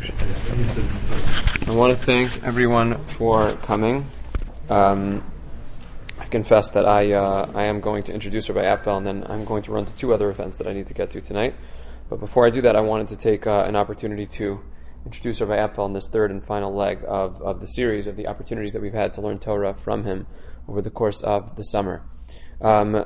section. 0.00 0.14
I 1.68 1.76
want 1.76 1.96
to 1.96 2.04
thank 2.04 2.42
everyone 2.42 2.96
for 3.04 3.52
coming. 3.56 4.06
Um, 4.68 5.24
I 6.18 6.26
confess 6.26 6.70
that 6.72 6.84
I 6.86 7.12
uh, 7.12 7.50
I 7.54 7.64
am 7.64 7.80
going 7.80 8.02
to 8.04 8.12
introduce 8.12 8.48
Harav 8.48 8.78
Apfel, 8.78 8.96
and 8.96 9.06
then 9.06 9.24
I'm 9.28 9.44
going 9.44 9.62
to 9.64 9.72
run 9.72 9.86
to 9.86 9.92
two 9.92 10.12
other 10.12 10.30
events 10.30 10.58
that 10.58 10.66
I 10.66 10.72
need 10.72 10.86
to 10.88 10.94
get 10.94 11.10
to 11.12 11.20
tonight. 11.20 11.54
But 12.08 12.20
before 12.20 12.46
I 12.46 12.50
do 12.50 12.60
that, 12.62 12.76
I 12.76 12.80
wanted 12.80 13.08
to 13.08 13.16
take 13.16 13.46
uh, 13.46 13.64
an 13.66 13.76
opportunity 13.76 14.26
to 14.26 14.60
introduce 15.06 15.40
Rabbi 15.40 15.56
Apfel 15.56 15.86
in 15.86 15.92
this 15.92 16.08
third 16.08 16.30
and 16.30 16.44
final 16.44 16.74
leg 16.74 17.00
of, 17.06 17.40
of 17.42 17.60
the 17.60 17.66
series 17.66 18.06
of 18.06 18.16
the 18.16 18.26
opportunities 18.26 18.72
that 18.72 18.82
we've 18.82 18.94
had 18.94 19.14
to 19.14 19.20
learn 19.20 19.38
Torah 19.38 19.74
from 19.74 20.04
him 20.04 20.26
over 20.68 20.82
the 20.82 20.90
course 20.90 21.20
of 21.22 21.56
the 21.56 21.62
summer. 21.62 22.02
Um, 22.60 23.04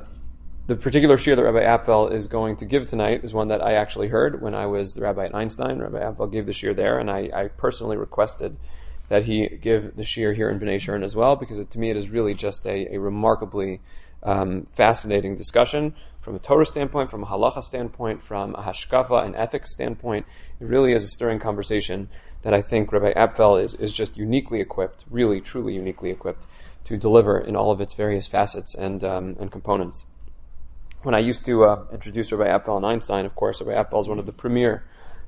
the 0.69 0.75
particular 0.75 1.17
shiur 1.17 1.35
that 1.35 1.43
Rabbi 1.43 1.63
Apfel 1.63 2.13
is 2.13 2.27
going 2.27 2.55
to 2.57 2.65
give 2.65 2.87
tonight 2.87 3.23
is 3.23 3.33
one 3.33 3.47
that 3.47 3.59
I 3.59 3.73
actually 3.73 4.09
heard 4.09 4.39
when 4.39 4.53
I 4.53 4.67
was 4.67 4.93
the 4.93 5.01
rabbi 5.01 5.25
at 5.25 5.33
Einstein. 5.33 5.79
Rabbi 5.79 5.97
Apfel 5.97 6.31
gave 6.31 6.45
the 6.45 6.51
shiur 6.51 6.75
there, 6.75 6.99
and 6.99 7.09
I, 7.09 7.31
I 7.33 7.47
personally 7.47 7.97
requested 7.97 8.55
that 9.07 9.23
he 9.23 9.47
give 9.47 9.95
the 9.95 10.03
shiur 10.03 10.35
here 10.35 10.47
in 10.47 10.59
Bnei 10.59 10.75
Yeshurun 10.75 11.03
as 11.03 11.15
well, 11.15 11.35
because 11.35 11.57
it, 11.57 11.71
to 11.71 11.79
me 11.79 11.89
it 11.89 11.97
is 11.97 12.09
really 12.09 12.35
just 12.35 12.67
a, 12.67 12.93
a 12.93 12.99
remarkably 12.99 13.81
um, 14.21 14.67
fascinating 14.75 15.35
discussion 15.35 15.95
from 16.19 16.35
a 16.35 16.39
Torah 16.39 16.67
standpoint, 16.67 17.09
from 17.09 17.23
a 17.23 17.25
halacha 17.25 17.63
standpoint, 17.63 18.21
from 18.21 18.53
a 18.53 18.61
hashkafa 18.61 19.25
and 19.25 19.35
ethics 19.35 19.71
standpoint. 19.71 20.27
It 20.61 20.65
really 20.65 20.93
is 20.93 21.03
a 21.03 21.07
stirring 21.07 21.39
conversation 21.39 22.09
that 22.43 22.53
I 22.53 22.61
think 22.61 22.91
Rabbi 22.91 23.13
Apfel 23.13 23.59
is, 23.59 23.73
is 23.73 23.91
just 23.91 24.17
uniquely 24.17 24.61
equipped, 24.61 25.03
really, 25.09 25.41
truly 25.41 25.73
uniquely 25.73 26.11
equipped 26.11 26.45
to 26.83 26.95
deliver 26.95 27.39
in 27.39 27.55
all 27.55 27.71
of 27.71 27.81
its 27.81 27.95
various 27.95 28.27
facets 28.27 28.75
and, 28.75 29.03
um, 29.03 29.35
and 29.39 29.51
components 29.51 30.05
when 31.03 31.15
I 31.15 31.19
used 31.19 31.45
to 31.45 31.63
uh, 31.63 31.85
introduce 31.93 32.31
Rabbi 32.31 32.49
Apfel 32.49 32.77
and 32.77 32.85
Einstein, 32.85 33.25
of 33.25 33.35
course, 33.35 33.61
Rabbi 33.61 33.81
Apfel 33.81 34.01
is 34.01 34.07
one 34.07 34.19
of 34.19 34.25
the 34.25 34.33
premier 34.33 34.83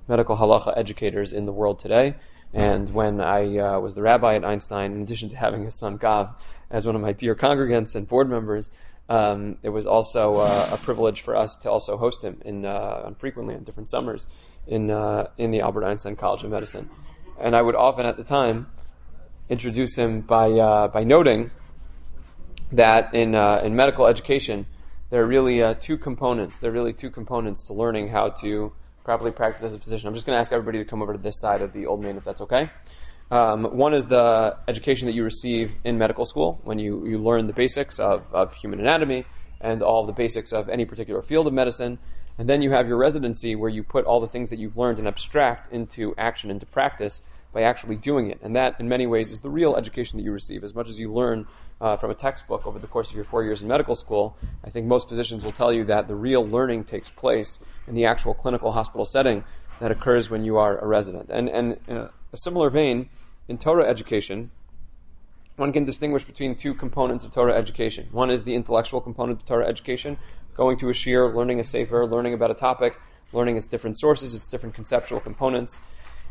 medical 0.08 0.36
halacha 0.36 0.78
educators 0.78 1.32
in 1.32 1.46
the 1.46 1.54
world 1.54 1.80
today. 1.80 2.16
And 2.54 2.94
when 2.94 3.22
I 3.22 3.58
uh, 3.58 3.80
was 3.80 3.96
the 3.96 4.02
rabbi 4.02 4.36
at 4.36 4.44
Einstein, 4.44 4.92
in 4.92 5.02
addition 5.04 5.30
to 5.30 5.38
having 5.38 5.64
his 5.64 5.76
son 5.76 5.96
Gav 5.96 6.36
as 6.70 6.86
one 6.86 6.96
of 6.96 7.02
my 7.02 7.14
dear 7.14 7.36
congregants 7.36 7.96
and 7.96 8.06
board 8.08 8.30
members, 8.30 8.70
um, 9.08 9.58
it 9.64 9.70
was 9.70 9.86
also 9.86 10.36
uh, 10.36 10.70
a 10.74 10.78
privilege 10.78 11.22
for 11.22 11.36
us 11.36 11.58
to 11.60 11.72
also 11.72 11.98
host 11.98 12.24
him 12.24 12.42
in 12.44 12.66
uh, 12.66 13.14
frequently 13.18 13.56
on 13.56 13.64
different 13.64 13.90
summers 13.90 14.28
in 14.68 14.92
uh, 14.92 15.28
in 15.38 15.52
the 15.52 15.62
Albert 15.62 15.86
Einstein 15.86 16.18
College 16.18 16.44
of 16.44 16.52
Medicine. 16.52 16.90
And 17.40 17.56
I 17.56 17.62
would 17.62 17.76
often, 17.76 18.06
at 18.06 18.18
the 18.18 18.24
time, 18.24 18.68
introduce 19.50 19.96
him 19.96 20.22
by 20.22 20.52
uh, 20.52 20.90
by 20.90 21.06
noting 21.06 21.52
that 22.74 23.14
in 23.14 23.34
in 23.36 23.76
medical 23.76 24.08
education 24.08 24.66
there 25.12 25.22
are 25.22 25.28
really 25.28 25.62
uh, 25.62 25.76
two 25.76 25.98
components. 25.98 26.60
There 26.60 26.72
are 26.72 26.74
really 26.74 26.94
two 26.94 27.12
components 27.12 27.66
to 27.68 27.74
learning 27.74 28.10
how 28.10 28.30
to 28.42 28.72
properly 29.04 29.32
practice 29.32 29.62
as 29.62 29.76
a 29.76 29.80
physician. 29.80 30.08
I'm 30.08 30.14
just 30.14 30.26
going 30.26 30.36
to 30.36 30.40
ask 30.40 30.52
everybody 30.54 30.80
to 30.80 30.86
come 30.86 31.02
over 31.02 31.12
to 31.12 31.20
this 31.20 31.40
side 31.40 31.62
of 31.62 31.74
the 31.74 31.86
old 31.86 32.02
main, 32.02 32.16
if 32.16 32.24
that's 32.24 32.42
okay. 32.42 32.70
Um, 33.30 33.66
one 33.78 33.94
is 33.94 34.06
the 34.06 34.58
education 34.68 35.08
that 35.08 35.14
you 35.14 35.24
receive 35.24 35.76
in 35.84 35.98
medical 35.98 36.26
school 36.26 36.62
when 36.64 36.80
you, 36.80 37.06
you 37.06 37.18
learn 37.18 37.48
the 37.48 37.54
basics 37.54 38.00
of, 38.00 38.34
of 38.34 38.56
human 38.56 38.80
anatomy 38.80 39.26
and 39.60 39.84
all 39.84 40.06
the 40.06 40.14
basics 40.14 40.54
of 40.54 40.70
any 40.70 40.86
particular 40.86 41.22
field 41.22 41.46
of 41.46 41.54
medicine. 41.54 42.00
And 42.38 42.48
then 42.48 42.62
you 42.62 42.72
have 42.72 42.88
your 42.88 42.98
residency 42.98 43.54
where 43.54 43.70
you 43.70 43.84
put 43.84 44.06
all 44.06 44.22
the 44.22 44.28
things 44.28 44.50
that 44.50 44.60
you've 44.60 44.78
learned 44.78 44.98
and 44.98 45.08
abstract 45.08 45.74
into 45.74 46.16
action, 46.18 46.50
into 46.50 46.66
practice 46.66 47.22
by 47.54 47.64
actually 47.64 47.98
doing 47.98 48.30
it. 48.30 48.40
And 48.42 48.56
that, 48.56 48.80
in 48.80 48.88
many 48.88 49.08
ways, 49.08 49.32
is 49.32 49.42
the 49.42 49.50
real 49.50 49.76
education 49.76 50.18
that 50.18 50.24
you 50.24 50.32
receive. 50.32 50.64
As 50.64 50.74
much 50.74 50.88
as 50.88 50.98
you 50.98 51.12
learn 51.12 51.48
uh, 51.82 51.98
from 51.98 52.12
a 52.12 52.14
textbook 52.16 52.66
over 52.66 52.80
the 52.80 52.88
course 52.88 53.10
of 53.10 53.16
your 53.16 53.26
four 53.26 53.44
years 53.44 53.62
in 53.62 53.68
medical 53.68 53.96
school, 53.96 54.38
I 54.64 54.70
think 54.70 54.86
most 54.86 55.10
physicians 55.10 55.44
will 55.44 55.52
tell 55.52 55.74
you 55.74 55.84
that 55.86 56.08
the 56.08 56.16
real 56.16 56.46
learning 56.46 56.86
takes 56.86 57.10
place 57.10 57.60
in 57.88 57.96
the 57.96 58.06
actual 58.06 58.34
clinical 58.36 58.72
hospital 58.74 59.06
setting 59.06 59.44
that 59.80 59.92
occurs 59.92 60.30
when 60.30 60.46
you 60.46 60.58
are 60.58 60.78
a 60.78 60.86
resident. 60.86 61.30
And, 61.32 61.50
and 61.50 61.80
in 61.88 61.98
a, 61.98 62.12
a 62.32 62.38
similar 62.38 62.70
vein, 62.70 63.10
in 63.48 63.58
Torah 63.58 63.88
education, 63.88 64.52
one 65.58 65.74
can 65.74 65.84
distinguish 65.84 66.24
between 66.24 66.56
two 66.56 66.74
components 66.76 67.26
of 67.26 67.34
Torah 67.34 67.56
education. 67.56 68.08
One 68.12 68.30
is 68.30 68.44
the 68.44 68.56
intellectual 68.56 69.02
component 69.02 69.42
of 69.42 69.46
Torah 69.46 69.68
education, 69.68 70.18
going 70.56 70.78
to 70.80 70.90
a 70.90 70.94
shiur, 70.94 71.34
learning 71.34 71.60
a 71.60 71.64
sefer, 71.64 72.06
learning 72.06 72.34
about 72.34 72.52
a 72.52 72.54
topic, 72.54 72.96
learning 73.34 73.58
its 73.58 73.68
different 73.68 74.00
sources, 74.00 74.36
its 74.36 74.50
different 74.50 74.76
conceptual 74.76 75.20
components. 75.20 75.82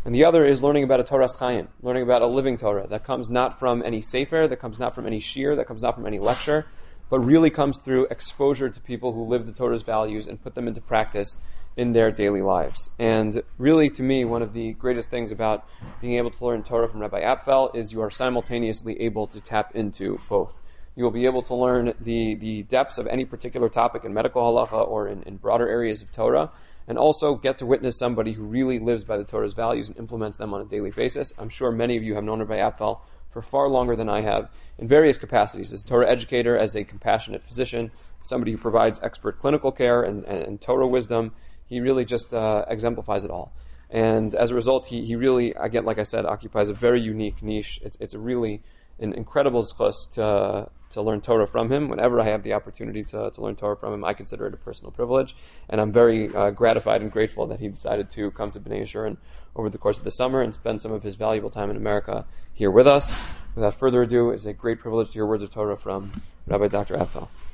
And 0.05 0.15
the 0.15 0.25
other 0.25 0.47
is 0.47 0.63
learning 0.63 0.85
about 0.85 1.01
a 1.01 1.05
Torah 1.05 1.29
Chaim, 1.29 1.69
learning 1.83 2.03
about 2.03 2.23
a 2.23 2.27
living 2.27 2.57
Torah 2.57 2.87
that 2.87 3.05
comes 3.05 3.29
not 3.29 3.59
from 3.59 3.83
any 3.83 4.01
sefer, 4.01 4.49
that 4.49 4.57
comes 4.57 4.79
not 4.79 4.95
from 4.95 5.07
any 5.07 5.21
shiur, 5.21 5.55
that 5.57 5.67
comes 5.67 5.83
not 5.83 5.95
from 5.95 6.07
any 6.07 6.19
lecture, 6.19 6.67
but 7.11 7.21
really 7.21 7.51
comes 7.51 7.79
through 7.79 8.07
exposure 8.07 8.71
to 8.71 8.81
people 8.81 9.13
who 9.13 9.25
live 9.25 9.47
the 9.47 9.53
Torah's 9.53 9.83
values 9.83 10.27
and 10.27 10.43
put 10.43 10.55
them 10.55 10.67
into 10.67 10.81
practice 10.81 11.37
in 11.77 11.93
their 11.93 12.11
daily 12.11 12.41
lives. 12.41 12.91
And 12.99 13.43
really, 13.59 13.91
to 13.91 14.03
me, 14.03 14.25
one 14.25 14.43
of 14.43 14.55
the 14.55 14.73
greatest 14.73 15.11
things 15.11 15.33
about 15.33 15.69
being 16.01 16.17
able 16.17 16.31
to 16.31 16.45
learn 16.45 16.63
Torah 16.63 16.89
from 16.89 17.01
Rabbi 17.01 17.21
Apfel 17.21 17.75
is 17.75 17.93
you 17.93 18.01
are 18.01 18.11
simultaneously 18.11 19.01
able 19.03 19.27
to 19.29 19.41
tap 19.41 19.75
into 19.75 20.19
both. 20.29 20.63
You 20.97 21.05
will 21.05 21.11
be 21.11 21.27
able 21.27 21.43
to 21.43 21.55
learn 21.55 21.95
the, 22.01 22.35
the 22.35 22.63
depths 22.65 22.99
of 22.99 23.07
any 23.07 23.25
particular 23.25 23.69
topic 23.69 24.05
in 24.05 24.13
medical 24.13 24.43
halacha 24.43 24.87
or 24.87 25.09
in, 25.09 25.23
in 25.25 25.37
broader 25.37 25.69
areas 25.69 26.03
of 26.03 26.11
Torah, 26.11 26.51
and 26.91 26.99
also 26.99 27.37
get 27.37 27.57
to 27.57 27.65
witness 27.65 27.97
somebody 27.97 28.33
who 28.33 28.43
really 28.43 28.81
lives 28.81 29.05
by 29.05 29.17
the 29.17 29.23
Torah's 29.23 29.53
values 29.53 29.87
and 29.87 29.97
implements 29.97 30.39
them 30.39 30.53
on 30.53 30.61
a 30.61 30.65
daily 30.65 30.91
basis. 30.91 31.33
I'm 31.39 31.49
sure 31.49 31.71
many 31.71 31.97
of 31.97 32.03
you 32.03 32.17
have 32.17 32.25
known 32.25 32.41
Rabbi 32.41 32.57
Apfel 32.57 32.99
for 33.31 33.43
far 33.43 33.69
longer 33.69 33.95
than 33.95 34.09
I 34.09 34.23
have 34.23 34.51
in 34.77 34.89
various 34.89 35.17
capacities 35.17 35.73
as 35.73 35.83
a 35.83 35.87
Torah 35.87 36.11
educator, 36.11 36.59
as 36.59 36.75
a 36.75 36.83
compassionate 36.83 37.45
physician, 37.45 37.93
somebody 38.23 38.51
who 38.51 38.59
provides 38.59 39.01
expert 39.05 39.39
clinical 39.39 39.71
care 39.71 40.03
and, 40.03 40.25
and, 40.25 40.43
and 40.43 40.61
Torah 40.61 40.89
wisdom. 40.89 41.31
He 41.65 41.79
really 41.79 42.05
just 42.05 42.35
uh, 42.35 42.65
exemplifies 42.67 43.23
it 43.23 43.31
all. 43.31 43.53
And 43.89 44.35
as 44.35 44.51
a 44.51 44.57
result, 44.57 44.87
he, 44.87 45.05
he 45.05 45.15
really, 45.15 45.55
again, 45.55 45.85
like 45.85 46.01
I 46.01 46.03
said, 46.03 46.27
occupies 46.27 46.69
a 46.69 46.75
very 46.75 47.01
unique 47.01 47.41
niche. 47.41 47.79
It's, 47.85 47.97
it's 48.01 48.15
a 48.15 48.19
really 48.19 48.65
an 49.01 49.13
incredible 49.13 49.63
zchus 49.63 50.13
to, 50.13 50.71
to 50.91 51.03
learn 51.03 51.21
Torah 51.21 51.47
from 51.47 51.73
him. 51.73 51.89
Whenever 51.89 52.21
I 52.21 52.25
have 52.25 52.43
the 52.43 52.53
opportunity 52.53 53.03
to, 53.05 53.31
to 53.31 53.41
learn 53.41 53.57
Torah 53.57 53.77
from 53.77 53.93
him, 53.93 54.05
I 54.05 54.13
consider 54.13 54.47
it 54.47 54.55
a 54.55 54.59
personal 54.59 54.93
privilege. 54.93 55.35
And 55.69 55.81
I'm 55.81 55.91
very 55.91 56.35
uh, 56.35 56.51
gratified 56.51 57.03
and 57.03 57.11
grateful 57.11 57.47
that 57.47 57.61
he 57.61 57.69
decided 57.69 58.11
to 58.11 58.31
come 58.31 58.51
to 58.53 58.61
Bnei 58.61 58.83
Yeshurun 58.83 59.17
over 59.57 59.69
the 59.69 59.79
course 59.79 59.99
of 59.99 60.05
the 60.05 60.11
summer 60.11 60.43
and 60.43 60.55
spend 60.55 60.81
some 60.81 60.93
of 60.93 61.03
his 61.03 61.17
valuable 61.17 61.51
time 61.51 61.71
in 61.71 61.77
America 61.77 62.27
here 62.53 62.71
with 62.71 62.87
us. 62.87 63.17
Without 63.55 63.75
further 63.75 64.03
ado, 64.03 64.31
it's 64.31 64.47
a 64.47 64.53
great 64.53 64.79
privilege 64.79 65.09
to 65.09 65.15
hear 65.15 65.27
words 65.27 65.43
of 65.43 65.51
Torah 65.51 65.77
from 65.77 66.13
Rabbi 66.47 66.69
Dr. 66.69 66.97
Apfel. 66.97 67.50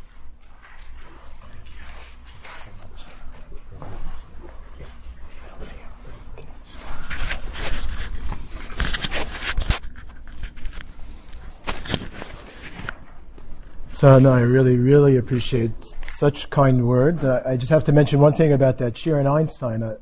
So 13.97 14.19
no, 14.19 14.31
I 14.31 14.41
really, 14.41 14.77
really 14.77 15.17
appreciate 15.17 15.71
such 16.03 16.51
kind 16.51 16.87
words. 16.87 17.25
I 17.25 17.57
just 17.57 17.71
have 17.71 17.83
to 17.85 17.93
mention 17.93 18.21
one 18.21 18.35
thing 18.35 18.53
about 18.53 18.77
that 18.77 18.93
Shiur 18.93 19.19
and 19.19 19.27
Einstein. 19.27 19.83
Uh, 19.83 19.97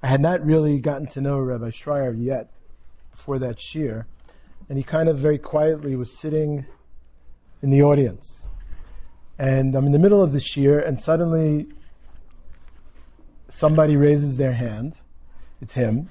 I 0.00 0.06
had 0.06 0.20
not 0.20 0.46
really 0.46 0.78
gotten 0.78 1.08
to 1.08 1.20
know 1.20 1.40
Rabbi 1.40 1.70
Schreier 1.70 2.14
yet 2.16 2.48
before 3.10 3.40
that 3.40 3.56
Shiur, 3.56 4.04
and 4.68 4.78
he 4.78 4.84
kind 4.84 5.08
of 5.08 5.18
very 5.18 5.36
quietly 5.36 5.96
was 5.96 6.16
sitting 6.16 6.66
in 7.60 7.70
the 7.70 7.82
audience, 7.82 8.46
and 9.36 9.74
I'm 9.74 9.86
in 9.86 9.90
the 9.90 9.98
middle 9.98 10.22
of 10.22 10.30
the 10.30 10.38
Shiur, 10.38 10.86
and 10.86 11.00
suddenly 11.00 11.66
somebody 13.48 13.96
raises 13.96 14.36
their 14.36 14.52
hand. 14.52 14.94
It's 15.60 15.74
him, 15.74 16.08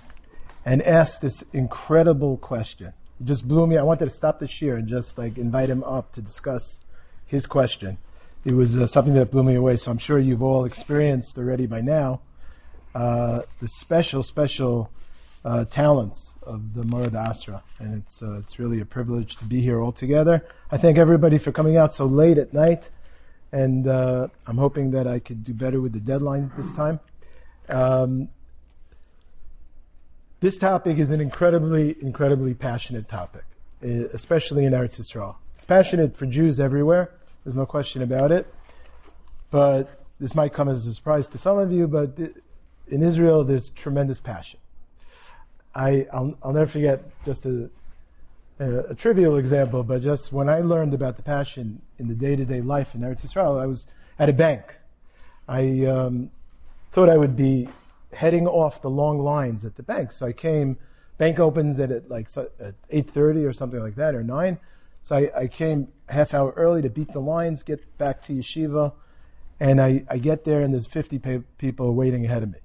and 0.65 0.81
asks 0.81 1.19
this 1.19 1.45
incredible 1.53 2.35
question. 2.35 2.91
It 3.21 3.27
just 3.27 3.47
blew 3.47 3.65
me. 3.65 3.77
I 3.77 3.83
wanted 3.83 4.03
to 4.03 4.11
stop 4.11 4.39
the 4.39 4.45
Shiur 4.45 4.77
and 4.79 4.89
just 4.89 5.17
like 5.17 5.37
invite 5.37 5.69
him 5.69 5.85
up 5.85 6.11
to 6.15 6.21
discuss 6.21 6.83
his 7.27 7.45
question. 7.45 7.97
It 8.45 8.53
was 8.53 8.77
uh, 8.77 8.87
something 8.87 9.13
that 9.15 9.29
blew 9.29 9.43
me 9.43 9.55
away. 9.55 9.75
So 9.75 9.91
I'm 9.91 9.97
sure 9.97 10.17
you've 10.17 10.43
all 10.43 10.65
experienced 10.65 11.37
already 11.37 11.67
by 11.67 11.81
now 11.81 12.21
uh, 12.95 13.41
the 13.59 13.67
special, 13.67 14.23
special 14.23 14.89
uh, 15.45 15.65
talents 15.65 16.35
of 16.45 16.73
the 16.73 16.83
Mara 16.83 17.09
D'Asra, 17.09 17.61
and 17.79 17.93
it's 18.01 18.23
uh, 18.23 18.39
it's 18.39 18.57
really 18.57 18.81
a 18.81 18.85
privilege 18.85 19.35
to 19.37 19.45
be 19.45 19.61
here 19.61 19.79
all 19.79 19.91
together. 19.91 20.43
I 20.71 20.77
thank 20.77 20.97
everybody 20.97 21.37
for 21.37 21.51
coming 21.51 21.77
out 21.77 21.93
so 21.93 22.05
late 22.05 22.37
at 22.37 22.53
night, 22.53 22.89
and 23.51 23.87
uh, 23.87 24.29
I'm 24.47 24.57
hoping 24.57 24.91
that 24.91 25.07
I 25.07 25.19
could 25.19 25.43
do 25.43 25.53
better 25.53 25.79
with 25.79 25.93
the 25.93 25.99
deadline 25.99 26.51
this 26.57 26.71
time. 26.71 26.99
Um, 27.69 28.29
this 30.39 30.57
topic 30.57 30.97
is 30.97 31.11
an 31.11 31.21
incredibly, 31.21 31.95
incredibly 32.01 32.53
passionate 32.53 33.07
topic, 33.07 33.43
especially 33.81 34.65
in 34.65 34.73
Eretz 34.73 34.99
Yisrael. 34.99 35.35
It's 35.57 35.65
passionate 35.65 36.17
for 36.17 36.25
Jews 36.25 36.59
everywhere, 36.59 37.11
there's 37.47 37.55
no 37.55 37.65
question 37.65 38.01
about 38.01 38.29
it. 38.33 38.45
But 39.51 40.03
this 40.19 40.35
might 40.35 40.51
come 40.51 40.67
as 40.67 40.85
a 40.85 40.93
surprise 40.93 41.29
to 41.29 41.37
some 41.37 41.57
of 41.57 41.71
you, 41.71 41.87
but 41.87 42.19
in 42.89 43.01
Israel, 43.01 43.45
there's 43.45 43.69
tremendous 43.69 44.19
passion. 44.19 44.59
I, 45.73 46.07
I'll, 46.11 46.37
I'll 46.43 46.51
never 46.51 46.65
forget 46.65 47.05
just 47.23 47.45
a, 47.45 47.69
a, 48.59 48.79
a, 48.89 48.95
trivial 48.95 49.37
example, 49.37 49.83
but 49.83 50.01
just 50.01 50.33
when 50.33 50.49
I 50.49 50.59
learned 50.59 50.93
about 50.93 51.15
the 51.15 51.21
passion 51.21 51.81
in 51.97 52.09
the 52.09 52.15
day 52.15 52.35
to 52.35 52.43
day 52.43 52.59
life 52.59 52.93
in 52.93 52.99
Eretz 52.99 53.23
Israel, 53.23 53.57
I 53.57 53.65
was 53.65 53.87
at 54.19 54.27
a 54.27 54.33
bank. 54.33 54.63
I 55.47 55.85
um, 55.85 56.31
thought 56.91 57.07
I 57.07 57.15
would 57.15 57.37
be 57.37 57.69
heading 58.11 58.45
off 58.45 58.81
the 58.81 58.89
long 58.89 59.19
lines 59.19 59.63
at 59.63 59.77
the 59.77 59.83
bank. 59.83 60.11
So 60.11 60.25
I 60.25 60.33
came, 60.33 60.79
bank 61.17 61.39
opens 61.39 61.79
at, 61.79 61.91
at 61.91 62.09
like 62.09 62.27
at 62.35 62.75
8.30 62.91 63.47
or 63.47 63.53
something 63.53 63.79
like 63.79 63.95
that, 63.95 64.15
or 64.15 64.21
9. 64.21 64.59
So 65.01 65.15
I, 65.15 65.43
I 65.43 65.47
came 65.47 65.87
half 66.09 66.33
hour 66.33 66.53
early 66.55 66.81
to 66.81 66.89
beat 66.89 67.11
the 67.11 67.19
lines, 67.19 67.63
get 67.63 67.97
back 67.97 68.21
to 68.23 68.33
yeshiva, 68.33 68.93
and 69.59 69.81
I, 69.81 70.05
I 70.09 70.17
get 70.17 70.43
there 70.43 70.61
and 70.61 70.73
there's 70.73 70.87
50 70.87 71.19
pe- 71.19 71.43
people 71.57 71.93
waiting 71.93 72.25
ahead 72.25 72.43
of 72.43 72.51
me. 72.51 72.59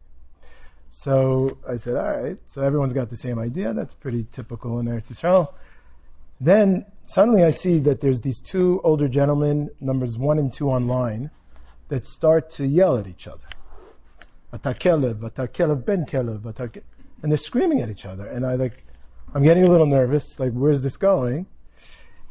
So 0.91 1.57
I 1.67 1.77
said, 1.77 1.97
all 1.97 2.23
right. 2.23 2.39
So 2.47 2.63
everyone's 2.63 2.93
got 2.93 3.09
the 3.09 3.17
same 3.17 3.39
idea. 3.39 3.73
That's 3.73 3.95
pretty 3.95 4.27
typical 4.31 4.79
in 4.79 4.87
Eretz 4.87 5.11
Israel. 5.11 5.55
Then 6.39 6.85
suddenly 7.07 7.45
I 7.45 7.51
see 7.51 7.79
that 7.81 8.01
there's 8.01 8.21
these 8.21 8.41
two 8.41 8.81
older 8.85 9.09
gentlemen, 9.09 9.71
numbers 9.81 10.19
one 10.19 10.39
and 10.39 10.53
two 10.53 10.69
online, 10.69 11.31
that 11.89 12.05
start 12.05 12.51
to 12.53 12.67
yell 12.67 12.99
at 12.99 13.07
each 13.07 13.27
other. 13.27 13.47
Atakelev, 14.53 15.15
Atakelev 15.31 15.85
ben 15.87 16.05
Kelev, 16.05 16.43
and 17.23 17.33
they're 17.33 17.39
screaming 17.39 17.81
at 17.81 17.89
each 17.89 18.05
other. 18.05 18.27
And 18.27 18.45
I 18.45 18.57
like, 18.57 18.85
I'm 19.35 19.43
getting 19.43 19.65
a 19.65 19.69
little 19.69 19.87
nervous. 19.87 20.39
Like, 20.39 20.53
where's 20.53 20.83
this 20.83 20.99
going? 20.99 21.47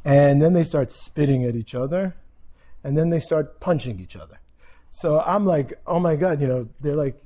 And 0.03 0.41
then 0.41 0.53
they 0.53 0.63
start 0.63 0.91
spitting 0.91 1.43
at 1.45 1.55
each 1.55 1.75
other, 1.75 2.15
and 2.83 2.97
then 2.97 3.09
they 3.09 3.19
start 3.19 3.59
punching 3.59 3.99
each 3.99 4.15
other. 4.15 4.39
So 4.89 5.21
I'm 5.21 5.45
like, 5.45 5.79
oh 5.87 5.99
my 5.99 6.15
god, 6.15 6.41
you 6.41 6.47
know, 6.47 6.67
they're 6.81 6.95
like, 6.95 7.21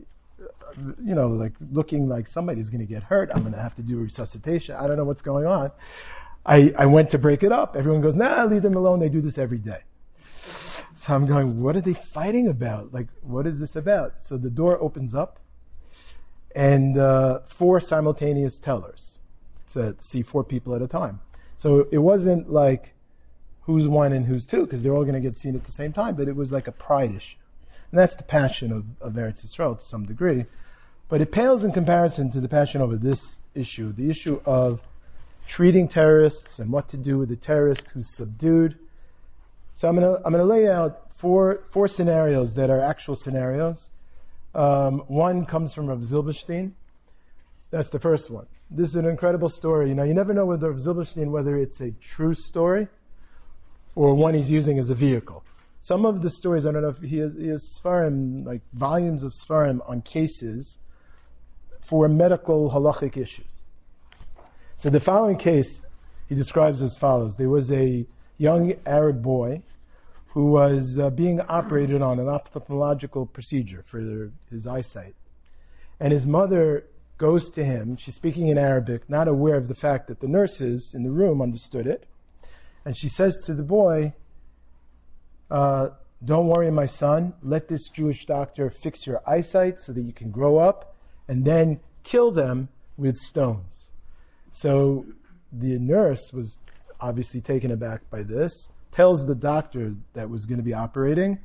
you 0.78 1.16
know, 1.16 1.30
like 1.30 1.54
looking 1.72 2.08
like 2.08 2.28
somebody's 2.28 2.70
going 2.70 2.86
to 2.86 2.86
get 2.86 3.04
hurt. 3.04 3.32
I'm 3.34 3.42
going 3.42 3.54
to 3.54 3.62
have 3.62 3.76
to 3.76 3.82
do 3.82 3.98
resuscitation. 3.98 4.76
I 4.76 4.88
don't 4.88 4.98
know 4.98 5.06
what's 5.06 5.22
going 5.22 5.46
on. 5.46 5.72
I, 6.46 6.74
I 6.78 6.86
went 6.86 7.10
to 7.12 7.18
break 7.18 7.42
it 7.44 7.52
up. 7.52 7.76
Everyone 7.76 8.02
goes, 8.02 8.16
nah, 8.16 8.44
leave 8.44 8.62
them 8.62 8.76
alone. 8.76 9.00
They 9.00 9.10
do 9.10 9.22
this 9.22 9.38
every 9.38 9.58
day. 9.58 9.80
So 10.94 11.14
I'm 11.14 11.26
going, 11.26 11.62
what 11.62 11.76
are 11.76 11.82
they 11.82 11.94
fighting 11.94 12.48
about? 12.48 12.94
Like, 12.94 13.08
what 13.22 13.48
is 13.48 13.60
this 13.60 13.76
about? 13.76 14.22
So 14.22 14.38
the 14.38 14.50
door 14.50 14.78
opens 14.80 15.16
up, 15.16 15.40
and 16.56 16.98
uh, 16.98 17.40
four 17.46 17.80
simultaneous 17.80 18.60
tellers 18.60 19.20
to 19.74 19.96
see 20.00 20.22
four 20.22 20.44
people 20.44 20.74
at 20.76 20.82
a 20.82 20.88
time. 20.88 21.20
So 21.58 21.88
it 21.92 22.00
wasn't 22.00 22.52
like 22.52 22.94
who's 23.62 23.88
one 23.88 24.14
and 24.14 24.28
who's 24.28 24.46
two, 24.46 24.66
because 24.66 24.84
they're 24.84 24.96
all 24.96 25.04
going 25.04 25.16
to 25.16 25.20
get 25.20 25.38
seen 25.38 25.56
at 25.56 25.64
the 25.64 25.72
same 25.72 25.94
time, 25.94 26.16
but 26.16 26.28
it 26.28 26.36
was 26.36 26.52
like 26.52 26.68
a 26.68 26.72
pride 26.72 27.14
issue. 27.16 27.38
And 27.92 28.00
that's 28.00 28.16
the 28.16 28.24
passion 28.24 28.72
of, 28.72 28.86
of 29.02 29.14
Eretz 29.14 29.46
Yisrael 29.46 29.80
to 29.80 29.84
some 29.84 30.06
degree. 30.06 30.46
But 31.08 31.22
it 31.22 31.32
pales 31.32 31.64
in 31.64 31.72
comparison 31.72 32.32
to 32.32 32.42
the 32.42 32.50
passion 32.50 32.82
over 32.82 32.98
this 32.98 33.40
issue, 33.54 33.92
the 33.92 34.10
issue 34.10 34.42
of 34.46 34.82
treating 35.48 35.88
terrorists 35.88 36.60
and 36.60 36.72
what 36.72 36.90
to 36.90 36.98
do 36.98 37.18
with 37.18 37.32
a 37.32 37.36
terrorist 37.36 37.92
who's 37.92 38.16
subdued. 38.16 38.78
So 39.74 39.88
I'm 39.88 39.96
going 39.96 40.16
to 40.16 40.26
I'm 40.26 40.34
to 40.34 40.44
lay 40.44 40.68
out 40.68 41.14
four 41.14 41.62
four 41.70 41.88
scenarios 41.88 42.56
that 42.56 42.70
are 42.70 42.82
actual 42.82 43.16
scenarios. 43.16 43.90
Um, 44.54 45.00
one 45.08 45.46
comes 45.46 45.74
from 45.74 45.88
Rav 45.88 46.00
Zilberstein. 46.00 46.72
That's 47.72 47.90
the 47.90 48.00
first 48.00 48.32
one. 48.32 48.48
This 48.70 48.90
is 48.90 48.96
an 48.96 49.06
incredible 49.06 49.50
story. 49.50 49.90
You 49.90 49.96
know, 49.96 50.04
you 50.04 50.14
never 50.14 50.34
know 50.34 50.46
with 50.46 50.64
Rav 50.64 50.78
Zilberstein 50.78 51.30
whether 51.30 51.56
it's 51.58 51.80
a 51.82 51.92
true 51.92 52.34
story 52.34 52.88
or 53.94 54.14
one 54.16 54.34
he's 54.34 54.52
using 54.52 54.80
as 54.80 54.90
a 54.90 54.96
vehicle. 54.96 55.44
Some 55.82 56.06
of 56.06 56.24
the 56.24 56.30
stories, 56.30 56.66
I 56.66 56.72
don't 56.72 56.82
know 56.82 56.90
if 56.90 57.00
he 57.00 57.20
has, 57.20 57.34
he 57.38 57.48
has 57.50 57.80
Sfarim, 57.80 58.44
like 58.44 58.62
volumes 58.74 59.24
of 59.24 59.34
Sfarim 59.34 59.88
on 59.88 60.02
cases 60.02 60.80
for 61.80 62.08
medical 62.10 62.72
halachic 62.72 63.16
issues. 63.16 63.62
So 64.78 64.90
the 64.90 65.00
following 65.00 65.38
case 65.38 65.86
he 66.28 66.34
describes 66.34 66.82
as 66.82 66.98
follows. 66.98 67.38
There 67.38 67.50
was 67.50 67.72
a 67.72 68.08
young 68.38 68.74
Arab 68.86 69.22
boy 69.22 69.62
who 70.30 70.52
was 70.52 71.00
uh, 71.00 71.12
being 71.12 71.40
operated 71.42 72.02
on 72.02 72.20
an 72.20 72.26
ophthalmological 72.26 73.32
procedure 73.32 73.84
for 73.86 74.32
his 74.50 74.68
eyesight. 74.68 75.16
And 76.00 76.12
his 76.12 76.26
mother 76.26 76.86
goes 77.18 77.50
to 77.52 77.64
him. 77.64 77.96
She's 77.98 78.16
speaking 78.16 78.48
in 78.48 78.58
Arabic, 78.58 79.10
not 79.10 79.28
aware 79.28 79.56
of 79.56 79.68
the 79.68 79.76
fact 79.76 80.08
that 80.08 80.20
the 80.20 80.28
nurses 80.28 80.94
in 80.94 81.04
the 81.04 81.12
room 81.12 81.42
understood 81.42 81.88
it. 81.88 82.08
And 82.84 82.98
she 82.98 83.10
says 83.10 83.42
to 83.46 83.54
the 83.54 83.64
boy, 83.64 84.14
uh, 85.50 85.90
Don't 86.24 86.48
worry, 86.48 86.70
my 86.72 86.86
son. 86.86 87.34
Let 87.42 87.68
this 87.68 87.90
Jewish 87.90 88.26
doctor 88.26 88.70
fix 88.70 89.08
your 89.08 89.22
eyesight 89.28 89.82
so 89.82 89.94
that 89.94 90.02
you 90.02 90.14
can 90.14 90.32
grow 90.32 90.58
up 90.58 90.96
and 91.28 91.46
then 91.46 91.80
kill 92.04 92.32
them 92.32 92.70
with 92.98 93.18
stones. 93.18 93.90
So 94.52 95.06
the 95.52 95.80
nurse 95.80 96.32
was 96.32 96.60
obviously 97.00 97.42
taken 97.42 97.72
aback 97.72 98.10
by 98.10 98.24
this, 98.24 98.70
tells 98.92 99.26
the 99.26 99.36
doctor 99.36 99.96
that 100.14 100.30
was 100.30 100.46
going 100.46 100.58
to 100.58 100.64
be 100.64 100.74
operating. 100.74 101.40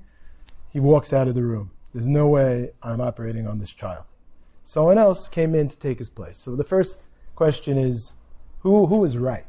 He 0.70 0.80
walks 0.80 1.12
out 1.12 1.26
of 1.26 1.34
the 1.34 1.42
room. 1.42 1.72
There's 1.92 2.08
no 2.08 2.28
way 2.28 2.70
I'm 2.82 3.00
operating 3.00 3.46
on 3.46 3.58
this 3.58 3.72
child. 3.72 4.04
Someone 4.70 4.98
else 4.98 5.28
came 5.28 5.56
in 5.56 5.68
to 5.68 5.76
take 5.76 5.98
his 5.98 6.08
place. 6.08 6.38
So 6.38 6.54
the 6.54 6.62
first 6.62 7.00
question 7.34 7.76
is 7.76 8.12
who, 8.60 8.86
who 8.86 8.98
was 8.98 9.18
right? 9.18 9.44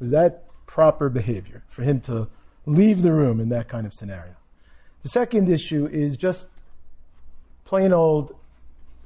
Was 0.00 0.10
that 0.10 0.44
proper 0.64 1.10
behavior 1.10 1.64
for 1.68 1.82
him 1.82 2.00
to 2.02 2.28
leave 2.64 3.02
the 3.02 3.12
room 3.12 3.40
in 3.40 3.50
that 3.50 3.68
kind 3.68 3.86
of 3.86 3.92
scenario? 3.92 4.36
The 5.02 5.10
second 5.10 5.50
issue 5.50 5.86
is 5.86 6.16
just 6.16 6.48
plain 7.66 7.92
old 7.92 8.34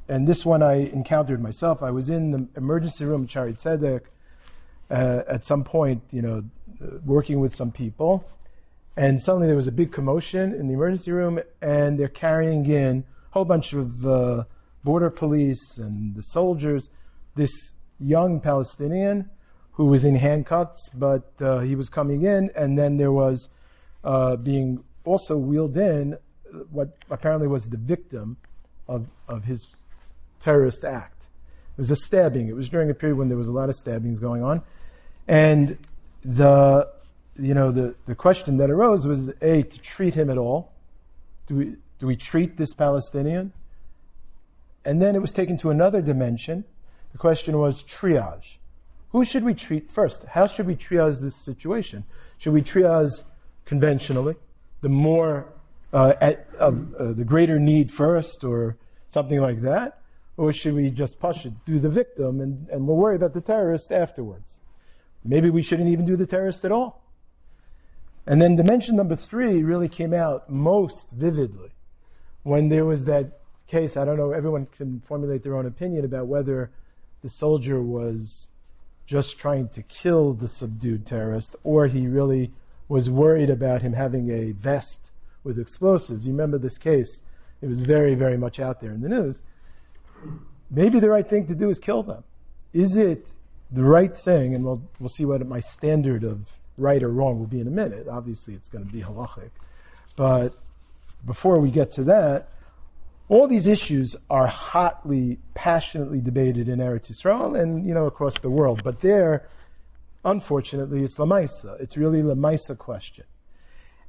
and 0.09 0.29
this 0.29 0.47
one 0.47 0.63
I 0.63 0.75
encountered 0.75 1.43
myself. 1.43 1.83
I 1.83 1.91
was 1.91 2.09
in 2.09 2.31
the 2.31 2.47
emergency 2.57 3.05
room, 3.05 3.27
Shaare 3.27 3.61
Zedek, 3.61 4.03
uh, 4.91 5.23
at 5.27 5.45
some 5.45 5.65
point, 5.65 6.03
you 6.13 6.23
know, 6.23 6.45
working 7.05 7.41
with 7.41 7.53
some 7.53 7.73
people, 7.73 8.25
and 8.97 9.21
suddenly 9.21 9.49
there 9.49 9.57
was 9.57 9.69
a 9.69 9.73
big 9.73 9.91
commotion 9.91 10.53
in 10.53 10.69
the 10.69 10.75
emergency 10.75 11.11
room, 11.11 11.41
and 11.61 11.99
they're 11.99 12.09
carrying 12.09 12.67
in 12.67 13.05
a 13.31 13.33
whole 13.33 13.45
bunch 13.45 13.73
of 13.73 14.07
uh, 14.07 14.45
border 14.85 15.11
police 15.11 15.79
and 15.79 16.15
the 16.15 16.23
soldiers. 16.23 16.89
This 17.35 17.75
young 17.99 18.41
Palestinian 18.41 19.31
who 19.73 19.87
was 19.87 20.05
in 20.05 20.17
handcuffs, 20.17 20.91
but 20.91 21.33
uh, 21.41 21.61
he 21.61 21.75
was 21.75 21.89
coming 21.89 22.23
in, 22.23 22.51
and 22.55 22.79
then 22.79 22.99
there 22.99 23.13
was 23.13 23.49
uh, 24.05 24.37
being 24.37 24.85
also 25.05 25.37
wheeled 25.37 25.77
in 25.77 26.19
what 26.71 26.97
apparently 27.11 27.49
was 27.49 27.69
the 27.69 27.79
victim 27.79 28.37
of, 28.87 29.07
of 29.27 29.45
his 29.45 29.67
terrorist 30.41 30.85
act. 30.85 31.23
It 31.77 31.79
was 31.79 31.91
a 31.91 31.97
stabbing. 31.97 32.49
It 32.49 32.57
was 32.57 32.69
during 32.69 32.91
a 32.91 32.95
period 32.95 33.17
when 33.17 33.29
there 33.29 33.39
was 33.39 33.49
a 33.49 33.53
lot 33.53 33.71
of 33.71 33.77
stabbings 33.77 34.21
going 34.21 34.43
on. 34.43 34.63
And 35.27 35.79
the, 36.23 36.91
you 37.39 37.55
know, 37.55 37.71
the, 37.71 37.95
the 38.07 38.15
question 38.15 38.59
that 38.59 38.71
arose 38.71 39.07
was 39.07 39.33
A, 39.41 39.63
to 39.63 39.81
treat 39.81 40.15
him 40.15 40.29
at 40.29 40.37
all. 40.37 40.73
Do 41.47 41.55
we, 41.55 41.65
do 41.99 42.07
we 42.07 42.17
treat 42.17 42.59
this 42.59 42.75
Palestinian? 42.75 43.53
And 44.85 45.01
then 45.01 45.15
it 45.15 45.23
was 45.23 45.33
taken 45.33 45.57
to 45.59 45.71
another 45.71 46.03
dimension. 46.03 46.65
The 47.13 47.19
question 47.19 47.59
was 47.59 47.85
triage. 47.85 48.57
Who 49.11 49.25
should 49.25 49.45
we 49.45 49.55
treat 49.55 49.91
first? 49.91 50.25
How 50.31 50.47
should 50.47 50.67
we 50.67 50.75
triage 50.75 51.21
this 51.21 51.37
situation? 51.37 52.05
Should 52.39 52.55
we 52.55 52.63
triage 52.63 53.25
conventionally? 53.65 54.37
The 54.81 54.89
more, 54.89 55.53
uh, 55.93 56.15
at, 56.21 56.49
of, 56.59 56.95
uh, 56.95 57.13
the 57.13 57.25
greater 57.25 57.59
need 57.59 57.93
first, 57.93 58.43
or 58.43 58.79
something 59.09 59.41
like 59.41 59.61
that? 59.61 60.01
Or 60.37 60.53
should 60.53 60.75
we 60.75 60.91
just 60.91 61.21
push 61.21 61.45
it, 61.45 61.53
do 61.67 61.79
the 61.79 61.91
victim, 61.91 62.41
and, 62.41 62.69
and 62.71 62.87
we'll 62.87 62.97
worry 62.97 63.17
about 63.17 63.35
the 63.35 63.43
terrorist 63.43 63.93
afterwards? 63.93 64.61
Maybe 65.25 65.51
we 65.51 65.63
shouldn't 65.63 65.91
even 65.91 66.07
do 66.07 66.17
the 66.17 66.27
terrorist 66.27 66.65
at 66.65 66.73
all. 66.73 67.03
And 68.27 68.41
then 68.41 68.57
dimension 68.57 68.97
number 68.97 69.17
three 69.17 69.63
really 69.63 69.89
came 69.89 70.15
out 70.15 70.49
most 70.49 71.13
vividly 71.13 71.71
when 72.45 72.71
there 72.71 72.85
was 72.85 73.05
that 73.05 73.42
case. 73.73 73.97
I 73.97 74.05
don't 74.05 74.17
know, 74.17 74.31
everyone 74.33 74.67
can 74.67 75.01
formulate 75.01 75.43
their 75.43 75.57
own 75.57 75.67
opinion 75.67 76.05
about 76.05 76.27
whether 76.27 76.71
the 77.23 77.29
soldier 77.29 77.83
was 77.83 78.51
just 79.07 79.39
trying 79.39 79.69
to 79.71 79.83
kill 79.83 80.33
the 80.33 80.49
subdued 80.49 81.07
terrorist 81.07 81.57
or 81.65 81.89
he 81.89 82.07
really 82.07 82.53
was 82.89 83.11
worried 83.11 83.51
about 83.51 83.83
him 83.83 83.95
having 83.95 84.31
a 84.31 84.53
vest 84.53 85.11
with 85.43 85.59
explosives. 85.59 86.27
You 86.27 86.33
remember 86.33 86.59
this 86.59 86.79
case? 86.79 87.25
It 87.61 87.69
was 87.69 87.81
very, 87.81 88.15
very 88.15 88.37
much 88.37 88.61
out 88.61 88.81
there 88.81 88.93
in 88.93 89.01
the 89.01 89.09
news 89.09 89.43
maybe 90.73 90.99
the 90.99 91.11
right 91.11 91.29
thing 91.29 91.47
to 91.47 91.55
do 91.55 91.71
is 91.71 91.79
kill 91.79 92.03
them. 92.03 92.25
Is 92.73 92.97
it 92.97 93.33
the 93.71 93.85
right 93.85 94.17
thing? 94.17 94.55
And 94.55 94.65
we'll, 94.65 94.83
we'll 94.99 95.09
see 95.09 95.25
what 95.25 95.47
my 95.47 95.61
standard 95.61 96.25
of 96.25 96.55
right 96.79 97.03
or 97.03 97.09
wrong 97.09 97.39
will 97.39 97.47
be 97.47 97.61
in 97.61 97.69
a 97.69 97.71
minute. 97.71 98.09
Obviously, 98.09 98.55
it's 98.55 98.69
going 98.69 98.85
to 98.85 98.91
be 98.91 99.03
halachic. 99.03 99.51
But 100.17 100.55
before 101.25 101.61
we 101.61 101.71
get 101.71 101.91
to 101.93 102.05
that, 102.05 102.49
all 103.29 103.47
these 103.47 103.67
issues 103.67 104.17
are 104.29 104.47
hotly, 104.47 105.39
passionately 105.55 106.21
debated 106.21 106.69
in 106.69 106.79
Eretz 106.79 107.11
Yisrael 107.11 107.59
and 107.59 107.87
you 107.87 107.95
know 107.95 108.07
across 108.07 108.39
the 108.41 108.51
world. 108.51 108.83
But 108.85 109.01
there, 109.01 109.49
unfortunately, 110.25 111.05
it's 111.05 111.19
lamaisa. 111.19 111.81
It's 111.81 111.97
really 111.97 112.23
lamaisa 112.23 112.77
question. 112.77 113.25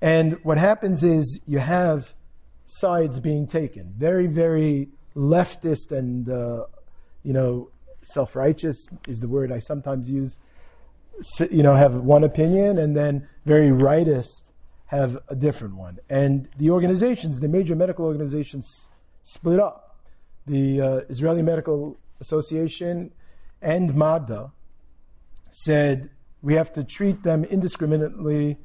And 0.02 0.38
what 0.44 0.58
happens 0.58 1.04
is 1.04 1.40
you 1.46 1.60
have 1.60 2.14
sides 2.66 3.20
being 3.20 3.48
taken. 3.48 3.94
Very, 3.98 4.28
very 4.28 4.90
leftist 5.16 5.92
and 5.92 6.28
uh, 6.30 6.66
you 7.24 7.34
know 7.34 7.70
self-righteous 8.02 8.90
is 9.08 9.20
the 9.20 9.30
word 9.30 9.52
I 9.52 9.60
sometimes 9.60 10.10
use. 10.10 10.40
You 11.52 11.64
know, 11.64 11.76
have 11.76 11.96
one 11.96 12.24
opinion, 12.24 12.78
and 12.78 12.98
then 12.98 13.28
very 13.46 13.70
rightist 13.70 14.52
have 14.88 15.18
a 15.28 15.36
different 15.36 15.76
one. 15.76 16.00
And 16.10 16.50
the 16.58 16.70
organizations, 16.72 17.40
the 17.40 17.48
major 17.48 17.76
medical 17.76 18.06
organizations, 18.06 18.90
split 19.24 19.60
up. 19.60 19.98
the 20.46 20.82
uh, 20.82 21.02
Israeli 21.10 21.42
Medical 21.42 21.98
Association 22.20 23.12
and 23.62 23.96
MADA 23.96 24.52
said 25.50 26.10
we 26.42 26.56
have 26.56 26.74
to 26.74 26.84
treat 26.84 27.24
them 27.24 27.46
indiscriminately. 27.46 28.58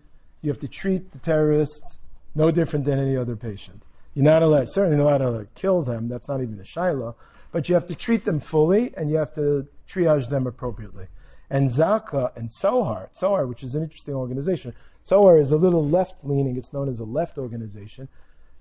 You 0.43 0.51
have 0.51 0.59
to 0.61 0.69
treat 0.69 1.13
the 1.13 1.19
terrorists 1.21 2.01
no 2.35 2.51
different 2.51 2.85
than 2.85 2.99
any 2.99 3.17
other 3.17 3.37
patient. 3.37 3.85
You're 4.15 4.25
not 4.25 4.43
allowed, 4.43 4.69
certainly 4.71 4.97
not 4.97 5.21
allowed 5.21 5.39
to 5.39 5.49
kill 5.55 5.83
them. 5.83 6.09
That's 6.09 6.29
not 6.29 6.43
even 6.43 6.59
a 6.59 6.65
shiloh. 6.65 7.15
But 7.53 7.69
you 7.69 7.75
have 7.77 7.87
to 7.87 7.95
treat 7.95 8.25
them 8.25 8.41
fully 8.41 8.93
and 8.97 9.11
you 9.11 9.17
have 9.17 9.33
to 9.37 9.69
triage 9.89 10.29
them 10.29 10.47
appropriately. 10.47 11.07
And 11.49 11.71
Zaka 11.71 12.37
and 12.37 12.51
Tzohar, 12.51 13.09
Tzohar, 13.15 13.49
which 13.49 13.63
is 13.63 13.75
an 13.75 13.83
interesting 13.83 14.15
organization, 14.15 14.75
Tzohar 15.05 15.41
is 15.41 15.53
a 15.53 15.57
little 15.57 15.89
left 15.89 16.25
leaning. 16.25 16.57
It's 16.57 16.73
known 16.73 16.89
as 16.89 16.99
a 16.99 17.05
left 17.05 17.39
organization. 17.39 18.09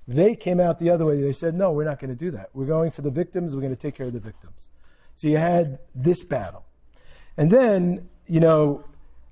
They 0.08 0.36
came 0.36 0.60
out 0.60 0.80
the 0.80 0.90
other 0.90 1.06
way. 1.06 1.22
They 1.22 1.34
said, 1.34 1.54
no, 1.54 1.72
we're 1.72 1.84
not 1.84 2.00
going 2.00 2.10
to 2.10 2.16
do 2.16 2.32
that. 2.32 2.50
We're 2.54 2.66
going 2.66 2.92
for 2.92 3.02
the 3.02 3.12
victims. 3.12 3.54
We're 3.54 3.62
going 3.62 3.76
to 3.76 3.82
take 3.82 3.96
care 3.96 4.08
of 4.08 4.14
the 4.14 4.20
victims. 4.20 4.70
So 5.16 5.28
you 5.28 5.38
had 5.38 5.80
this 5.94 6.24
battle. 6.24 6.64
And 7.36 7.52
then, 7.52 8.10
you 8.26 8.40
know, 8.40 8.86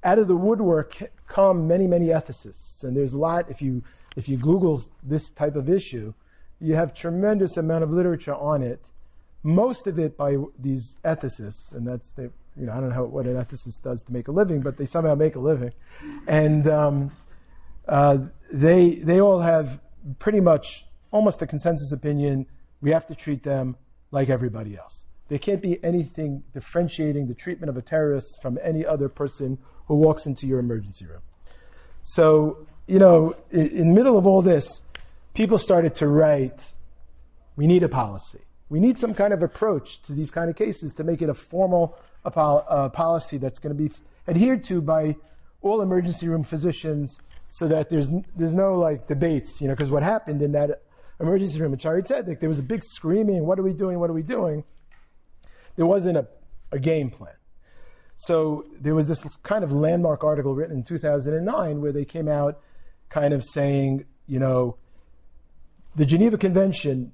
out 0.04 0.20
of 0.20 0.28
the 0.28 0.36
woodwork 0.36 0.98
come 1.28 1.68
many, 1.68 1.88
many 1.88 2.08
ethicists. 2.08 2.84
And 2.84 2.96
there's 2.96 3.14
a 3.14 3.18
lot, 3.18 3.50
if 3.50 3.62
you, 3.62 3.84
if 4.16 4.28
you 4.28 4.38
Google 4.38 4.82
this 5.02 5.30
type 5.30 5.56
of 5.56 5.70
issue, 5.70 6.14
you 6.60 6.76
have 6.76 6.94
tremendous 6.94 7.58
amount 7.58 7.84
of 7.84 7.92
literature 7.92 8.36
on 8.36 8.62
it. 8.62 8.92
Most 9.44 9.88
of 9.88 10.00
it 10.00 10.18
by 10.18 10.38
these 10.60 10.98
ethicists, 11.04 11.74
and 11.74 11.88
that's 11.88 12.12
the, 12.12 12.32
you 12.58 12.66
know, 12.66 12.74
I 12.74 12.80
don't 12.80 12.90
know 12.90 12.96
how, 12.96 13.04
what 13.06 13.26
an 13.26 13.36
ethicist 13.36 13.84
does 13.84 14.04
to 14.06 14.14
make 14.14 14.28
a 14.28 14.32
living, 14.32 14.62
but 14.62 14.78
they 14.78 14.86
somehow 14.86 15.16
make 15.16 15.36
a 15.36 15.40
living. 15.40 15.72
And 16.28 16.68
um, 16.68 17.12
uh, 17.88 18.18
they, 18.52 18.96
they 18.96 19.22
all 19.22 19.42
have 19.42 19.82
pretty 20.20 20.40
much 20.40 20.86
almost 21.12 21.42
a 21.42 21.48
consensus 21.48 21.92
opinion 21.92 22.46
we 22.82 22.92
have 22.92 23.08
to 23.08 23.16
treat 23.16 23.44
them 23.44 23.78
like 24.12 24.30
everybody 24.30 24.78
else. 24.78 25.08
There 25.28 25.40
can't 25.40 25.62
be 25.62 25.84
anything 25.84 26.44
differentiating 26.54 27.28
the 27.28 27.34
treatment 27.34 27.70
of 27.70 27.78
a 27.78 27.82
terrorist 27.82 28.42
from 28.42 28.60
any 28.62 28.86
other 28.86 29.10
person 29.10 29.58
who 29.88 29.96
walks 29.96 30.26
into 30.26 30.46
your 30.46 30.60
emergency 30.60 31.06
room. 31.06 31.22
So, 32.04 32.68
you 32.86 33.00
know, 33.00 33.36
in, 33.50 33.68
in 33.70 33.90
the 33.90 33.96
middle 33.96 34.18
of 34.18 34.28
all 34.28 34.44
this, 34.44 34.82
people 35.34 35.58
started 35.58 35.96
to 35.96 36.08
write, 36.08 36.74
we 37.56 37.66
need 37.66 37.82
a 37.82 37.90
policy. 37.90 38.42
We 38.70 38.80
need 38.80 39.00
some 39.00 39.14
kind 39.14 39.34
of 39.34 39.42
approach 39.42 40.02
to 40.04 40.14
these 40.14 40.30
kind 40.30 40.50
of 40.50 40.56
cases 40.56 40.94
to 40.96 41.04
make 41.04 41.22
it 41.22 41.30
a 41.30 41.34
formal 41.34 41.98
uh, 42.24 42.90
policy 42.90 43.38
that's 43.38 43.60
going 43.60 43.76
to 43.76 43.84
be 43.84 43.92
adhered 44.28 44.64
to 44.66 44.82
by 44.82 45.16
all 45.62 45.82
emergency 45.82 46.28
room 46.28 46.44
physicians 46.44 47.20
so 47.56 47.70
that 47.70 47.90
there's 47.90 48.12
there's 48.36 48.54
no 48.54 48.78
like 48.78 49.08
debates, 49.08 49.62
you 49.62 49.68
know, 49.70 49.74
because 49.74 49.90
what 49.90 50.04
happened 50.04 50.42
in 50.42 50.52
that 50.52 50.82
emergency 51.22 51.62
room 51.62 51.72
at 51.72 51.80
Shaare 51.80 52.06
Zedek, 52.06 52.42
there 52.42 52.50
was 52.50 52.60
a 52.60 52.64
big 52.64 52.84
screaming, 52.84 53.46
what 53.46 53.58
are 53.58 53.64
we 53.64 53.72
doing, 53.72 53.98
what 53.98 54.10
are 54.10 54.14
we 54.14 54.24
doing? 54.24 54.66
There 55.78 55.86
wasn't 55.86 56.18
a, 56.18 56.28
a 56.74 56.80
game 56.80 57.10
plan. 57.10 57.36
So 58.18 58.66
there 58.78 58.94
was 58.94 59.08
this 59.08 59.24
kind 59.44 59.64
of 59.64 59.72
landmark 59.72 60.22
article 60.22 60.54
written 60.54 60.76
in 60.76 60.84
2009 60.84 61.80
where 61.80 61.94
they 61.94 62.04
came 62.04 62.28
out 62.28 62.60
kind 63.08 63.34
of 63.34 63.42
saying, 63.42 64.04
you 64.28 64.40
know, 64.40 64.76
the 65.96 66.06
Geneva 66.06 66.38
Convention 66.38 67.14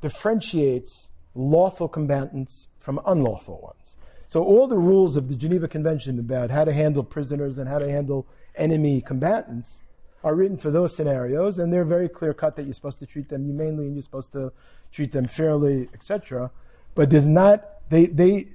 differentiates 0.00 1.12
lawful 1.36 1.86
combatants 1.86 2.68
from 2.80 3.00
unlawful 3.06 3.60
ones. 3.62 3.98
So 4.26 4.42
all 4.42 4.66
the 4.66 4.78
rules 4.78 5.16
of 5.16 5.28
the 5.28 5.36
Geneva 5.36 5.68
Convention 5.68 6.18
about 6.18 6.50
how 6.50 6.64
to 6.64 6.72
handle 6.72 7.04
prisoners 7.04 7.56
and 7.56 7.68
how 7.68 7.78
to 7.78 7.88
handle 7.88 8.26
enemy 8.56 9.00
combatants 9.00 9.82
are 10.24 10.34
written 10.34 10.56
for 10.56 10.70
those 10.70 10.96
scenarios, 10.96 11.58
and 11.58 11.72
they're 11.72 11.84
very 11.84 12.08
clear 12.08 12.34
cut 12.34 12.56
that 12.56 12.64
you're 12.64 12.74
supposed 12.74 12.98
to 12.98 13.06
treat 13.06 13.28
them 13.28 13.44
humanely 13.44 13.86
and 13.86 13.94
you're 13.94 14.02
supposed 14.02 14.32
to 14.32 14.52
treat 14.90 15.12
them 15.12 15.26
fairly, 15.26 15.88
etc. 15.94 16.50
But 16.94 17.10
there's 17.10 17.26
not 17.26 17.64
they 17.90 18.06
they 18.06 18.48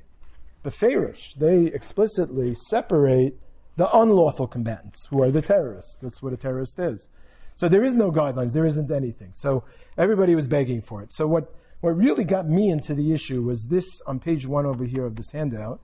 Beferish, 0.63 1.35
they 1.35 1.65
explicitly 1.65 2.53
separate 2.53 3.39
the 3.77 3.89
unlawful 3.97 4.47
combatants, 4.47 5.07
who 5.07 5.23
are 5.23 5.31
the 5.31 5.41
terrorists. 5.41 5.97
That's 6.01 6.21
what 6.21 6.33
a 6.33 6.37
terrorist 6.37 6.77
is. 6.77 7.09
So 7.55 7.67
there 7.67 7.83
is 7.83 7.95
no 7.95 8.11
guidelines, 8.11 8.53
there 8.53 8.65
isn't 8.65 8.91
anything. 8.91 9.31
So 9.33 9.63
everybody 9.97 10.35
was 10.35 10.47
begging 10.47 10.81
for 10.81 11.01
it. 11.01 11.11
So 11.13 11.25
what, 11.25 11.53
what 11.79 11.97
really 11.97 12.23
got 12.23 12.47
me 12.47 12.69
into 12.69 12.93
the 12.93 13.11
issue 13.11 13.41
was 13.41 13.67
this 13.69 14.01
on 14.05 14.19
page 14.19 14.45
one 14.45 14.67
over 14.67 14.85
here 14.85 15.05
of 15.05 15.15
this 15.15 15.31
handout. 15.31 15.81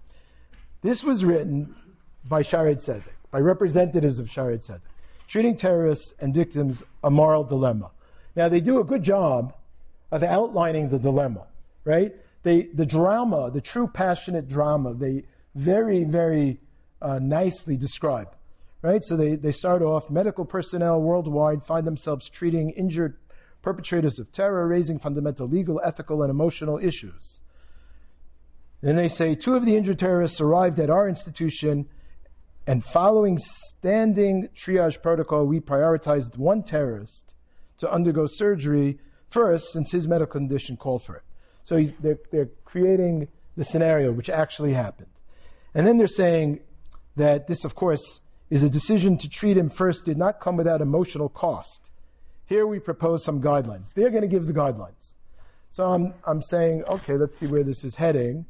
This 0.81 1.03
was 1.03 1.25
written 1.25 1.75
by 2.23 2.43
Shaare 2.43 2.75
Zedek 2.75 3.16
by 3.31 3.39
representatives 3.39 4.19
of 4.19 4.27
Shaare 4.27 4.57
Zedek, 4.57 4.81
treating 5.27 5.57
terrorists 5.57 6.13
and 6.19 6.33
victims 6.33 6.83
a 7.03 7.11
moral 7.11 7.43
dilemma. 7.43 7.91
Now, 8.35 8.49
they 8.49 8.61
do 8.61 8.79
a 8.79 8.83
good 8.83 9.03
job 9.03 9.53
of 10.11 10.23
outlining 10.23 10.89
the 10.89 10.99
dilemma, 10.99 11.47
right? 11.83 12.13
They, 12.43 12.63
the 12.73 12.85
drama, 12.85 13.51
the 13.51 13.61
true 13.61 13.87
passionate 13.87 14.47
drama, 14.47 14.93
they 14.93 15.23
very, 15.55 16.03
very 16.03 16.59
uh, 17.01 17.19
nicely 17.19 17.77
describe, 17.77 18.29
right? 18.81 19.03
So 19.03 19.17
they, 19.17 19.35
they 19.35 19.51
start 19.51 19.81
off 19.81 20.09
medical 20.09 20.45
personnel 20.45 21.01
worldwide 21.01 21.63
find 21.63 21.85
themselves 21.85 22.29
treating 22.29 22.69
injured 22.69 23.17
perpetrators 23.61 24.19
of 24.19 24.31
terror, 24.31 24.67
raising 24.67 24.99
fundamental 24.99 25.47
legal, 25.47 25.81
ethical, 25.83 26.21
and 26.21 26.31
emotional 26.31 26.77
issues. 26.77 27.39
Then 28.81 28.95
they 28.95 29.09
say 29.09 29.35
two 29.35 29.55
of 29.55 29.65
the 29.65 29.75
injured 29.75 29.99
terrorists 29.99 30.39
arrived 30.39 30.79
at 30.79 30.89
our 30.89 31.09
institution 31.09 31.87
and 32.67 32.83
following 32.83 33.37
standing 33.37 34.49
triage 34.53 35.01
protocol, 35.01 35.45
we 35.45 35.61
prioritized 35.61 36.37
one 36.37 36.63
terrorist 36.63 37.33
to 37.77 37.89
undergo 37.89 38.27
surgery 38.27 38.99
first, 39.29 39.71
since 39.71 39.91
his 39.91 40.07
medical 40.07 40.33
condition 40.33 40.75
called 40.75 41.03
for 41.03 41.15
it. 41.15 41.23
So 41.63 41.81
they're, 42.01 42.19
they're 42.29 42.49
creating 42.65 43.29
the 43.55 43.63
scenario 43.63 44.11
which 44.11 44.29
actually 44.29 44.73
happened. 44.73 45.09
And 45.73 45.87
then 45.87 45.97
they're 45.97 46.07
saying 46.07 46.59
that 47.15 47.47
this, 47.47 47.63
of 47.63 47.73
course, 47.73 48.21
is 48.49 48.63
a 48.63 48.69
decision 48.69 49.17
to 49.19 49.29
treat 49.29 49.57
him 49.57 49.69
first 49.69 50.05
did 50.05 50.17
not 50.17 50.41
come 50.41 50.57
without 50.57 50.81
emotional 50.81 51.29
cost. 51.29 51.89
Here 52.45 52.67
we 52.67 52.79
propose 52.79 53.23
some 53.23 53.41
guidelines. 53.41 53.93
They're 53.93 54.09
going 54.09 54.21
to 54.21 54.27
give 54.27 54.45
the 54.45 54.53
guidelines. 54.53 55.13
So 55.69 55.91
I'm, 55.91 56.13
I'm 56.25 56.41
saying, 56.41 56.83
okay, 56.85 57.15
let's 57.17 57.37
see 57.37 57.47
where 57.47 57.63
this 57.63 57.83
is 57.83 57.95
heading. 57.95 58.45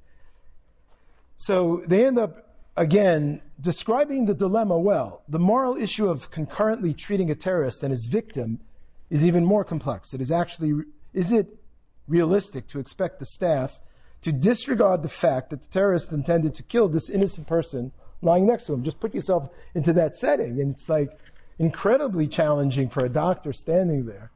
So 1.35 1.83
they 1.85 2.05
end 2.05 2.17
up 2.17 2.46
again, 2.77 3.41
describing 3.59 4.25
the 4.25 4.35
dilemma 4.35 4.77
well. 4.77 5.23
The 5.27 5.39
moral 5.39 5.75
issue 5.75 6.07
of 6.07 6.31
concurrently 6.31 6.93
treating 6.93 7.29
a 7.29 7.35
terrorist 7.35 7.83
and 7.83 7.91
his 7.91 8.05
victim 8.05 8.59
is 9.09 9.25
even 9.25 9.43
more 9.43 9.65
complex. 9.65 10.13
It 10.13 10.21
is 10.21 10.31
actually, 10.31 10.83
is 11.13 11.31
it 11.31 11.57
realistic 12.07 12.67
to 12.67 12.79
expect 12.79 13.19
the 13.19 13.25
staff 13.25 13.81
to 14.21 14.31
disregard 14.31 15.01
the 15.01 15.09
fact 15.09 15.49
that 15.49 15.63
the 15.63 15.67
terrorist 15.67 16.11
intended 16.11 16.53
to 16.55 16.63
kill 16.63 16.87
this 16.87 17.09
innocent 17.09 17.47
person 17.47 17.91
lying 18.21 18.45
next 18.45 18.65
to 18.65 18.73
him? 18.73 18.83
Just 18.83 18.99
put 18.99 19.15
yourself 19.15 19.49
into 19.73 19.91
that 19.93 20.15
setting. 20.15 20.61
And 20.61 20.71
it's 20.71 20.87
like 20.87 21.17
incredibly 21.57 22.27
challenging 22.27 22.89
for 22.89 23.03
a 23.03 23.09
doctor 23.09 23.53
standing 23.53 24.05
there 24.05 24.31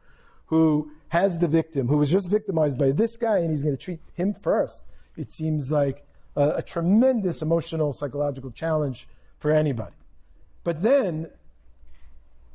who 0.47 0.91
has 1.09 1.39
the 1.39 1.47
victim, 1.47 1.87
who 1.87 1.97
was 1.97 2.11
just 2.11 2.29
victimized 2.29 2.77
by 2.77 2.91
this 2.91 3.17
guy, 3.17 3.37
and 3.37 3.51
he's 3.51 3.63
going 3.63 3.77
to 3.77 3.81
treat 3.81 3.99
him 4.13 4.33
first. 4.33 4.83
It 5.15 5.31
seems 5.31 5.71
like 5.71 6.05
a, 6.35 6.49
a 6.57 6.61
tremendous 6.61 7.41
emotional, 7.41 7.93
psychological 7.93 8.51
challenge 8.51 9.07
for 9.39 9.51
anybody. 9.51 9.95
But 10.63 10.81
then 10.81 11.29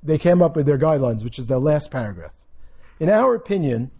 they 0.03 0.19
came 0.19 0.43
up 0.43 0.57
with 0.57 0.67
their 0.67 0.79
guidelines, 0.79 1.25
which 1.25 1.39
is 1.39 1.47
the 1.49 1.59
last 1.59 1.91
paragraph. 1.91 2.33
In 3.01 3.11
our 3.11 3.35
opinion, 3.35 3.91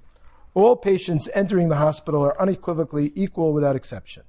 all 0.55 0.77
patients 0.77 1.29
entering 1.35 1.69
the 1.69 1.77
hospital 1.77 2.23
are 2.25 2.41
unequivocally 2.41 3.13
equal 3.15 3.53
without 3.53 3.77
exception. 3.77 4.23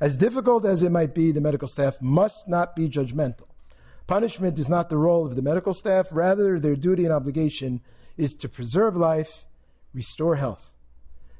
As 0.00 0.16
difficult 0.16 0.64
as 0.64 0.82
it 0.82 0.92
might 0.92 1.14
be, 1.14 1.32
the 1.32 1.40
medical 1.40 1.66
staff 1.66 2.00
must 2.00 2.46
not 2.46 2.76
be 2.76 2.88
judgmental. 2.88 3.48
Punishment 4.06 4.58
is 4.58 4.68
not 4.68 4.88
the 4.88 4.96
role 4.96 5.26
of 5.26 5.34
the 5.34 5.42
medical 5.42 5.74
staff, 5.74 6.08
rather, 6.12 6.60
their 6.60 6.76
duty 6.76 7.04
and 7.04 7.12
obligation 7.12 7.80
is 8.16 8.34
to 8.34 8.48
preserve 8.48 8.96
life, 8.96 9.44
restore 9.92 10.36
health. 10.36 10.74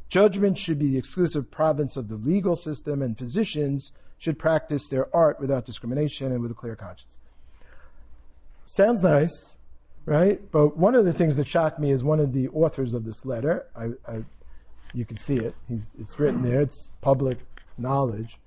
Judgment 0.08 0.56
should 0.56 0.78
be 0.78 0.90
the 0.90 0.98
exclusive 0.98 1.50
province 1.50 1.96
of 1.96 2.08
the 2.08 2.16
legal 2.16 2.56
system, 2.56 3.02
and 3.02 3.16
physicians 3.16 3.92
should 4.18 4.38
practice 4.38 4.88
their 4.88 5.14
art 5.14 5.38
without 5.38 5.64
discrimination 5.64 6.32
and 6.32 6.40
with 6.42 6.50
a 6.50 6.54
clear 6.54 6.74
conscience. 6.74 7.18
Sounds 8.64 9.02
nice, 9.02 9.58
right? 10.06 10.40
But 10.50 10.76
one 10.76 10.94
of 10.94 11.04
the 11.04 11.12
things 11.12 11.36
that 11.36 11.46
shocked 11.46 11.78
me 11.78 11.90
is 11.90 12.02
one 12.02 12.20
of 12.20 12.32
the 12.32 12.48
authors 12.48 12.94
of 12.94 13.04
this 13.04 13.24
letter. 13.24 13.66
I, 13.76 13.90
I, 14.06 14.24
you 14.94 15.04
can 15.04 15.16
see 15.18 15.36
it. 15.36 15.54
He's, 15.68 15.94
it's 15.98 16.18
written 16.18 16.42
there. 16.42 16.60
It's 16.62 16.90
public 17.00 17.38
knowledge, 17.76 18.38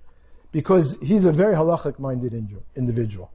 because 0.51 0.99
he's 1.01 1.25
a 1.25 1.31
very 1.31 1.55
halachic-minded 1.55 2.33
individual. 2.75 3.31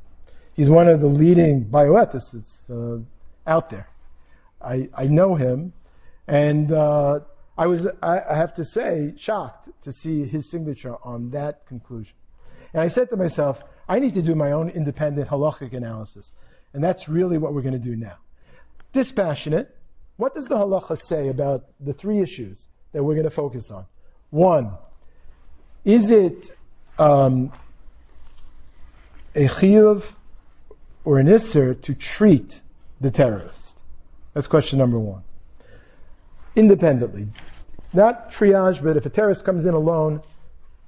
He's 0.53 0.69
one 0.69 0.89
of 0.89 1.01
the 1.01 1.07
leading 1.07 1.65
bioethicists 1.65 2.71
uh, 2.71 3.03
out 3.47 3.71
there. 3.71 3.89
I, 4.61 4.89
I 4.95 5.07
know 5.07 5.37
him, 5.37 5.73
and 6.27 6.73
uh, 6.73 7.21
I 7.59 7.67
was, 7.67 7.89
I 8.03 8.35
have 8.35 8.53
to 8.55 8.65
say, 8.65 9.15
shocked 9.17 9.71
to 9.83 9.91
see 9.91 10.25
his 10.25 10.51
signature 10.51 10.97
on 11.03 11.31
that 11.31 11.67
conclusion. 11.67 12.15
And 12.73 12.83
I 12.83 12.89
said 12.89 13.09
to 13.11 13.17
myself, 13.17 13.63
I 13.89 13.99
need 13.99 14.15
to 14.15 14.23
do 14.23 14.35
my 14.35 14.53
own 14.53 14.69
independent 14.69 15.29
halachic 15.29 15.73
analysis. 15.73 16.35
And 16.75 16.85
that's 16.85 17.09
really 17.09 17.39
what 17.39 17.55
we're 17.55 17.63
going 17.63 17.73
to 17.73 17.79
do 17.79 17.97
now. 17.97 18.19
Dispassionate. 18.93 19.75
What 20.17 20.35
does 20.35 20.49
the 20.49 20.57
halacha 20.57 20.99
say 20.99 21.29
about 21.29 21.65
the 21.81 21.95
three 21.95 22.21
issues 22.21 22.69
that 22.93 23.05
we're 23.05 23.15
going 23.15 23.25
to 23.25 23.31
focus 23.31 23.71
on? 23.71 23.87
One, 24.31 24.73
is 25.85 26.11
it 26.11 26.51
um, 26.99 27.53
a 29.35 29.47
chiyuv 29.47 30.15
or 31.05 31.19
an 31.19 31.27
isser 31.27 31.81
to 31.81 31.95
treat 31.95 32.61
the 33.01 33.11
terrorist? 33.11 33.81
That's 34.35 34.47
question 34.47 34.79
number 34.79 34.99
one. 34.99 35.23
Independently, 36.57 37.29
not 37.93 38.31
triage, 38.31 38.83
but 38.83 38.97
if 38.97 39.07
a 39.07 39.11
terrorist 39.11 39.45
comes 39.45 39.67
in 39.67 39.75
alone, 39.75 40.23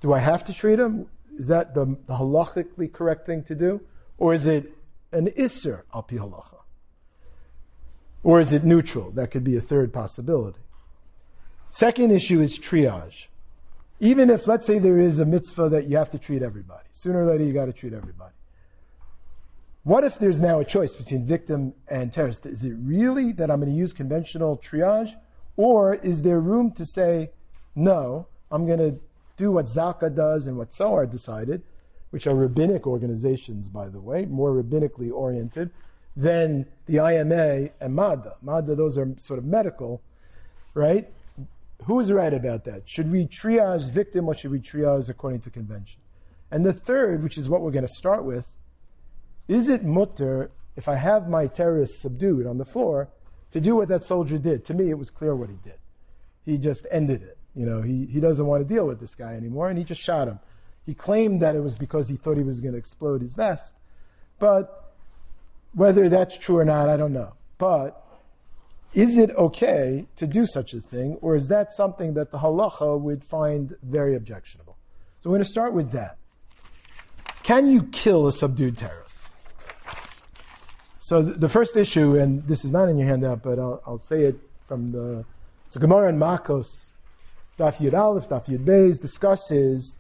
do 0.00 0.12
I 0.12 0.18
have 0.18 0.44
to 0.46 0.54
treat 0.54 0.78
him? 0.78 1.06
Is 1.38 1.48
that 1.48 1.74
the, 1.74 1.96
the 2.06 2.14
halachically 2.14 2.92
correct 2.92 3.26
thing 3.26 3.44
to 3.44 3.54
do? 3.54 3.82
Or 4.16 4.34
is 4.34 4.46
it 4.46 4.72
an 5.12 5.26
isser 5.38 5.82
al 5.94 6.02
pi 6.02 6.16
halacha? 6.16 6.56
Or 8.22 8.40
is 8.40 8.52
it 8.52 8.64
neutral? 8.64 9.10
That 9.10 9.30
could 9.30 9.44
be 9.44 9.56
a 9.56 9.60
third 9.60 9.92
possibility. 9.92 10.58
Second 11.68 12.12
issue 12.12 12.40
is 12.40 12.58
triage. 12.58 13.26
Even 14.00 14.30
if, 14.30 14.46
let's 14.46 14.66
say, 14.66 14.78
there 14.78 14.98
is 14.98 15.20
a 15.20 15.26
mitzvah 15.26 15.68
that 15.68 15.86
you 15.86 15.96
have 15.96 16.10
to 16.10 16.18
treat 16.18 16.42
everybody, 16.42 16.86
sooner 16.92 17.24
or 17.24 17.30
later 17.30 17.44
you 17.44 17.52
got 17.52 17.66
to 17.66 17.72
treat 17.72 17.92
everybody. 17.92 18.32
What 19.82 20.04
if 20.04 20.18
there's 20.18 20.40
now 20.40 20.60
a 20.60 20.64
choice 20.64 20.94
between 20.94 21.24
victim 21.24 21.74
and 21.88 22.12
terrorist? 22.12 22.46
Is 22.46 22.64
it 22.64 22.76
really 22.80 23.32
that 23.32 23.50
I'm 23.50 23.60
going 23.60 23.72
to 23.72 23.78
use 23.78 23.92
conventional 23.92 24.56
triage? 24.56 25.14
Or 25.58 25.94
is 25.94 26.22
there 26.22 26.38
room 26.38 26.70
to 26.76 26.86
say, 26.86 27.32
no, 27.74 28.28
I'm 28.50 28.64
going 28.64 28.78
to 28.78 29.00
do 29.36 29.50
what 29.50 29.66
Zaka 29.66 30.14
does 30.14 30.46
and 30.46 30.56
what 30.56 30.70
Tzohar 30.70 31.10
decided, 31.10 31.62
which 32.10 32.28
are 32.28 32.34
rabbinic 32.34 32.86
organizations, 32.86 33.68
by 33.68 33.88
the 33.88 34.00
way, 34.00 34.24
more 34.24 34.52
rabbinically 34.52 35.12
oriented 35.12 35.70
than 36.16 36.66
the 36.86 37.00
IMA 37.00 37.70
and 37.80 37.94
MADA. 37.94 38.36
MADA, 38.40 38.76
those 38.76 38.96
are 38.96 39.12
sort 39.18 39.40
of 39.40 39.44
medical, 39.44 40.00
right? 40.74 41.08
Who's 41.86 42.12
right 42.12 42.32
about 42.32 42.64
that? 42.64 42.88
Should 42.88 43.10
we 43.10 43.26
triage 43.26 43.90
victim 43.90 44.28
or 44.28 44.34
should 44.34 44.52
we 44.52 44.60
triage 44.60 45.08
according 45.08 45.40
to 45.40 45.50
convention? 45.50 46.00
And 46.52 46.64
the 46.64 46.72
third, 46.72 47.24
which 47.24 47.36
is 47.36 47.48
what 47.48 47.62
we're 47.62 47.72
going 47.72 47.86
to 47.86 47.92
start 47.92 48.24
with, 48.24 48.54
is 49.48 49.68
it 49.68 49.84
mutter 49.84 50.52
if 50.76 50.88
I 50.88 50.94
have 50.94 51.28
my 51.28 51.48
terrorist 51.48 52.00
subdued 52.00 52.46
on 52.46 52.58
the 52.58 52.64
floor 52.64 53.08
to 53.50 53.60
do 53.60 53.76
what 53.76 53.88
that 53.88 54.04
soldier 54.04 54.38
did? 54.38 54.64
To 54.66 54.74
me, 54.74 54.90
it 54.90 54.98
was 54.98 55.10
clear 55.10 55.34
what 55.34 55.48
he 55.48 55.56
did. 55.56 55.78
He 56.44 56.58
just 56.58 56.86
ended 56.90 57.22
it. 57.22 57.38
You 57.54 57.66
know, 57.66 57.82
he, 57.82 58.06
he 58.06 58.20
doesn't 58.20 58.46
want 58.46 58.66
to 58.66 58.74
deal 58.74 58.86
with 58.86 59.00
this 59.00 59.14
guy 59.14 59.34
anymore, 59.34 59.68
and 59.68 59.78
he 59.78 59.84
just 59.84 60.00
shot 60.00 60.28
him. 60.28 60.38
He 60.86 60.94
claimed 60.94 61.42
that 61.42 61.54
it 61.54 61.62
was 61.62 61.74
because 61.74 62.08
he 62.08 62.16
thought 62.16 62.36
he 62.36 62.42
was 62.42 62.60
going 62.60 62.72
to 62.72 62.78
explode 62.78 63.20
his 63.20 63.34
vest. 63.34 63.74
But 64.38 64.94
whether 65.74 66.08
that's 66.08 66.38
true 66.38 66.58
or 66.58 66.64
not, 66.64 66.88
I 66.88 66.96
don't 66.96 67.12
know. 67.12 67.34
But 67.58 68.04
is 68.94 69.18
it 69.18 69.30
okay 69.30 70.06
to 70.16 70.26
do 70.26 70.46
such 70.46 70.72
a 70.72 70.80
thing, 70.80 71.18
or 71.20 71.36
is 71.36 71.48
that 71.48 71.72
something 71.72 72.14
that 72.14 72.30
the 72.30 72.38
halacha 72.38 72.98
would 72.98 73.24
find 73.24 73.76
very 73.82 74.14
objectionable? 74.14 74.76
So 75.20 75.28
we're 75.28 75.36
going 75.36 75.44
to 75.44 75.50
start 75.50 75.74
with 75.74 75.90
that. 75.92 76.16
Can 77.42 77.66
you 77.66 77.82
kill 77.84 78.26
a 78.26 78.32
subdued 78.32 78.78
terrorist? 78.78 79.07
So 81.08 81.22
the 81.22 81.48
first 81.48 81.74
issue, 81.74 82.16
and 82.16 82.46
this 82.46 82.64
is 82.66 82.70
not 82.70 82.90
in 82.90 82.98
your 82.98 83.08
handout, 83.08 83.42
but 83.42 83.58
I'll, 83.58 83.82
I'll 83.86 83.98
say 83.98 84.24
it 84.24 84.36
from 84.66 84.92
the 84.92 85.24
it's 85.66 85.76
a 85.76 85.78
Gemara 85.78 86.10
in 86.10 86.18
Makos, 86.18 86.90
Daf 87.58 87.78
Yud 87.78 87.98
Aleph, 87.98 88.28
Daf 88.28 88.46
Yud 88.46 88.64
Beis, 88.64 89.00
discusses 89.00 89.96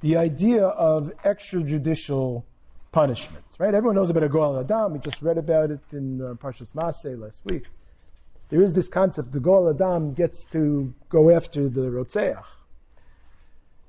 the 0.00 0.16
idea 0.16 0.64
of 0.64 1.12
extrajudicial 1.24 2.42
punishments. 2.90 3.60
Right? 3.60 3.72
Everyone 3.72 3.94
knows 3.94 4.10
about 4.10 4.24
a 4.24 4.28
Goel 4.28 4.64
HaDam. 4.64 4.92
We 4.92 4.98
just 4.98 5.22
read 5.22 5.38
about 5.38 5.70
it 5.70 5.80
in 5.92 6.20
uh, 6.20 6.34
Parshas 6.34 6.72
Masay 6.72 7.16
last 7.16 7.44
week 7.44 7.66
there 8.50 8.62
is 8.62 8.74
this 8.74 8.88
concept, 8.88 9.32
the 9.32 9.40
Goel 9.40 9.72
HaDam 9.72 10.14
gets 10.14 10.44
to 10.46 10.94
go 11.08 11.30
after 11.30 11.68
the 11.68 11.82
Rotzeach. 11.82 12.42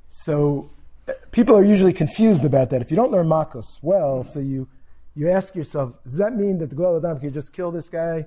So 0.10 0.70
uh, 1.08 1.14
people 1.32 1.56
are 1.56 1.64
usually 1.64 1.94
confused 1.94 2.44
about 2.44 2.70
that. 2.72 2.82
If 2.82 2.92
you 2.92 2.98
don't 2.98 3.12
learn 3.12 3.28
Makos 3.28 3.82
well, 3.82 4.24
so 4.24 4.40
you, 4.40 4.68
you 5.16 5.30
ask 5.30 5.56
yourself, 5.56 5.94
does 6.04 6.18
that 6.18 6.36
mean 6.36 6.60
that 6.60 6.70
the 6.70 6.76
Goel 6.76 7.00
HaDam 7.00 7.20
can 7.20 7.34
just 7.34 7.54
kill 7.54 7.72
this 7.72 7.90
guy, 7.90 8.26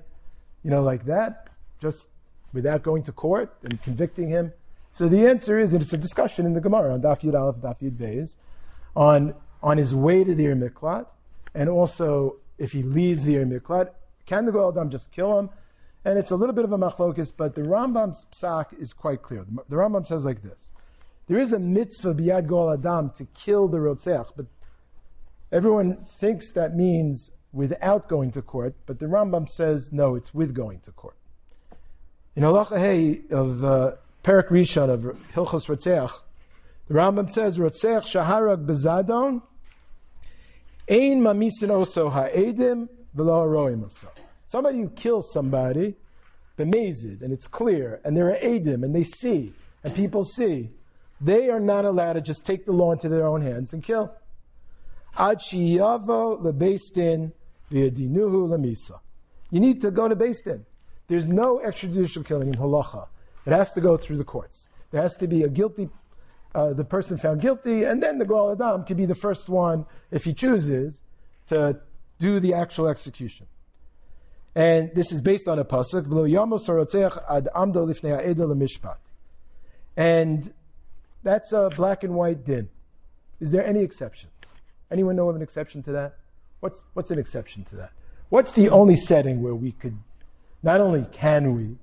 you 0.63 0.69
know, 0.69 0.81
like 0.81 1.05
that, 1.05 1.47
just 1.81 2.09
without 2.53 2.83
going 2.83 3.03
to 3.03 3.11
court 3.11 3.55
and 3.63 3.81
convicting 3.81 4.29
him? 4.29 4.53
So 4.91 5.07
the 5.07 5.25
answer 5.25 5.59
is, 5.59 5.73
and 5.73 5.81
it's 5.81 5.93
a 5.93 5.97
discussion 5.97 6.45
in 6.45 6.53
the 6.53 6.61
Gemara 6.61 6.93
on 6.93 7.01
Daf 7.01 7.21
Yud 7.21 7.39
Aleph, 7.39 7.57
Daf 7.57 7.81
Yud 7.81 7.97
Beis, 7.97 8.37
on, 8.95 9.33
on 9.61 9.77
his 9.77 9.95
way 9.95 10.23
to 10.23 10.35
the 10.35 10.45
Ir 10.45 10.55
Miklat, 10.55 11.07
and 11.55 11.69
also 11.69 12.37
if 12.57 12.73
he 12.73 12.83
leaves 12.83 13.25
the 13.25 13.35
Ir 13.35 13.45
Miklat, 13.45 13.89
can 14.25 14.45
the 14.45 14.51
Goel 14.51 14.71
HaDam 14.71 14.89
just 14.89 15.11
kill 15.11 15.39
him? 15.39 15.49
And 16.05 16.19
it's 16.19 16.31
a 16.31 16.35
little 16.35 16.53
bit 16.53 16.65
of 16.65 16.71
a 16.71 16.77
machlokus, 16.77 17.31
but 17.35 17.55
the 17.55 17.61
Rambam's 17.61 18.27
psak 18.31 18.77
is 18.79 18.93
quite 18.93 19.21
clear. 19.21 19.45
The 19.69 19.75
Rambam 19.77 20.05
says 20.05 20.25
like 20.25 20.41
this: 20.41 20.71
There 21.27 21.39
is 21.39 21.53
a 21.53 21.59
mitzvah 21.59 22.13
biyad 22.13 22.45
goel 22.47 22.75
hadam 22.75 23.15
to 23.15 23.25
kill 23.33 23.69
the 23.69 23.77
rotzeach, 23.77 24.31
but 24.35 24.47
everyone 25.53 25.95
thinks 25.95 26.51
that 26.53 26.75
means 26.75 27.31
without 27.53 28.09
going 28.09 28.31
to 28.31 28.41
court. 28.41 28.75
But 28.85 28.99
the 28.99 29.05
Rambam 29.05 29.47
says 29.47 29.91
no, 29.93 30.15
it's 30.15 30.33
with 30.33 30.53
going 30.53 30.79
to 30.81 30.91
court. 30.91 31.15
In 32.35 32.43
halacha 32.43 32.79
hey 32.79 33.21
of 33.29 33.63
uh, 33.63 33.91
Perak 34.23 34.49
Rishon 34.49 34.89
of 34.89 35.01
Hilchos 35.33 35.69
Rotzeach, 35.69 36.11
the 36.87 36.95
Rambam 36.95 37.29
says 37.29 37.59
rotzeach 37.59 38.05
shaharag 38.11 38.65
bezadon 38.65 39.43
ein 40.89 41.21
mamisin 41.21 41.69
oso 41.69 42.11
ha'edim 42.11 42.89
v'lo 43.15 43.85
oso. 43.85 44.07
Somebody 44.47 44.79
who 44.79 44.89
kills 44.89 45.31
somebody, 45.31 45.95
bemazed, 46.57 47.21
and 47.21 47.31
it's 47.31 47.47
clear, 47.47 48.01
and 48.03 48.17
there 48.17 48.29
are 48.29 48.37
edim, 48.37 48.83
and 48.83 48.93
they 48.93 49.03
see, 49.03 49.53
and 49.83 49.95
people 49.95 50.23
see, 50.23 50.71
they 51.21 51.49
are 51.49 51.59
not 51.59 51.85
allowed 51.85 52.13
to 52.13 52.21
just 52.21 52.45
take 52.45 52.65
the 52.65 52.71
law 52.71 52.91
into 52.91 53.09
their 53.09 53.25
own 53.25 53.41
hands 53.41 53.73
and 53.73 53.83
kill. 53.83 54.13
Lebeistin 56.41 57.31
v'yadinuhu 57.71 58.49
lemisa. 58.49 58.99
You 59.51 59.59
need 59.59 59.81
to 59.81 59.91
go 59.91 60.07
to 60.07 60.15
Din. 60.15 60.65
There's 61.07 61.27
no 61.27 61.59
extrajudicial 61.59 62.25
killing 62.25 62.49
in 62.49 62.55
halacha. 62.55 63.07
It 63.45 63.51
has 63.51 63.71
to 63.73 63.81
go 63.81 63.97
through 63.97 64.17
the 64.17 64.23
courts. 64.23 64.69
There 64.91 65.01
has 65.01 65.15
to 65.17 65.27
be 65.27 65.43
a 65.43 65.49
guilty, 65.49 65.89
uh, 66.55 66.73
the 66.73 66.85
person 66.85 67.17
found 67.17 67.41
guilty, 67.41 67.83
and 67.83 68.01
then 68.01 68.19
the 68.19 68.25
Goel 68.25 68.55
HaDam 68.55 68.87
could 68.87 68.97
be 68.97 69.05
the 69.05 69.15
first 69.15 69.49
one, 69.49 69.85
if 70.11 70.23
he 70.23 70.33
chooses, 70.33 71.03
to 71.47 71.79
do 72.19 72.39
the 72.39 72.53
actual 72.53 72.87
execution. 72.87 73.47
And 74.55 74.91
this 74.93 75.11
is 75.11 75.21
based 75.21 75.47
on 75.47 75.59
a 75.59 75.65
pasuk, 75.65 76.05
ad 77.29 77.49
And 79.97 80.53
that's 81.23 81.53
a 81.53 81.69
black 81.75 82.03
and 82.03 82.13
white 82.13 82.45
din. 82.45 82.69
Is 83.39 83.51
there 83.51 83.65
any 83.65 83.81
exceptions? 83.81 84.31
Anyone 84.91 85.15
know 85.15 85.29
of 85.29 85.35
an 85.35 85.41
exception 85.41 85.83
to 85.83 85.91
that? 85.91 86.17
What's, 86.59 86.83
what's 86.93 87.11
an 87.11 87.19
exception 87.19 87.63
to 87.65 87.75
that? 87.75 87.91
What's 88.29 88.53
the 88.53 88.69
only 88.69 88.95
setting 88.95 89.41
where 89.41 89.55
we 89.55 89.71
could, 89.71 89.97
not 90.61 90.81
only 90.81 91.05
can 91.11 91.55
we, 91.55 91.77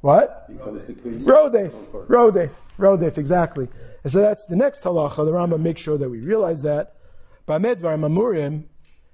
what? 0.00 0.50
Rodef. 0.50 2.06
Rodef. 2.06 2.54
Rodef, 2.78 3.18
exactly. 3.18 3.68
And 4.02 4.10
so 4.10 4.20
that's 4.20 4.46
the 4.48 4.56
next 4.56 4.82
halacha. 4.84 5.16
The 5.16 5.30
Rambam 5.30 5.60
makes 5.60 5.82
sure 5.82 5.98
that 5.98 6.08
we 6.08 6.20
realize 6.20 6.62
that. 6.62 6.94
Bamedvar 7.46 7.98
Mamurim, 7.98 8.64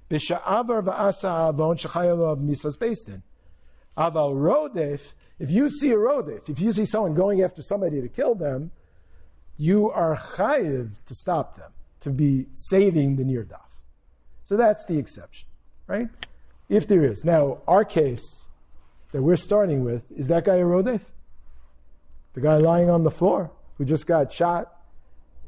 B'sha'avar 0.09 0.83
v'asa 0.83 1.49
avon 1.49 1.77
shechayalav 1.77 2.41
misas 2.41 3.07
in. 3.09 3.23
Aval 3.97 4.33
rodef, 4.33 5.13
if 5.39 5.51
you 5.51 5.69
see 5.69 5.91
a 5.91 5.97
rodef, 5.97 6.49
if 6.49 6.59
you 6.59 6.71
see 6.71 6.85
someone 6.85 7.13
going 7.13 7.41
after 7.41 7.61
somebody 7.61 7.99
to 7.99 8.07
kill 8.07 8.35
them, 8.35 8.71
you 9.57 9.89
are 9.89 10.15
chayiv 10.15 11.03
to 11.05 11.15
stop 11.15 11.57
them, 11.57 11.71
to 12.01 12.09
be 12.09 12.47
saving 12.55 13.15
the 13.15 13.23
nirdaf. 13.23 13.81
So 14.43 14.55
that's 14.55 14.85
the 14.85 14.97
exception, 14.97 15.47
right? 15.87 16.09
If 16.69 16.87
there 16.87 17.03
is. 17.03 17.23
Now, 17.25 17.59
our 17.67 17.83
case 17.85 18.47
that 19.11 19.21
we're 19.21 19.37
starting 19.37 19.83
with, 19.83 20.11
is 20.11 20.27
that 20.27 20.45
guy 20.45 20.55
a 20.55 20.63
rodef? 20.63 21.01
The 22.33 22.41
guy 22.41 22.57
lying 22.57 22.89
on 22.89 23.03
the 23.03 23.11
floor 23.11 23.51
who 23.77 23.85
just 23.85 24.05
got 24.05 24.31
shot 24.31 24.73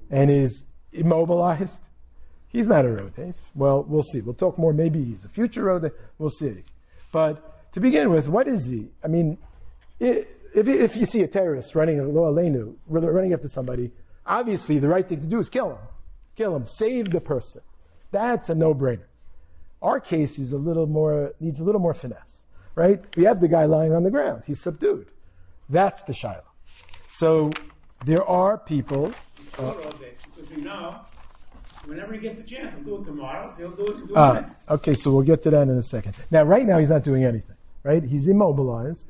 and 0.09 0.31
is 0.31 0.65
immobilized? 0.91 1.87
He's 2.47 2.67
not 2.67 2.85
a 2.85 2.89
Rodef. 2.89 3.35
Well, 3.53 3.83
we'll 3.87 4.01
see. 4.01 4.21
We'll 4.21 4.33
talk 4.33 4.57
more. 4.57 4.73
Maybe 4.73 5.03
he's 5.03 5.23
a 5.23 5.29
future 5.29 5.65
Rodef. 5.65 5.91
We'll 6.17 6.31
see. 6.31 6.63
But 7.11 7.71
to 7.73 7.79
begin 7.79 8.09
with, 8.09 8.27
what 8.27 8.47
is 8.47 8.67
he? 8.67 8.89
I 9.03 9.07
mean, 9.07 9.37
if, 9.99 10.27
if 10.55 10.97
you 10.97 11.05
see 11.05 11.21
a 11.21 11.27
terrorist 11.27 11.75
running 11.75 11.99
a 11.99 12.03
lo 12.03 12.33
alenu, 12.33 12.75
running 12.87 13.33
after 13.33 13.47
somebody, 13.47 13.91
obviously 14.25 14.79
the 14.79 14.87
right 14.87 15.07
thing 15.07 15.21
to 15.21 15.27
do 15.27 15.39
is 15.39 15.49
kill 15.49 15.71
him. 15.71 15.77
Kill 16.39 16.55
him. 16.55 16.65
Save 16.65 17.11
the 17.11 17.19
person. 17.19 17.61
That's 18.11 18.47
a 18.49 18.55
no-brainer. 18.55 19.09
Our 19.81 19.99
case 19.99 20.39
is 20.39 20.53
a 20.53 20.57
little 20.57 20.87
more 20.87 21.33
needs 21.41 21.59
a 21.59 21.65
little 21.65 21.81
more 21.81 21.93
finesse, 21.93 22.45
right? 22.75 23.03
We 23.17 23.25
have 23.25 23.41
the 23.41 23.49
guy 23.49 23.65
lying 23.65 23.91
on 23.91 24.03
the 24.03 24.09
ground. 24.09 24.43
He's 24.47 24.61
subdued. 24.61 25.07
That's 25.67 26.05
the 26.05 26.13
shiloh. 26.13 26.53
So 27.11 27.51
there 28.05 28.23
are 28.23 28.57
people. 28.57 29.13
Uh, 29.57 29.73
because 30.33 30.49
we 30.49 30.61
know 30.61 31.01
whenever 31.83 32.13
he 32.13 32.19
gets 32.21 32.39
a 32.39 32.45
chance, 32.45 32.73
he'll 32.73 32.85
do 32.85 33.01
it 33.01 33.05
tomorrow, 33.05 33.49
so 33.49 33.57
he'll 33.57 33.71
do 33.71 33.87
it 33.87 33.97
in 33.97 34.07
two 34.07 34.15
ah, 34.15 34.35
minutes. 34.35 34.65
Okay, 34.71 34.93
so 34.93 35.11
we'll 35.11 35.25
get 35.25 35.41
to 35.41 35.49
that 35.49 35.63
in 35.63 35.71
a 35.71 35.83
second. 35.83 36.15
Now, 36.31 36.43
right 36.43 36.65
now, 36.65 36.77
he's 36.77 36.89
not 36.89 37.03
doing 37.03 37.25
anything, 37.25 37.57
right? 37.83 38.01
He's 38.01 38.29
immobilized, 38.29 39.09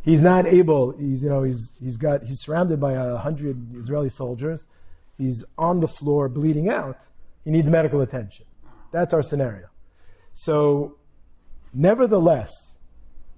he's 0.00 0.22
not 0.22 0.46
able. 0.46 0.92
He's 0.92 1.24
you 1.24 1.28
know 1.28 1.42
he's 1.42 1.74
he's 1.82 1.96
got 1.96 2.22
he's 2.22 2.38
surrounded 2.38 2.78
by 2.78 2.92
a 2.92 3.16
hundred 3.16 3.74
Israeli 3.74 4.10
soldiers. 4.10 4.68
He's 5.16 5.44
on 5.56 5.80
the 5.80 5.88
floor 5.88 6.28
bleeding 6.28 6.68
out. 6.68 6.98
He 7.44 7.50
needs 7.50 7.68
medical 7.70 8.00
attention. 8.00 8.46
That's 8.92 9.12
our 9.12 9.22
scenario. 9.22 9.68
So, 10.32 10.96
nevertheless, 11.72 12.78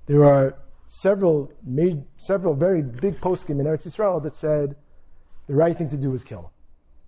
there 0.07 0.25
are 0.25 0.57
several 0.87 1.53
made, 1.65 2.05
several 2.17 2.55
very 2.55 2.83
big 2.83 3.21
poskim 3.21 3.61
in 3.61 3.67
Eretz 3.67 3.87
Yisrael 3.87 4.23
that 4.23 4.37
said 4.37 4.77
the 5.47 5.55
right 5.55 5.77
thing 5.77 5.89
to 5.89 5.97
do 5.97 6.13
is 6.15 6.25
kill 6.25 6.41
him. 6.41 6.51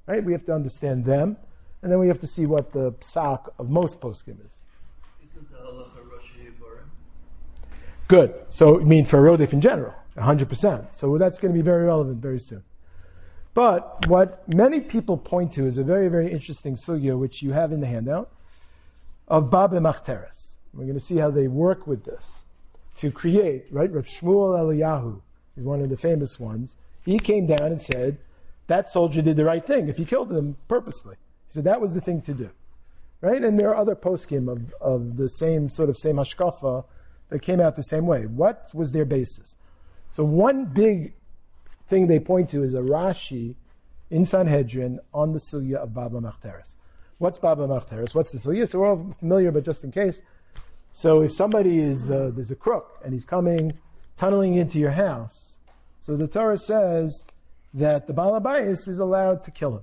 Right? 0.07 0.24
We 0.24 0.33
have 0.33 0.44
to 0.46 0.55
understand 0.55 1.05
them, 1.05 1.37
and 1.83 1.90
then 1.90 1.98
we 1.98 2.09
have 2.09 2.20
to 2.20 2.26
see 2.26 2.46
what 2.46 2.72
the 2.72 2.92
psak 2.92 3.48
of 3.59 3.68
most 3.68 4.00
poskim 4.00 4.44
is. 4.46 4.61
Isn't 5.24 5.50
the 5.50 5.59
halacha 5.59 6.11
Rosh 6.11 6.31
Good. 8.09 8.35
So, 8.50 8.81
I 8.81 8.85
mean, 8.85 9.05
for 9.05 9.20
Rodef 9.20 9.52
in 9.52 9.61
general, 9.61 9.94
100%. 10.16 10.94
So 10.94 11.18
that's 11.18 11.38
going 11.38 11.52
to 11.52 11.59
be 11.59 11.62
very 11.62 11.85
relevant 11.85 12.22
very 12.22 12.38
soon. 12.38 12.62
But 13.57 14.07
what 14.07 14.47
many 14.47 14.81
people 14.81 15.16
point 15.16 15.55
to 15.55 15.64
is 15.66 15.79
a 15.79 15.83
very, 15.83 16.09
very 16.09 16.31
interesting 16.31 16.77
sugya, 16.77 17.19
which 17.19 17.40
you 17.40 17.53
have 17.53 17.73
in 17.73 17.81
the 17.81 17.87
handout, 17.87 18.31
of 19.29 19.49
Ba 19.49 19.66
BaMachteres. 19.66 20.59
We're 20.75 20.85
going 20.85 20.92
to 20.92 21.01
see 21.01 21.16
how 21.16 21.31
they 21.31 21.49
work 21.49 21.87
with 21.87 22.05
this 22.05 22.45
to 22.97 23.11
create, 23.11 23.64
right? 23.71 23.90
Rav 23.90 24.05
Shmuel 24.05 24.59
Eliyahu 24.61 25.23
is 25.57 25.64
one 25.64 25.81
of 25.81 25.88
the 25.88 25.97
famous 25.97 26.38
ones. 26.38 26.77
He 27.03 27.19
came 27.19 27.47
down 27.47 27.73
and 27.73 27.81
said, 27.81 28.19
that 28.66 28.90
soldier 28.90 29.23
did 29.23 29.37
the 29.37 29.47
right 29.47 29.66
thing 29.66 29.88
if 29.88 29.97
he 29.97 30.05
killed 30.05 30.31
him 30.31 30.59
purposely. 30.69 31.16
He 31.47 31.55
said 31.55 31.64
that 31.64 31.81
was 31.81 31.95
the 31.95 32.03
thing 32.03 32.21
to 32.23 32.35
do. 32.35 32.51
Right? 33.23 33.42
And 33.42 33.59
there 33.59 33.71
are 33.71 33.77
other 33.77 33.97
poskim 33.97 34.53
of, 34.53 34.75
of 34.83 35.16
the 35.16 35.31
same 35.31 35.71
sort 35.71 35.88
of 35.88 35.97
same 35.97 36.16
hashkafa 36.16 36.85
that 37.31 37.40
came 37.40 37.61
out 37.61 37.77
the 37.77 37.83
same 37.83 38.05
way. 38.07 38.27
What 38.27 38.66
was 38.75 38.92
their 38.92 39.07
basis? 39.07 39.57
So 40.11 40.25
one 40.25 40.66
big 40.66 41.14
thing 41.88 42.07
they 42.07 42.20
point 42.20 42.51
to 42.51 42.62
is 42.62 42.75
a 42.75 42.81
Rashi 42.81 43.57
in 44.11 44.25
Sanhedrin 44.25 45.01
on 45.12 45.33
the 45.33 45.38
sugya 45.38 45.77
of 45.77 45.94
Ba 45.94 46.09
BaMachteres. 46.11 46.77
What's 47.18 47.38
Ba 47.38 47.57
BaMachteres? 47.57 48.14
What's 48.14 48.33
the 48.33 48.38
sugya? 48.38 48.68
So 48.68 48.81
we're 48.81 48.88
all 48.88 49.14
familiar, 49.18 49.51
but 49.51 49.64
just 49.64 49.85
in 49.85 49.90
case. 49.90 50.22
So 50.92 51.22
if 51.22 51.33
somebody 51.33 51.81
is, 51.81 52.11
uh, 52.11 52.31
there's 52.35 52.51
a 52.51 52.57
crook 52.57 53.01
and 53.05 53.12
he's 53.12 53.25
coming, 53.25 53.79
tunneling 54.16 54.55
into 54.55 54.79
your 54.79 54.92
house, 54.92 55.59
so 56.01 56.16
the 56.16 56.29
Torah 56.29 56.57
says 56.57 57.25
that 57.75 58.07
the 58.07 58.14
Balabayas 58.14 58.88
is 58.88 58.99
allowed 58.99 59.42
to 59.42 59.51
kill 59.51 59.77
him, 59.77 59.83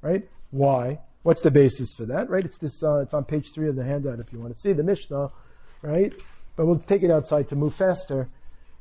right? 0.00 0.28
Why? 0.50 1.00
What's 1.22 1.42
the 1.42 1.50
basis 1.50 1.94
for 1.94 2.06
that, 2.06 2.30
right? 2.30 2.44
It's 2.44 2.58
this, 2.58 2.82
uh, 2.82 3.00
it's 3.00 3.12
on 3.12 3.24
page 3.24 3.52
three 3.52 3.68
of 3.68 3.76
the 3.76 3.84
handout 3.84 4.20
if 4.20 4.32
you 4.32 4.40
want 4.40 4.54
to 4.54 4.58
see 4.58 4.72
the 4.72 4.82
Mishnah, 4.82 5.30
right? 5.82 6.12
But 6.56 6.66
we'll 6.66 6.78
take 6.78 7.02
it 7.02 7.10
outside 7.10 7.46
to 7.48 7.56
move 7.56 7.74
faster. 7.74 8.28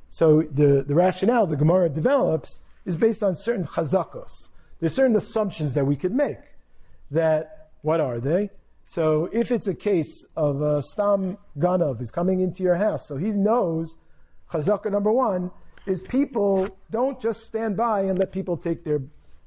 So 0.09 0.41
the, 0.41 0.83
the 0.85 0.95
rationale 0.95 1.47
the 1.47 1.55
Gemara 1.55 1.89
develops 1.89 2.61
is 2.85 2.97
based 2.97 3.21
on 3.21 3.35
certain 3.35 3.65
chazakos. 3.65 4.49
There's 4.79 4.95
certain 4.95 5.15
assumptions 5.15 5.73
that 5.73 5.85
we 5.85 5.95
could 5.95 6.13
make. 6.13 6.39
That, 7.11 7.69
what 7.81 7.99
are 7.99 8.19
they? 8.19 8.49
So 8.85 9.29
if 9.31 9.51
it's 9.51 9.67
a 9.67 9.75
case 9.75 10.27
of 10.35 10.61
a 10.61 10.81
stam 10.81 11.37
ganav 11.57 12.01
is 12.01 12.09
coming 12.09 12.39
into 12.39 12.63
your 12.63 12.75
house, 12.75 13.07
so 13.07 13.17
he 13.17 13.29
knows, 13.29 13.97
chazaka 14.51 14.91
number 14.91 15.11
one, 15.11 15.51
is 15.85 16.01
people 16.01 16.69
don't 16.89 17.21
just 17.21 17.45
stand 17.45 17.77
by 17.77 18.01
and 18.01 18.17
let 18.17 18.31
people 18.31 18.57
take 18.57 18.83
their 18.83 19.01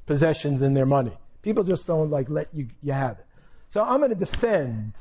possessions 0.07 0.63
and 0.63 0.77
their 0.77 0.87
money. 0.87 1.17
People 1.43 1.65
just 1.65 1.87
don't 1.87 2.11
like 2.11 2.31
let 2.31 2.49
you, 2.53 2.69
you 2.83 2.93
have 2.93 3.19
it. 3.19 3.27
So 3.69 3.83
I'm 3.83 3.99
going 3.99 4.11
to 4.11 4.17
defend 4.17 4.95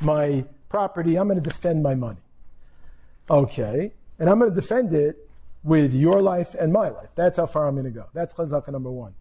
my 0.00 0.44
property. 0.68 1.16
I'm 1.16 1.26
going 1.26 1.42
to 1.42 1.48
defend 1.48 1.82
my 1.82 1.94
money. 1.94 2.20
Okay. 3.28 3.92
And 4.20 4.28
I'm 4.28 4.38
going 4.38 4.54
to 4.54 4.54
defend 4.54 4.92
it 4.92 5.28
with 5.64 5.92
your 5.94 6.22
life 6.22 6.54
and 6.54 6.72
my 6.72 6.90
life. 6.90 7.08
That's 7.14 7.38
how 7.38 7.46
far 7.46 7.66
I'm 7.66 7.74
going 7.74 7.86
to 7.86 7.90
go. 7.90 8.06
That's 8.14 8.34
chazaka 8.34 8.68
number 8.68 8.90
one. 8.90 9.14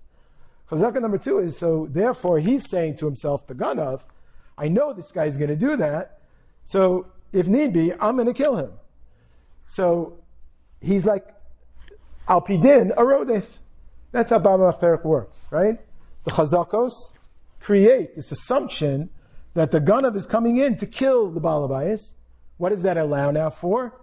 Chazaka 0.69 1.01
number 1.01 1.17
two 1.17 1.39
is 1.39 1.57
so 1.57 1.88
therefore 1.89 2.39
he's 2.39 2.69
saying 2.69 2.97
to 2.97 3.05
himself, 3.05 3.47
the 3.47 3.55
ganav, 3.55 4.03
I 4.57 4.67
know 4.67 4.93
this 4.93 5.12
guy's 5.12 5.38
going 5.38 5.49
to 5.49 5.55
do 5.55 5.75
that. 5.77 6.19
So 6.65 7.07
if 7.31 7.47
need 7.47 7.73
be, 7.73 7.93
I'm 7.93 8.15
going 8.15 8.27
to 8.27 8.33
kill 8.33 8.57
him. 8.57 8.73
So 9.65 10.19
he's 10.81 11.05
like, 11.05 11.25
Alpidin, 12.27 12.91
a 12.91 13.01
rodef. 13.01 13.59
That's 14.12 14.29
how 14.29 14.39
Baba 14.39 14.71
Achperik 14.71 15.03
works, 15.03 15.47
right? 15.49 15.79
The 16.25 16.31
chazakos 16.31 16.93
create 17.59 18.15
this 18.15 18.31
assumption 18.31 19.09
that 19.53 19.71
the 19.71 19.79
ganav 19.79 20.15
is 20.15 20.25
coming 20.25 20.57
in 20.57 20.77
to 20.77 20.85
kill 20.85 21.31
the 21.31 21.41
balabayas. 21.41 22.15
What 22.57 22.69
does 22.69 22.83
that 22.83 22.97
allow 22.97 23.31
now 23.31 23.49
for? 23.49 23.93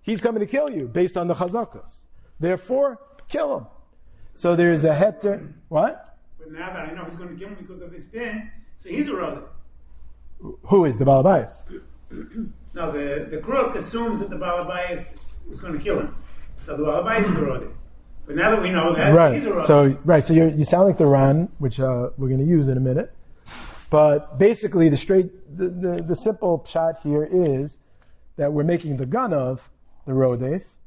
He's 0.00 0.20
coming 0.20 0.40
to 0.40 0.46
kill 0.46 0.70
you 0.70 0.88
based 0.88 1.16
on 1.16 1.28
the 1.28 1.34
chazakos. 1.34 2.04
Therefore, 2.38 3.00
kill 3.28 3.58
him. 3.58 3.66
So 4.34 4.56
there's 4.56 4.84
a 4.84 4.94
heter. 4.94 5.52
What? 5.68 6.18
But 6.38 6.52
now 6.52 6.72
that 6.72 6.90
I 6.90 6.92
know 6.92 7.04
he's 7.04 7.16
going 7.16 7.30
to 7.30 7.36
kill 7.36 7.48
him 7.48 7.56
because 7.60 7.80
of 7.80 7.90
this 7.90 8.08
thing, 8.08 8.50
so 8.78 8.90
he's 8.90 9.08
a 9.08 9.12
rodef. 9.12 9.44
Who 10.64 10.84
is 10.84 10.98
the 10.98 11.04
Balabais? 11.04 11.52
now 12.74 12.90
the, 12.90 13.28
the 13.30 13.38
crook 13.38 13.74
assumes 13.76 14.20
that 14.20 14.30
the 14.30 14.36
Balabais 14.36 15.18
is 15.50 15.60
going 15.60 15.72
to 15.72 15.78
kill 15.78 16.00
him. 16.00 16.14
So 16.56 16.76
the 16.76 16.84
Balabais 16.84 17.24
is 17.24 17.36
a 17.36 17.40
rodef. 17.40 17.72
But 18.26 18.36
now 18.36 18.50
that 18.50 18.62
we 18.62 18.70
know 18.70 18.94
that, 18.94 19.14
right. 19.14 19.34
he's 19.34 19.44
a 19.44 19.50
rodef. 19.50 19.66
So 19.66 19.98
right. 20.04 20.24
So 20.24 20.34
you 20.34 20.48
you 20.48 20.64
sound 20.64 20.86
like 20.86 20.98
the 20.98 21.06
Ran, 21.06 21.48
which 21.58 21.78
uh, 21.78 22.10
we're 22.16 22.28
going 22.28 22.40
to 22.40 22.46
use 22.46 22.68
in 22.68 22.76
a 22.76 22.80
minute. 22.80 23.14
But 23.94 24.40
basically, 24.40 24.88
the 24.88 24.96
straight, 24.96 25.56
the, 25.56 25.68
the, 25.68 26.02
the 26.02 26.16
simple 26.16 26.64
shot 26.68 26.96
here 27.04 27.22
is 27.30 27.78
that 28.34 28.52
we're 28.52 28.64
making 28.64 28.96
the 28.96 29.06
gun 29.06 29.32
of 29.32 29.70
the 30.04 30.10
Rodef, 30.10 30.78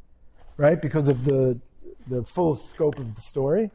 right? 0.57 0.81
Because 0.81 1.07
of 1.07 1.23
the 1.23 1.61
the 2.05 2.25
full 2.25 2.53
scope 2.53 2.99
of 2.99 3.15
the 3.15 3.21
story, 3.21 3.71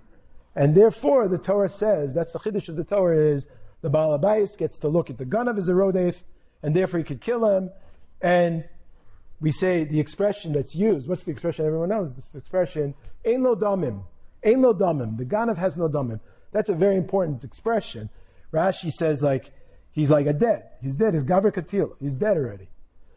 and 0.55 0.75
therefore 0.75 1.29
the 1.29 1.39
Torah 1.39 1.71
says 1.71 2.15
that's 2.15 2.33
the 2.33 2.41
chiddush 2.41 2.69
of 2.69 2.77
the 2.77 2.85
Torah 2.85 3.17
is 3.17 3.47
the 3.81 3.89
Baal 3.89 4.19
Abayis 4.19 4.59
gets 4.59 4.77
to 4.77 4.89
look 4.89 5.09
at 5.09 5.17
the 5.17 5.25
gun 5.25 5.49
of 5.49 5.57
his 5.57 5.71
Rodef, 5.71 6.25
and 6.63 6.77
therefore 6.77 6.99
he 6.99 7.05
could 7.05 7.23
kill 7.23 7.47
him, 7.47 7.71
and 8.21 8.65
we 9.41 9.51
say 9.51 9.85
the 9.85 9.99
expression 9.99 10.53
that's 10.53 10.75
used. 10.75 11.09
What's 11.09 11.25
the 11.25 11.31
expression 11.31 11.65
everyone 11.65 11.89
knows? 11.89 12.13
This 12.13 12.35
expression, 12.35 12.95
"Ein 13.27 13.45
lo 13.45 13.57
damim," 13.57 14.03
"Ein 14.45 14.61
lo 14.61 14.75
damim." 14.75 15.17
The 15.17 15.25
ganav 15.25 15.57
has 15.57 15.79
no 15.79 15.89
damim. 15.89 16.21
That's 16.51 16.69
a 16.69 16.75
very 16.75 16.99
important 16.99 17.43
expression. 17.45 18.11
Rashi 18.53 18.91
says 18.91 19.23
like 19.23 19.51
he's 19.93 20.11
like 20.11 20.27
a 20.27 20.33
dead. 20.33 20.69
He's 20.81 20.97
dead. 20.97 21.15
He's 21.15 21.25
gaver 21.25 21.53
katil. 21.53 21.95
He's 22.01 22.17
dead 22.17 22.37
already. 22.37 22.69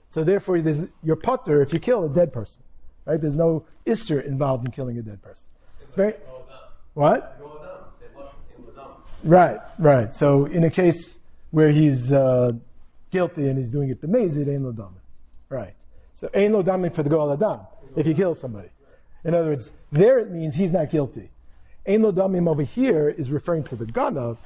So 0.09 0.23
therefore, 0.23 0.61
there's, 0.61 0.83
you're 1.03 1.17
patur 1.17 1.61
if 1.61 1.73
you 1.73 1.79
kill 1.79 2.05
a 2.05 2.09
dead 2.09 2.31
person, 2.31 2.63
right? 3.05 3.19
There's 3.19 3.35
no 3.35 3.65
isser 3.85 4.23
involved 4.23 4.65
in 4.65 4.71
killing 4.71 4.97
a 4.97 5.01
dead 5.01 5.21
person. 5.21 5.51
It's 5.81 5.95
very 5.95 6.13
what? 6.93 7.41
Right, 9.23 9.59
right. 9.79 10.13
So 10.13 10.45
in 10.45 10.63
a 10.63 10.69
case 10.69 11.19
where 11.51 11.71
he's 11.71 12.13
uh, 12.13 12.53
guilty 13.11 13.49
and 13.49 13.57
he's 13.57 13.71
doing 13.71 13.89
it 13.89 14.01
b'mezid, 14.01 14.47
ein 14.47 14.63
lo 14.63 14.71
damim. 14.71 15.01
Right. 15.49 15.73
So 16.13 16.29
ein 16.33 16.53
lo 16.53 16.63
damim 16.63 16.93
for 16.93 17.03
the 17.03 17.09
goel 17.09 17.35
hadam 17.35 17.67
if 17.95 18.05
he 18.05 18.13
kills 18.13 18.39
somebody. 18.39 18.69
In 19.23 19.33
other 19.33 19.47
words, 19.47 19.71
there 19.91 20.19
it 20.19 20.31
means 20.31 20.55
he's 20.55 20.71
not 20.71 20.89
guilty. 20.89 21.31
Ein 21.87 22.03
lo 22.03 22.11
over 22.47 22.63
here 22.63 23.09
is 23.09 23.31
referring 23.31 23.63
to 23.65 23.75
the 23.75 23.85
ganav, 23.85 24.37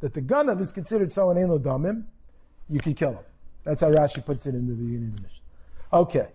that 0.00 0.14
the 0.14 0.22
ganav 0.22 0.60
is 0.60 0.72
considered 0.72 1.12
someone 1.12 1.38
ein 1.38 1.48
lo 1.48 1.58
damim, 1.58 2.04
you 2.68 2.80
can 2.80 2.94
kill 2.94 3.12
him. 3.12 3.24
That's 3.64 3.80
how 3.80 3.88
Rashi 3.88 4.24
puts 4.24 4.46
it 4.46 4.54
in 4.54 4.66
the 4.66 4.74
beginning 4.74 5.08
of 5.08 5.16
the 5.16 5.22
mission. 5.22 5.42
Okay. 5.92 6.28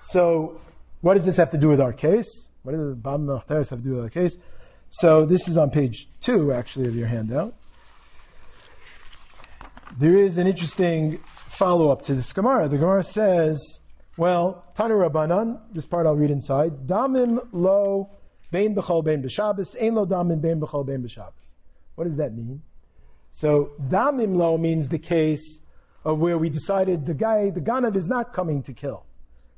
So 0.00 0.60
what 1.00 1.14
does 1.14 1.24
this 1.24 1.36
have 1.36 1.50
to 1.50 1.58
do 1.58 1.68
with 1.68 1.80
our 1.80 1.92
case? 1.92 2.50
What 2.62 2.72
does 2.72 2.90
the 2.90 2.94
Bam 2.94 3.26
Machteres 3.26 3.70
have 3.70 3.80
to 3.80 3.84
do 3.84 3.94
with 3.94 4.04
our 4.04 4.10
case? 4.10 4.36
So 4.90 5.24
this 5.24 5.48
is 5.48 5.56
on 5.56 5.70
page 5.70 6.08
two, 6.20 6.52
actually, 6.52 6.88
of 6.88 6.96
your 6.96 7.06
handout. 7.06 7.54
There 9.96 10.16
is 10.16 10.38
an 10.38 10.46
interesting 10.46 11.18
follow-up 11.34 12.02
to 12.02 12.14
this 12.14 12.32
Gemara. 12.32 12.68
The 12.68 12.78
Gemara 12.78 13.04
says, 13.04 13.80
well, 14.16 14.64
Tanu 14.76 15.08
Rabbanan, 15.08 15.60
this 15.72 15.86
part 15.86 16.06
I'll 16.06 16.16
read 16.16 16.30
inside, 16.30 16.86
Damim 16.86 17.48
lo 17.52 18.10
bein 18.52 18.74
b'chol 18.74 19.04
bein 19.04 19.22
b'shabbos, 19.22 19.80
ein 19.80 19.94
lo 19.94 20.06
damim 20.06 20.40
bein 20.40 20.60
b'chol 20.60 20.86
bein 20.86 21.02
b'shabbos. 21.02 21.54
What 21.94 22.04
does 22.04 22.16
that 22.18 22.34
mean? 22.34 22.62
So 23.30 23.72
damim 23.80 24.36
lo 24.36 24.58
means 24.58 24.88
the 24.88 24.98
case 24.98 25.66
of 26.04 26.18
where 26.18 26.38
we 26.38 26.48
decided 26.48 27.06
the 27.06 27.14
guy, 27.14 27.50
the 27.50 27.60
ganav 27.60 27.96
is 27.96 28.08
not 28.08 28.32
coming 28.32 28.62
to 28.62 28.72
kill, 28.72 29.04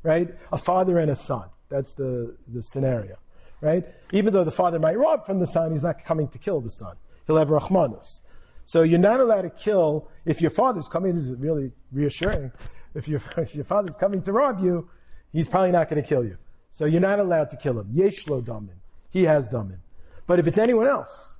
right? 0.02 0.28
A 0.52 0.58
father 0.58 0.98
and 0.98 1.10
a 1.10 1.16
son. 1.16 1.48
That's 1.68 1.94
the, 1.94 2.36
the 2.46 2.62
scenario, 2.62 3.16
right? 3.60 3.84
Even 4.12 4.32
though 4.32 4.44
the 4.44 4.50
father 4.50 4.78
might 4.78 4.98
rob 4.98 5.24
from 5.24 5.40
the 5.40 5.46
son, 5.46 5.72
he's 5.72 5.84
not 5.84 6.04
coming 6.04 6.28
to 6.28 6.38
kill 6.38 6.60
the 6.60 6.70
son. 6.70 6.96
He'll 7.26 7.36
have 7.36 7.48
rachmanus. 7.48 8.22
So 8.64 8.82
you're 8.82 8.98
not 8.98 9.20
allowed 9.20 9.42
to 9.42 9.50
kill 9.50 10.08
if 10.24 10.40
your 10.40 10.50
father's 10.50 10.88
coming. 10.88 11.14
This 11.14 11.24
is 11.24 11.36
really 11.38 11.72
reassuring. 11.90 12.52
If 12.94 13.08
your, 13.08 13.20
if 13.36 13.54
your 13.54 13.64
father's 13.64 13.96
coming 13.96 14.22
to 14.22 14.32
rob 14.32 14.60
you, 14.60 14.88
he's 15.32 15.48
probably 15.48 15.72
not 15.72 15.88
going 15.88 16.02
to 16.02 16.08
kill 16.08 16.24
you. 16.24 16.38
So 16.70 16.84
you're 16.84 17.00
not 17.00 17.18
allowed 17.18 17.50
to 17.50 17.56
kill 17.56 17.78
him. 17.78 17.92
Yeshlo 17.92 18.42
damin. 18.42 18.76
He 19.10 19.24
has 19.24 19.50
damin. 19.50 19.78
But 20.26 20.38
if 20.38 20.46
it's 20.46 20.58
anyone 20.58 20.86
else, 20.86 21.38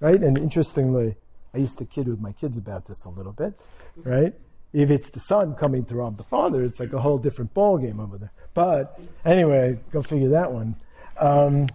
right? 0.00 0.20
And 0.20 0.36
interestingly, 0.36 1.16
I 1.54 1.58
used 1.58 1.78
to 1.78 1.84
kid 1.84 2.08
with 2.08 2.20
my 2.20 2.32
kids 2.32 2.58
about 2.58 2.86
this 2.86 3.04
a 3.04 3.10
little 3.10 3.32
bit, 3.32 3.54
right? 3.96 4.34
If 4.72 4.90
it's 4.90 5.10
the 5.10 5.20
son 5.20 5.54
coming 5.54 5.84
to 5.84 5.94
rob 5.94 6.16
the 6.16 6.24
father, 6.24 6.64
it's 6.64 6.80
like 6.80 6.92
a 6.92 7.00
whole 7.00 7.18
different 7.18 7.54
ball 7.54 7.78
game 7.78 8.00
over 8.00 8.18
there. 8.18 8.32
But 8.54 8.98
anyway, 9.24 9.78
go 9.92 10.02
figure 10.02 10.30
that 10.30 10.52
one. 10.52 10.76
Um, 11.16 11.68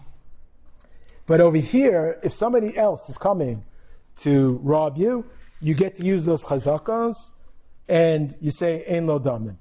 but 1.26 1.40
over 1.40 1.58
here, 1.58 2.20
if 2.24 2.34
somebody 2.34 2.78
else 2.78 3.10
is 3.10 3.18
coming 3.18 3.64
to 4.18 4.60
rob 4.64 4.98
you, 4.98 5.26
you 5.62 5.76
get 5.76 5.96
to 5.96 6.04
use 6.04 6.26
those 6.26 6.46
chazakos, 6.46 7.16
and 7.88 8.36
you 8.42 8.52
say 8.52 8.84
ein 8.86 9.08
lo 9.08 9.20
damim. 9.20 9.58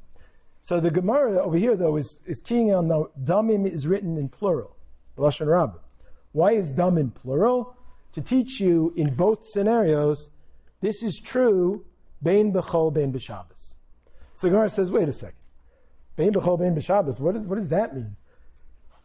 So 0.63 0.81
the 0.81 0.91
Gemara 0.91 1.39
over 1.39 1.57
here, 1.57 1.77
though, 1.77 1.97
is, 1.97 2.21
is 2.27 2.43
keying 2.43 2.75
on 2.75 2.89
the 2.89 3.09
damim 3.23 3.67
is 3.67 3.87
written 3.87 4.17
in 4.17 4.29
plural, 4.29 4.77
lashon 5.17 5.47
rabbah. 5.47 5.79
Why 6.33 6.53
is 6.53 6.75
damim 6.75 7.15
plural? 7.15 7.77
To 8.19 8.25
teach 8.25 8.59
you 8.59 8.93
in 8.97 9.15
both 9.15 9.45
scenarios, 9.45 10.31
this 10.81 11.05
is 11.05 11.21
true, 11.21 11.85
bein 12.21 12.53
b'chol, 12.53 12.93
bein 12.93 13.13
b'shabbos. 13.13 13.77
So 14.35 14.49
Gemara 14.49 14.69
says, 14.71 14.91
wait 14.91 15.09
a 15.09 15.13
second. 15.13 15.39
Bein 16.17 16.33
b'chol, 16.33 16.59
bein 16.59 16.75
b'shabbos, 16.75 17.21
what, 17.21 17.37
is, 17.37 17.47
what 17.47 17.55
does 17.55 17.69
that 17.69 17.95
mean? 17.95 18.17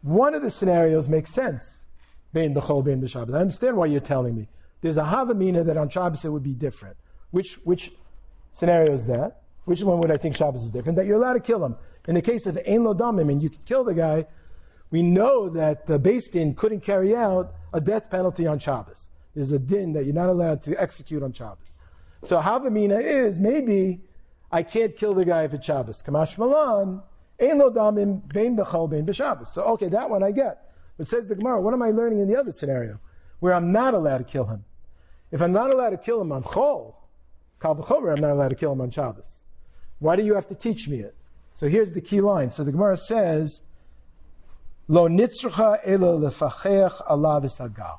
One 0.02 0.34
of 0.34 0.42
the 0.42 0.50
scenarios 0.50 1.08
makes 1.08 1.30
sense. 1.30 1.86
Bein 2.32 2.56
b'chol, 2.56 2.84
bein 2.84 3.00
b'shabbos. 3.00 3.36
I 3.36 3.42
understand 3.42 3.76
why 3.76 3.86
you're 3.86 4.00
telling 4.00 4.34
me. 4.34 4.48
There's 4.80 4.96
a 4.96 5.04
havamina 5.04 5.64
that 5.64 5.76
on 5.76 5.90
Shabbos 5.90 6.24
it 6.24 6.30
would 6.30 6.42
be 6.42 6.54
different. 6.56 6.96
Which, 7.30 7.60
which 7.62 7.92
scenario 8.50 8.94
is 8.94 9.06
that? 9.06 9.42
Which 9.64 9.80
one 9.84 10.00
would 10.00 10.10
I 10.10 10.16
think 10.16 10.34
Shabbos 10.34 10.64
is 10.64 10.72
different? 10.72 10.96
That 10.96 11.06
you're 11.06 11.18
allowed 11.18 11.34
to 11.34 11.40
kill 11.40 11.64
him. 11.64 11.76
In 12.08 12.16
the 12.16 12.20
case 12.20 12.48
of 12.48 12.58
Ein 12.68 12.82
Lo 12.82 12.92
Damim, 12.92 13.30
and 13.30 13.40
you 13.40 13.48
could 13.48 13.64
kill 13.64 13.84
the 13.84 13.94
guy, 13.94 14.26
we 14.90 15.02
know 15.02 15.48
that 15.48 15.86
the 15.86 15.98
Beis 15.98 16.30
Din 16.30 16.54
couldn't 16.54 16.80
carry 16.80 17.14
out 17.14 17.54
a 17.72 17.80
death 17.80 18.10
penalty 18.10 18.46
on 18.46 18.58
Shabbos. 18.58 19.10
There's 19.34 19.52
a 19.52 19.58
din 19.58 19.92
that 19.94 20.04
you're 20.04 20.14
not 20.14 20.28
allowed 20.28 20.62
to 20.62 20.80
execute 20.80 21.22
on 21.22 21.32
Shabbos. 21.32 21.74
So 22.24 22.40
Havamina 22.40 23.02
is 23.02 23.38
maybe 23.38 24.00
I 24.52 24.62
can't 24.62 24.96
kill 24.96 25.14
the 25.14 25.24
guy 25.24 25.44
if 25.44 25.52
it's 25.52 25.66
Shabbos. 25.66 26.02
Kamash 26.02 26.38
Malan, 26.38 27.02
Ein 27.40 27.58
Lo 27.58 27.70
Damim, 27.70 28.32
Bein 28.32 28.56
Bechal, 28.56 28.88
Bein 28.88 29.04
B'Shabbos. 29.04 29.48
So 29.48 29.62
okay, 29.64 29.88
that 29.88 30.08
one 30.08 30.22
I 30.22 30.30
get. 30.30 30.72
But 30.96 31.08
says 31.08 31.26
the 31.26 31.34
Gemara, 31.34 31.60
what 31.60 31.74
am 31.74 31.82
I 31.82 31.90
learning 31.90 32.20
in 32.20 32.28
the 32.28 32.38
other 32.38 32.52
scenario? 32.52 33.00
Where 33.40 33.52
I'm 33.52 33.72
not 33.72 33.94
allowed 33.94 34.18
to 34.18 34.24
kill 34.24 34.46
him. 34.46 34.64
If 35.32 35.42
I'm 35.42 35.52
not 35.52 35.72
allowed 35.72 35.90
to 35.90 35.98
kill 35.98 36.20
him 36.20 36.30
on 36.30 36.44
Chol, 36.44 36.94
Kal 37.60 37.74
I'm 37.90 38.20
not 38.20 38.30
allowed 38.30 38.50
to 38.50 38.54
kill 38.54 38.72
him 38.72 38.80
on 38.80 38.90
Shabbos. 38.90 39.44
Why 39.98 40.16
do 40.16 40.22
you 40.22 40.34
have 40.34 40.46
to 40.48 40.54
teach 40.54 40.88
me 40.88 40.98
it? 40.98 41.16
So 41.54 41.68
here's 41.68 41.92
the 41.92 42.00
key 42.00 42.20
line. 42.20 42.50
So 42.50 42.62
the 42.62 42.72
Gemara 42.72 42.96
says, 42.96 43.62
Lo 44.86 45.08
nitzrucha 45.08 45.80
elo 45.84 46.18
lefacheach 46.18 47.00
ala 47.10 47.40
v'sagal. 47.40 47.98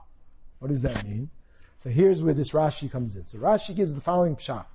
What 0.60 0.70
does 0.70 0.82
that 0.84 1.04
mean? 1.06 1.30
So 1.78 1.90
here's 1.90 2.22
where 2.24 2.34
this 2.34 2.52
Rashi 2.52 2.92
comes 2.92 3.16
in. 3.16 3.26
So 3.26 3.38
Rashi 3.40 3.76
gives 3.76 3.96
the 3.96 4.02
following 4.02 4.36
pshat. 4.36 4.66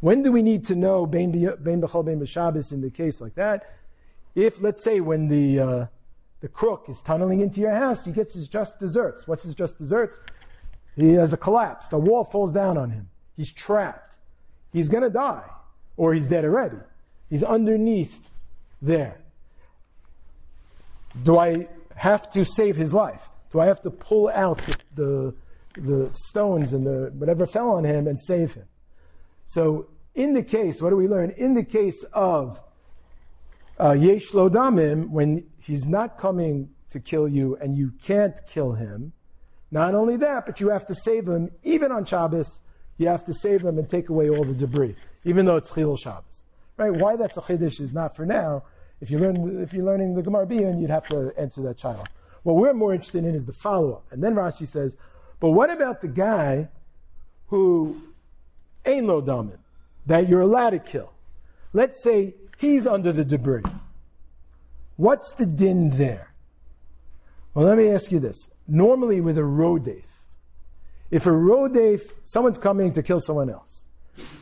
When 0.00 0.22
do 0.22 0.30
we 0.30 0.42
need 0.42 0.64
to 0.66 0.74
know 0.74 1.06
bein 1.06 1.32
b'chol 1.32 2.04
bein 2.04 2.20
b'shabbos 2.20 2.72
in 2.72 2.82
the 2.82 2.90
case 2.90 3.20
like 3.20 3.34
that? 3.34 3.74
If, 4.34 4.60
let's 4.62 4.84
say, 4.84 5.00
when 5.00 5.28
the, 5.28 5.58
uh, 5.58 5.86
the 6.40 6.48
crook 6.48 6.84
is 6.88 7.02
tunneling 7.02 7.40
into 7.40 7.60
your 7.60 7.74
house, 7.74 8.04
he 8.04 8.12
gets 8.12 8.34
his 8.34 8.46
just 8.46 8.78
desserts. 8.78 9.26
What's 9.26 9.42
his 9.42 9.54
just 9.54 9.78
desserts? 9.78 10.20
He 10.94 11.14
has 11.14 11.32
a 11.32 11.36
collapse. 11.36 11.88
The 11.88 11.98
wall 11.98 12.24
falls 12.24 12.52
down 12.52 12.78
on 12.78 12.90
him. 12.90 13.08
He's 13.36 13.52
trapped. 13.52 14.16
He's 14.72 14.88
going 14.88 15.02
to 15.02 15.10
die 15.10 15.48
or 15.96 16.14
he's 16.14 16.28
dead 16.28 16.44
already. 16.44 16.78
He's 17.28 17.42
underneath 17.42 18.28
there. 18.80 19.20
Do 21.22 21.38
I 21.38 21.68
have 21.96 22.30
to 22.30 22.44
save 22.44 22.76
his 22.76 22.94
life? 22.94 23.28
Do 23.52 23.60
I 23.60 23.66
have 23.66 23.80
to 23.82 23.90
pull 23.90 24.28
out 24.28 24.58
the, 24.58 24.76
the, 24.94 25.34
the 25.80 26.10
stones 26.12 26.72
and 26.72 26.86
the 26.86 27.12
whatever 27.16 27.46
fell 27.46 27.70
on 27.70 27.84
him 27.84 28.06
and 28.06 28.20
save 28.20 28.54
him? 28.54 28.66
So, 29.46 29.88
in 30.14 30.34
the 30.34 30.42
case, 30.42 30.82
what 30.82 30.90
do 30.90 30.96
we 30.96 31.08
learn? 31.08 31.30
In 31.30 31.54
the 31.54 31.64
case 31.64 32.04
of 32.12 32.62
uh, 33.78 33.92
Yesh 33.92 34.34
Lo 34.34 34.50
Damim, 34.50 35.10
when 35.10 35.46
he's 35.60 35.86
not 35.86 36.18
coming 36.18 36.70
to 36.90 37.00
kill 37.00 37.28
you 37.28 37.56
and 37.56 37.76
you 37.76 37.92
can't 38.02 38.34
kill 38.46 38.72
him, 38.72 39.12
not 39.70 39.94
only 39.94 40.16
that, 40.16 40.46
but 40.46 40.60
you 40.60 40.70
have 40.70 40.86
to 40.86 40.94
save 40.94 41.28
him, 41.28 41.50
even 41.62 41.92
on 41.92 42.04
Shabbos, 42.04 42.60
you 42.96 43.06
have 43.08 43.24
to 43.24 43.32
save 43.32 43.62
him 43.62 43.78
and 43.78 43.88
take 43.88 44.08
away 44.08 44.28
all 44.28 44.44
the 44.44 44.54
debris 44.54 44.96
even 45.24 45.46
though 45.46 45.56
it's 45.56 45.70
Chilul 45.70 45.98
Shabbos. 45.98 46.46
Right? 46.76 46.92
Why 46.92 47.16
that's 47.16 47.36
a 47.36 47.42
Chiddush 47.42 47.80
is 47.80 47.92
not 47.92 48.16
for 48.16 48.24
now. 48.24 48.62
If, 49.00 49.10
you 49.10 49.18
learn, 49.18 49.62
if 49.62 49.72
you're 49.72 49.84
learning 49.84 50.14
the 50.14 50.22
Gemara 50.22 50.46
Biyan, 50.46 50.80
you'd 50.80 50.90
have 50.90 51.06
to 51.08 51.32
answer 51.38 51.62
that 51.62 51.78
child. 51.78 52.08
What 52.42 52.56
we're 52.56 52.72
more 52.72 52.92
interested 52.92 53.24
in 53.24 53.34
is 53.34 53.46
the 53.46 53.52
follow 53.52 53.92
up. 53.94 54.04
And 54.10 54.22
then 54.22 54.34
Rashi 54.34 54.66
says, 54.66 54.96
but 55.40 55.50
what 55.50 55.70
about 55.70 56.00
the 56.00 56.08
guy 56.08 56.68
who 57.46 58.02
ain't 58.84 59.06
lo 59.06 59.22
damin, 59.22 59.58
that 60.06 60.28
you're 60.28 60.40
allowed 60.40 60.70
to 60.70 60.78
kill? 60.78 61.12
Let's 61.72 62.02
say 62.02 62.34
he's 62.58 62.86
under 62.86 63.12
the 63.12 63.24
debris. 63.24 63.62
What's 64.96 65.32
the 65.32 65.46
din 65.46 65.90
there? 65.90 66.32
Well, 67.54 67.66
let 67.66 67.78
me 67.78 67.88
ask 67.88 68.10
you 68.10 68.18
this. 68.18 68.50
Normally, 68.66 69.20
with 69.20 69.38
a 69.38 69.42
rodef, 69.42 70.04
if 71.10 71.26
a 71.26 71.30
rodef, 71.30 72.02
someone's 72.24 72.58
coming 72.58 72.92
to 72.92 73.02
kill 73.02 73.20
someone 73.20 73.48
else, 73.48 73.86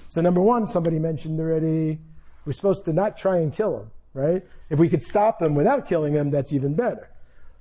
so 0.08 0.20
number 0.20 0.40
one, 0.40 0.66
somebody 0.66 0.98
mentioned 0.98 1.38
already, 1.38 1.98
we're 2.44 2.52
supposed 2.52 2.84
to 2.86 2.92
not 2.92 3.16
try 3.16 3.36
and 3.38 3.52
kill 3.52 3.78
him, 3.80 3.90
right? 4.16 4.42
If 4.70 4.78
we 4.78 4.88
could 4.88 5.02
stop 5.02 5.38
them 5.38 5.54
without 5.54 5.86
killing 5.86 6.14
them, 6.14 6.30
that's 6.30 6.52
even 6.52 6.74
better. 6.74 7.10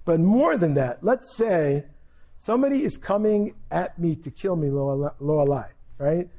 But 0.05 0.21
more 0.21 0.57
than 0.57 0.73
that, 0.75 1.03
let's 1.03 1.35
say 1.35 1.83
somebody 2.37 2.83
is 2.83 2.97
coming 2.97 3.55
at 3.69 3.99
me 3.99 4.15
to 4.15 4.31
kill 4.31 4.55
me, 4.55 4.69
lo 4.69 5.11
alai, 5.19 5.67
right? 5.97 6.29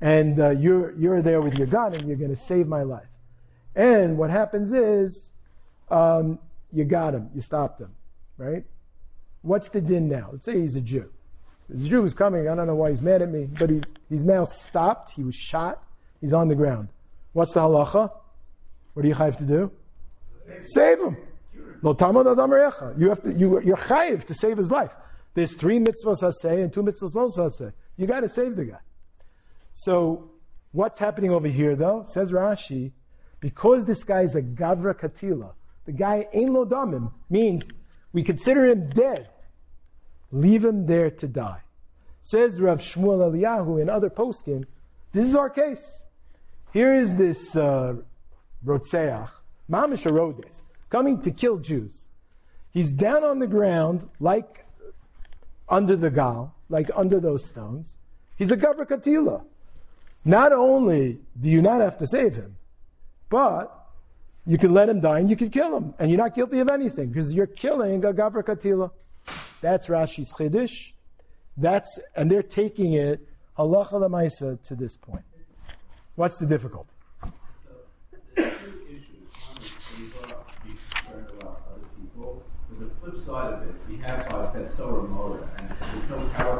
And 0.00 0.40
uh, 0.40 0.50
you're, 0.50 0.92
you're 0.98 1.22
there 1.22 1.40
with 1.40 1.54
your 1.54 1.68
gun 1.68 1.94
and 1.94 2.08
you're 2.08 2.16
going 2.16 2.30
to 2.30 2.36
save 2.36 2.66
my 2.66 2.82
life. 2.82 3.20
And 3.76 4.18
what 4.18 4.30
happens 4.30 4.72
is, 4.72 5.32
um, 5.90 6.40
you 6.72 6.84
got 6.84 7.14
him, 7.14 7.30
you 7.32 7.40
stopped 7.40 7.80
him, 7.80 7.94
right? 8.36 8.64
What's 9.42 9.68
the 9.68 9.80
din 9.80 10.08
now? 10.08 10.30
Let's 10.32 10.46
say 10.46 10.58
he's 10.58 10.74
a 10.74 10.80
Jew. 10.80 11.10
The 11.68 11.88
Jew 11.88 12.02
is 12.04 12.14
coming. 12.14 12.48
I 12.48 12.54
don't 12.56 12.66
know 12.66 12.74
why 12.74 12.88
he's 12.88 13.02
mad 13.02 13.22
at 13.22 13.30
me, 13.30 13.46
but 13.46 13.70
he's, 13.70 13.94
he's 14.08 14.24
now 14.24 14.42
stopped. 14.44 15.12
He 15.12 15.22
was 15.22 15.36
shot. 15.36 15.82
He's 16.20 16.32
on 16.32 16.48
the 16.48 16.54
ground. 16.56 16.88
What's 17.32 17.54
the 17.54 17.60
halacha? 17.60 18.10
What 18.94 19.02
do 19.02 19.08
you 19.08 19.14
have 19.14 19.36
to 19.38 19.46
do? 19.46 19.70
Save 20.60 21.00
him. 21.00 21.16
You 21.82 21.88
have 21.88 23.22
to, 23.22 23.34
you, 23.36 23.60
you're 23.60 23.76
chayiv 23.76 24.24
to 24.26 24.34
save 24.34 24.56
his 24.56 24.70
life. 24.70 24.94
There's 25.34 25.54
three 25.54 25.78
mitzvahs 25.78 26.32
say 26.40 26.60
and 26.60 26.72
two 26.72 26.82
mitzvahs 26.82 27.14
lo 27.14 27.48
say. 27.48 27.72
You 27.96 28.06
got 28.06 28.20
to 28.20 28.28
save 28.28 28.56
the 28.56 28.66
guy. 28.66 28.78
So, 29.72 30.30
what's 30.72 30.98
happening 30.98 31.30
over 31.30 31.48
here 31.48 31.74
though? 31.74 32.04
Says 32.06 32.32
Rashi, 32.32 32.92
because 33.40 33.86
this 33.86 34.04
guy 34.04 34.22
is 34.22 34.36
a 34.36 34.42
gavra 34.42 34.94
katila, 34.94 35.54
the 35.84 35.92
guy 35.92 36.28
ain't 36.32 36.52
lo 36.52 36.64
damim, 36.64 37.12
means 37.28 37.68
we 38.12 38.22
consider 38.22 38.66
him 38.66 38.90
dead. 38.90 39.28
Leave 40.30 40.64
him 40.64 40.86
there 40.86 41.10
to 41.10 41.26
die. 41.26 41.62
Says 42.20 42.60
Rav 42.60 42.80
Shmuel 42.80 43.32
Eliyahu 43.32 43.80
in 43.80 43.90
other 43.90 44.08
poskim, 44.08 44.64
this 45.12 45.26
is 45.26 45.34
our 45.34 45.50
case. 45.50 46.06
Here 46.72 46.94
is 46.94 47.16
this 47.16 47.56
uh, 47.56 47.96
Rotseach, 48.64 49.30
Mamish 49.70 50.10
Rodef, 50.10 50.50
coming 50.90 51.20
to 51.22 51.30
kill 51.30 51.58
Jews. 51.58 52.08
He's 52.70 52.92
down 52.92 53.24
on 53.24 53.38
the 53.38 53.46
ground, 53.46 54.08
like 54.20 54.64
under 55.68 55.96
the 55.96 56.10
gal, 56.10 56.54
like 56.68 56.90
under 56.94 57.20
those 57.20 57.44
stones. 57.44 57.98
He's 58.36 58.50
a 58.50 58.56
Gavra 58.56 58.86
Katila. 58.86 59.44
Not 60.24 60.52
only 60.52 61.20
do 61.38 61.50
you 61.50 61.62
not 61.62 61.80
have 61.80 61.96
to 61.98 62.06
save 62.06 62.36
him, 62.36 62.56
but 63.28 63.82
you 64.46 64.58
can 64.58 64.72
let 64.72 64.88
him 64.88 65.00
die 65.00 65.18
and 65.18 65.30
you 65.30 65.36
can 65.36 65.50
kill 65.50 65.76
him, 65.76 65.94
and 65.98 66.10
you're 66.10 66.18
not 66.18 66.34
guilty 66.34 66.60
of 66.60 66.70
anything 66.70 67.08
because 67.08 67.34
you're 67.34 67.46
killing 67.46 68.04
a 68.04 68.12
Gavra 68.12 68.42
Katila. 68.42 68.90
That's 69.60 69.88
Rashi's 69.88 70.32
Chiddush. 70.32 70.92
That's, 71.56 71.98
and 72.16 72.30
they're 72.30 72.42
taking 72.42 72.94
it 72.94 73.28
halacha 73.58 73.92
lemaisa 73.92 74.60
to 74.62 74.74
this 74.74 74.96
point. 74.96 75.24
What's 76.14 76.38
the 76.38 76.46
difficulty? 76.46 76.90
The 82.78 82.90
flip 83.00 83.21
side 83.32 83.54
of 83.54 83.62
it, 83.62 83.74
we 83.88 83.96
have 83.96 84.30
like 84.30 84.52
that 84.52 84.70
sorer 84.70 85.08
umoreh, 85.08 85.40
and 85.58 85.70
there's 85.80 86.10
no 86.10 86.18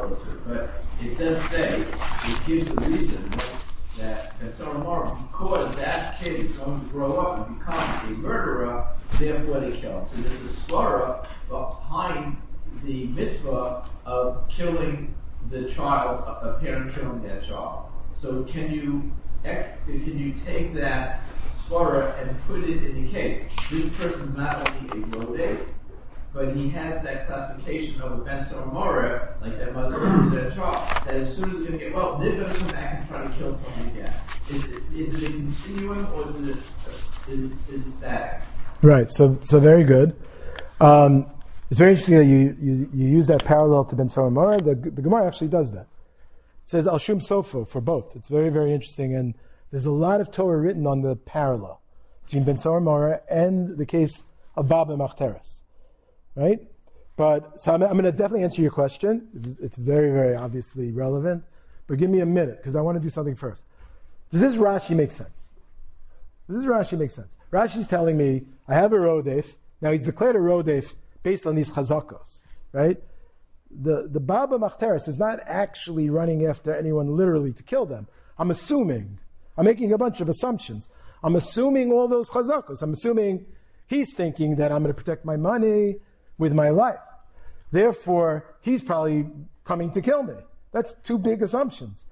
to 0.09 0.31
it, 0.31 0.39
but 0.47 0.69
it 1.05 1.17
does 1.19 1.39
say, 1.43 1.79
it 1.79 2.45
gives 2.47 2.67
a 2.67 2.73
reason 2.89 3.29
that 3.99 4.39
that 4.39 4.53
sorer 4.55 4.79
umoreh, 4.79 5.15
because 5.27 5.75
that 5.75 6.17
kid 6.17 6.33
is 6.33 6.51
going 6.57 6.79
to 6.79 6.87
grow 6.87 7.19
up 7.19 7.47
and 7.47 7.59
become 7.59 8.07
a 8.07 8.17
murderer, 8.17 8.87
therefore 9.19 9.59
they 9.59 9.77
kill 9.77 9.99
him. 9.99 10.07
So 10.07 10.15
there's 10.15 10.41
a 10.41 10.61
svara 10.61 11.27
behind 11.47 12.37
the 12.83 13.05
mitzvah 13.05 13.87
of 14.07 14.49
killing 14.49 15.13
the 15.51 15.65
child, 15.65 16.23
a 16.41 16.59
parent 16.59 16.95
killing 16.95 17.21
that 17.21 17.43
child. 17.43 17.91
So 18.15 18.43
can 18.45 18.73
you 18.73 19.11
can 19.43 20.17
you 20.17 20.33
take 20.33 20.73
that 20.73 21.21
svara 21.67 22.19
and 22.19 22.41
put 22.47 22.63
it 22.63 22.83
in 22.83 23.05
the 23.05 23.11
case? 23.11 23.43
This 23.69 23.95
person's 23.95 24.35
not 24.35 24.67
only 24.67 24.89
a 24.89 25.05
rodef, 25.05 25.67
but 26.33 26.55
he 26.55 26.67
has 26.69 27.03
that 27.03 27.27
classification 27.27 28.01
of 28.01 28.13
a 28.13 28.17
ben 28.23 28.43
mora, 28.73 29.35
like 29.39 29.57
that 29.59 29.67
to 29.67 30.29
that 30.35 30.53
child. 30.53 31.05
That 31.05 31.15
as 31.15 31.35
soon 31.35 31.57
as 31.57 31.67
they 31.67 31.77
get 31.77 31.93
well, 31.93 32.17
they're 32.17 32.35
going 32.35 32.51
to 32.51 32.57
come 32.57 32.67
back 32.69 32.99
and 32.99 33.07
try 33.07 33.23
to 33.23 33.29
kill 33.33 33.53
someone 33.53 33.91
again. 33.91 34.13
Is, 34.49 34.65
is 34.91 35.23
it 35.23 35.29
a 35.29 35.33
continuum 35.33 36.07
or 36.13 36.27
is 36.27 36.41
it 36.41 36.55
a, 36.55 37.31
is, 37.31 37.69
is 37.69 37.87
it 37.87 37.91
static? 37.91 38.41
Right. 38.81 39.11
So, 39.11 39.37
so 39.41 39.59
very 39.59 39.83
good. 39.83 40.15
Um, 40.81 41.27
it's 41.69 41.79
very 41.79 41.91
interesting 41.91 42.17
that 42.17 42.25
you, 42.25 42.57
you, 42.59 42.89
you 42.93 43.07
use 43.07 43.27
that 43.27 43.45
parallel 43.45 43.85
to 43.85 43.95
Ben 43.95 44.09
Mora. 44.15 44.59
The, 44.59 44.75
the 44.75 45.01
Gemara 45.01 45.27
actually 45.27 45.47
does 45.49 45.71
that. 45.73 45.87
It 46.63 46.69
says 46.69 46.87
Al 46.87 46.97
Shum 46.97 47.19
Sofo 47.19 47.67
for 47.67 47.79
both. 47.79 48.15
It's 48.15 48.27
very, 48.27 48.49
very 48.49 48.73
interesting. 48.73 49.15
And 49.15 49.35
there's 49.71 49.85
a 49.85 49.91
lot 49.91 50.19
of 50.19 50.31
Torah 50.31 50.59
written 50.59 50.87
on 50.87 51.01
the 51.01 51.15
parallel 51.15 51.81
between 52.25 52.43
Ben 52.43 52.57
Mora 52.83 53.21
and 53.29 53.77
the 53.77 53.85
case 53.85 54.25
of 54.55 54.67
Ba 54.67 54.85
BaMachteres. 54.85 55.62
Right? 56.35 56.59
But, 57.15 57.61
so 57.61 57.73
I'm, 57.73 57.83
I'm 57.83 57.91
going 57.91 58.05
to 58.05 58.11
definitely 58.11 58.43
answer 58.43 58.61
your 58.61 58.71
question. 58.71 59.27
It's, 59.35 59.59
it's 59.59 59.77
very, 59.77 60.11
very 60.11 60.35
obviously 60.35 60.91
relevant. 60.91 61.43
But 61.87 61.97
give 61.97 62.09
me 62.09 62.21
a 62.21 62.25
minute 62.25 62.57
because 62.57 62.75
I 62.75 62.81
want 62.81 62.97
to 62.97 63.01
do 63.01 63.09
something 63.09 63.35
first. 63.35 63.67
Does 64.31 64.41
this 64.41 64.57
Rashi 64.57 64.95
make 64.95 65.11
sense? 65.11 65.53
Does 66.47 66.57
this 66.61 66.65
Rashi 66.65 66.97
make 66.97 67.11
sense? 67.11 67.37
Rashi's 67.51 67.87
telling 67.87 68.17
me 68.17 68.43
I 68.67 68.73
have 68.73 68.93
a 68.93 68.97
Rodef. 68.97 69.57
Now 69.81 69.91
he's 69.91 70.03
declared 70.03 70.35
a 70.35 70.39
Rodef 70.39 70.95
based 71.21 71.45
on 71.45 71.55
these 71.55 71.71
chazakos, 71.71 72.43
right? 72.71 73.01
The, 73.69 74.07
the 74.09 74.19
Ba 74.19 74.47
BaMachteres 74.49 75.07
is 75.07 75.17
not 75.17 75.39
actually 75.45 76.09
running 76.09 76.45
after 76.45 76.73
anyone 76.73 77.15
literally 77.15 77.53
to 77.53 77.63
kill 77.63 77.85
them. 77.85 78.07
I'm 78.37 78.51
assuming, 78.51 79.19
I'm 79.57 79.65
making 79.65 79.93
a 79.93 79.97
bunch 79.97 80.19
of 80.21 80.29
assumptions. 80.29 80.89
I'm 81.23 81.35
assuming 81.35 81.91
all 81.91 82.07
those 82.07 82.29
chazakos. 82.29 82.81
I'm 82.81 82.91
assuming 82.91 83.45
he's 83.87 84.13
thinking 84.13 84.55
that 84.57 84.71
I'm 84.71 84.83
going 84.83 84.93
to 84.93 84.97
protect 84.99 85.25
my 85.25 85.37
money 85.37 85.97
with 86.43 86.53
my 86.53 86.69
life. 86.69 86.99
Therefore, 87.71 88.45
he's 88.59 88.83
probably 88.83 89.27
coming 89.63 89.89
to 89.91 90.01
kill 90.01 90.23
me. 90.23 90.35
That's 90.73 90.93
two 90.93 91.17
big 91.17 91.41
assumptions. 91.41 92.05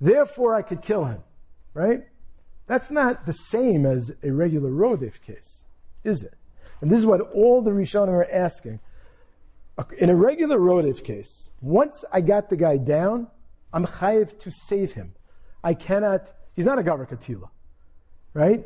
Therefore, 0.00 0.54
I 0.54 0.62
could 0.62 0.82
kill 0.82 1.04
him, 1.04 1.22
right? 1.74 2.02
That's 2.66 2.90
not 2.90 3.24
the 3.24 3.32
same 3.32 3.86
as 3.86 4.12
a 4.22 4.32
regular 4.32 4.70
Rodef 4.70 5.22
case, 5.22 5.66
is 6.02 6.24
it? 6.24 6.34
And 6.80 6.90
this 6.90 6.98
is 6.98 7.06
what 7.06 7.20
all 7.20 7.62
the 7.62 7.70
Rishonim 7.70 8.08
are 8.08 8.30
asking. 8.30 8.80
In 9.98 10.10
a 10.10 10.16
regular 10.16 10.58
Rodef 10.58 11.04
case, 11.04 11.52
once 11.60 12.04
I 12.12 12.20
got 12.20 12.50
the 12.50 12.56
guy 12.56 12.78
down, 12.78 13.28
I'm 13.72 13.86
chayiv 13.86 14.38
to 14.40 14.50
save 14.50 14.94
him. 14.94 15.14
I 15.62 15.74
cannot, 15.74 16.32
he's 16.56 16.66
not 16.66 16.80
a 16.80 16.82
Gavra 16.82 17.08
Katila, 17.08 17.48
right? 18.34 18.64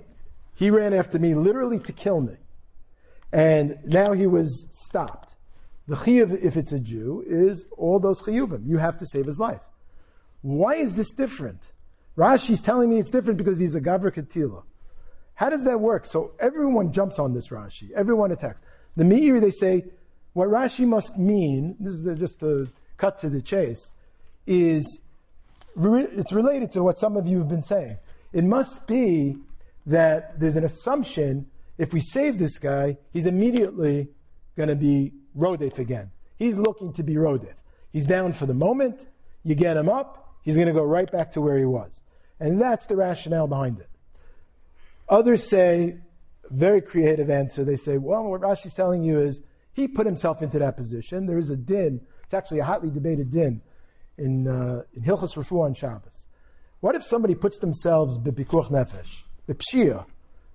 He 0.54 0.70
ran 0.70 0.94
after 0.94 1.18
me 1.18 1.34
literally 1.34 1.78
to 1.80 1.92
kill 1.92 2.22
me. 2.22 2.36
And 3.32 3.78
now 3.84 4.12
he 4.12 4.26
was 4.26 4.68
stopped. 4.70 5.36
The 5.88 5.96
chiyuv, 5.96 6.38
if 6.42 6.56
it's 6.56 6.72
a 6.72 6.78
Jew, 6.78 7.24
is 7.26 7.66
all 7.76 7.98
those 7.98 8.22
chiyuvim. 8.22 8.66
You 8.66 8.78
have 8.78 8.98
to 8.98 9.06
save 9.06 9.26
his 9.26 9.40
life. 9.40 9.62
Why 10.42 10.74
is 10.74 10.96
this 10.96 11.12
different? 11.12 11.72
Rashi's 12.16 12.60
telling 12.60 12.90
me 12.90 12.98
it's 12.98 13.10
different 13.10 13.38
because 13.38 13.58
he's 13.58 13.74
a 13.74 13.80
Gavra 13.80 14.12
Katila. 14.12 14.64
How 15.34 15.48
does 15.48 15.64
that 15.64 15.80
work? 15.80 16.04
So 16.04 16.32
everyone 16.38 16.92
jumps 16.92 17.18
on 17.18 17.32
this 17.32 17.48
Rashi. 17.48 17.90
Everyone 17.92 18.30
attacks. 18.30 18.60
The 18.96 19.04
Meiri, 19.04 19.40
they 19.40 19.50
say, 19.50 19.86
what 20.34 20.48
Rashi 20.48 20.86
must 20.86 21.18
mean, 21.18 21.76
this 21.80 21.94
is 21.94 22.18
just 22.18 22.40
to 22.40 22.68
cut 22.96 23.18
to 23.20 23.30
the 23.30 23.40
chase, 23.40 23.94
is 24.46 25.00
it's 25.76 26.32
related 26.32 26.70
to 26.72 26.82
what 26.82 26.98
some 26.98 27.16
of 27.16 27.26
you 27.26 27.38
have 27.38 27.48
been 27.48 27.62
saying. 27.62 27.96
It 28.32 28.44
must 28.44 28.86
be 28.86 29.36
that 29.86 30.38
there's 30.38 30.56
an 30.56 30.64
assumption 30.64 31.46
if 31.82 31.92
we 31.92 31.98
save 31.98 32.38
this 32.38 32.60
guy, 32.60 32.96
he's 33.12 33.26
immediately 33.26 34.08
going 34.56 34.68
to 34.68 34.76
be 34.76 35.12
Rodef 35.36 35.80
again. 35.80 36.12
He's 36.36 36.56
looking 36.56 36.92
to 36.92 37.02
be 37.02 37.14
Rodef. 37.14 37.56
He's 37.92 38.06
down 38.06 38.34
for 38.34 38.46
the 38.46 38.54
moment. 38.54 39.08
You 39.42 39.56
get 39.56 39.76
him 39.76 39.88
up, 39.88 40.36
he's 40.42 40.54
going 40.54 40.68
to 40.68 40.72
go 40.72 40.84
right 40.84 41.10
back 41.10 41.32
to 41.32 41.40
where 41.40 41.58
he 41.58 41.64
was. 41.64 42.00
And 42.38 42.60
that's 42.60 42.86
the 42.86 42.94
rationale 42.94 43.48
behind 43.48 43.80
it. 43.80 43.90
Others 45.08 45.50
say, 45.50 45.98
very 46.50 46.80
creative 46.80 47.28
answer, 47.28 47.64
they 47.64 47.74
say, 47.74 47.98
well, 47.98 48.22
what 48.24 48.42
Rashi's 48.42 48.74
telling 48.74 49.02
you 49.02 49.20
is 49.20 49.42
he 49.72 49.88
put 49.88 50.06
himself 50.06 50.40
into 50.40 50.60
that 50.60 50.76
position. 50.76 51.26
There 51.26 51.38
is 51.38 51.50
a 51.50 51.56
din, 51.56 52.00
it's 52.22 52.34
actually 52.34 52.60
a 52.60 52.64
hotly 52.64 52.90
debated 52.90 53.32
din 53.32 53.60
in, 54.16 54.46
uh, 54.46 54.82
in 54.94 55.02
Hilchas 55.02 55.36
Refu 55.36 55.64
on 55.64 55.74
Shabbos. 55.74 56.28
What 56.78 56.94
if 56.94 57.02
somebody 57.02 57.34
puts 57.34 57.58
themselves 57.58 58.20
b'pikuach 58.20 58.70
nefesh, 58.70 59.22
b'pshia, 59.48 60.06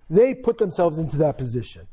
they 0.09 0.33
put 0.33 0.57
themselves 0.57 0.97
into 0.97 1.17
that 1.17 1.37
position. 1.37 1.87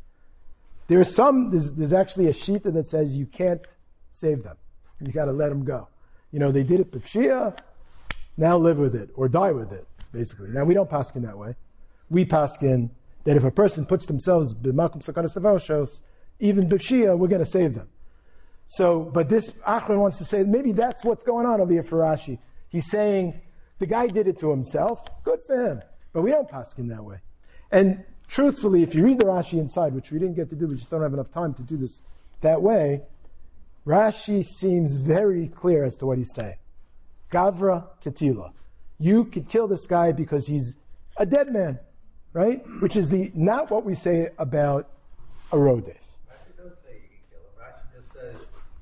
There 0.86 1.00
is 1.00 1.14
some, 1.14 1.50
there's, 1.50 1.74
there's 1.74 1.92
actually 1.92 2.26
a 2.26 2.32
shita 2.32 2.72
that 2.72 2.86
says 2.86 3.16
you 3.16 3.26
can't 3.26 3.62
save 4.10 4.42
them. 4.42 4.56
You 5.00 5.12
got 5.12 5.24
to 5.26 5.32
let 5.32 5.48
them 5.48 5.64
go. 5.64 5.88
You 6.30 6.38
know, 6.38 6.52
they 6.52 6.62
did 6.62 6.80
it 6.80 6.90
b'pshia, 6.90 7.56
now 8.36 8.56
live 8.58 8.78
with 8.78 8.94
it 8.94 9.10
or 9.14 9.28
die 9.28 9.52
with 9.52 9.72
it, 9.72 9.86
basically. 10.12 10.48
Now 10.48 10.64
we 10.64 10.74
don't 10.74 10.90
pass 10.90 11.14
in 11.14 11.22
that 11.22 11.38
way. 11.38 11.54
We 12.10 12.24
pass 12.24 12.60
in 12.62 12.90
that 13.24 13.36
if 13.36 13.44
a 13.44 13.50
person 13.50 13.86
puts 13.86 14.06
themselves 14.06 14.54
even 14.54 14.76
b'pshia, 16.68 17.16
we're 17.18 17.28
going 17.28 17.44
to 17.44 17.46
save 17.46 17.74
them. 17.74 17.88
So, 18.66 19.00
but 19.00 19.28
this 19.28 19.58
Achron 19.60 19.98
wants 19.98 20.18
to 20.18 20.24
say 20.24 20.42
maybe 20.42 20.72
that's 20.72 21.04
what's 21.04 21.24
going 21.24 21.46
on 21.46 21.60
over 21.60 21.72
here 21.72 21.82
for 21.82 21.98
Rashi. 21.98 22.38
He's 22.68 22.90
saying 22.90 23.40
the 23.78 23.86
guy 23.86 24.06
did 24.08 24.26
it 24.26 24.38
to 24.38 24.50
himself. 24.50 25.00
Good 25.22 25.40
for 25.46 25.66
him. 25.66 25.82
But 26.12 26.22
we 26.22 26.30
don't 26.30 26.48
pass 26.48 26.76
in 26.78 26.88
that 26.88 27.04
way. 27.04 27.20
And 27.74 28.04
truthfully, 28.28 28.84
if 28.84 28.94
you 28.94 29.04
read 29.04 29.18
the 29.18 29.24
Rashi 29.24 29.58
inside, 29.58 29.94
which 29.94 30.12
we 30.12 30.20
didn't 30.20 30.36
get 30.36 30.48
to 30.50 30.54
do, 30.54 30.68
we 30.68 30.76
just 30.76 30.92
don't 30.92 31.02
have 31.02 31.12
enough 31.12 31.32
time 31.32 31.54
to 31.54 31.62
do 31.64 31.76
this 31.76 32.02
that 32.40 32.62
way, 32.62 33.02
Rashi 33.84 34.44
seems 34.44 34.94
very 34.94 35.48
clear 35.48 35.82
as 35.82 35.98
to 35.98 36.06
what 36.06 36.16
he's 36.16 36.32
saying. 36.32 36.54
Gavra 37.32 37.88
Ketila. 38.00 38.52
You 39.00 39.24
could 39.24 39.48
kill 39.48 39.66
this 39.66 39.88
guy 39.88 40.12
because 40.12 40.46
he's 40.46 40.76
a 41.16 41.26
dead 41.26 41.52
man, 41.52 41.80
right? 42.32 42.62
Which 42.80 42.94
is 42.94 43.10
the 43.10 43.32
not 43.34 43.72
what 43.72 43.84
we 43.84 43.94
say 43.94 44.28
about 44.38 44.88
a 45.50 45.56
Rodef. 45.56 45.96
Rashi 46.30 46.56
doesn't 46.56 46.78
say 46.84 46.94
you 46.94 47.08
can 47.10 47.26
kill 47.28 47.42
him. 47.42 47.58
Rashi 47.58 47.98
just 47.98 48.12
says 48.12 48.36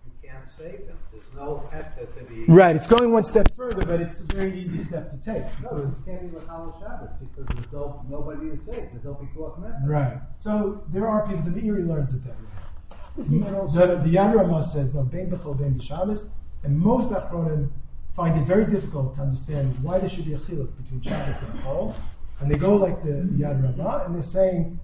you 0.04 0.28
can't 0.28 0.46
save 0.46 0.86
him. 0.86 0.98
There's 1.10 1.34
no 1.34 1.66
effort 1.72 2.14
to 2.40 2.46
be. 2.46 2.52
Right, 2.52 2.74
it's 2.76 2.86
going 2.86 3.12
one 3.12 3.24
step 3.24 3.54
further, 3.56 3.84
but 3.84 4.00
it's 4.00 4.22
a 4.24 4.36
very 4.36 4.58
easy 4.58 4.78
step 4.78 5.10
to 5.10 5.16
take. 5.18 5.44
No, 5.62 5.70
because- 5.76 6.06
it 6.06 6.10
can't 6.10 6.32
be 6.32 6.38
Lachal 6.38 6.80
Shabbos 6.80 7.10
because 7.20 7.46
there's 7.54 7.72
no, 7.72 8.04
nobody 8.08 8.48
is 8.48 8.62
safe. 8.64 8.88
There's 8.92 9.04
no 9.04 9.14
Pikuach 9.14 9.58
Nefesh. 9.60 9.86
Right. 9.86 10.18
So 10.38 10.82
there 10.88 11.06
are 11.08 11.26
people, 11.26 11.42
the 11.42 11.60
Meiri 11.60 11.86
learns 11.86 12.14
it 12.14 12.24
that 12.24 12.34
way. 12.36 12.98
This 13.16 13.32
even 13.32 13.54
also- 13.54 13.86
The, 13.86 14.02
the 14.02 14.16
Yad 14.16 14.34
Ramah 14.34 14.62
says, 14.62 14.94
no, 14.94 15.04
Ben 15.04 15.30
B'chol, 15.30 15.58
Ben 15.58 15.78
B'Shabbos, 15.78 16.30
and 16.64 16.78
most 16.78 17.12
Achronim 17.12 17.70
find 18.16 18.38
it 18.40 18.46
very 18.46 18.66
difficult 18.66 19.14
to 19.16 19.22
understand 19.22 19.74
why 19.82 19.98
there 19.98 20.08
should 20.08 20.26
be 20.26 20.34
a 20.34 20.38
chiluk 20.38 20.76
between 20.76 21.00
Shabbos 21.02 21.42
and 21.42 21.60
Chol. 21.60 21.94
And 22.40 22.50
they 22.50 22.56
go 22.56 22.76
like 22.76 23.02
the, 23.04 23.12
the 23.12 23.44
Yad 23.44 23.62
Ramah, 23.62 24.04
and 24.06 24.14
they're 24.14 24.22
saying, 24.22 24.80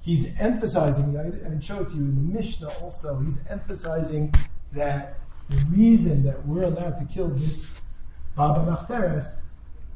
he's 0.00 0.38
emphasizing, 0.40 1.16
I, 1.16 1.26
I 1.28 1.30
didn't 1.30 1.62
show 1.62 1.80
it 1.82 1.88
to 1.90 1.94
you 1.96 2.02
in 2.02 2.14
the 2.14 2.34
Mishnah 2.38 2.68
also, 2.80 3.18
he's 3.20 3.48
emphasizing 3.50 4.32
that 4.72 5.17
the 5.48 5.56
reason 5.70 6.22
that 6.24 6.46
we're 6.46 6.64
allowed 6.64 6.96
to 6.98 7.04
kill 7.06 7.28
this 7.28 7.80
Ba 8.36 8.54
BaMachteres 8.54 9.36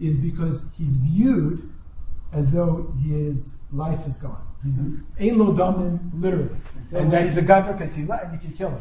is 0.00 0.18
because 0.18 0.72
he's 0.76 0.96
viewed 0.96 1.70
as 2.32 2.52
though 2.52 2.94
his 3.04 3.56
life 3.70 4.06
is 4.06 4.16
gone. 4.16 4.44
He's 4.64 4.80
ein 4.80 5.38
lo 5.38 5.52
damin, 5.52 6.10
literally. 6.14 6.56
And 6.94 7.12
that 7.12 7.24
he's 7.24 7.36
a 7.36 7.42
guy 7.42 7.62
for 7.62 7.74
Katila, 7.74 8.24
and 8.24 8.32
you 8.32 8.38
can 8.38 8.52
kill 8.52 8.70
him. 8.70 8.80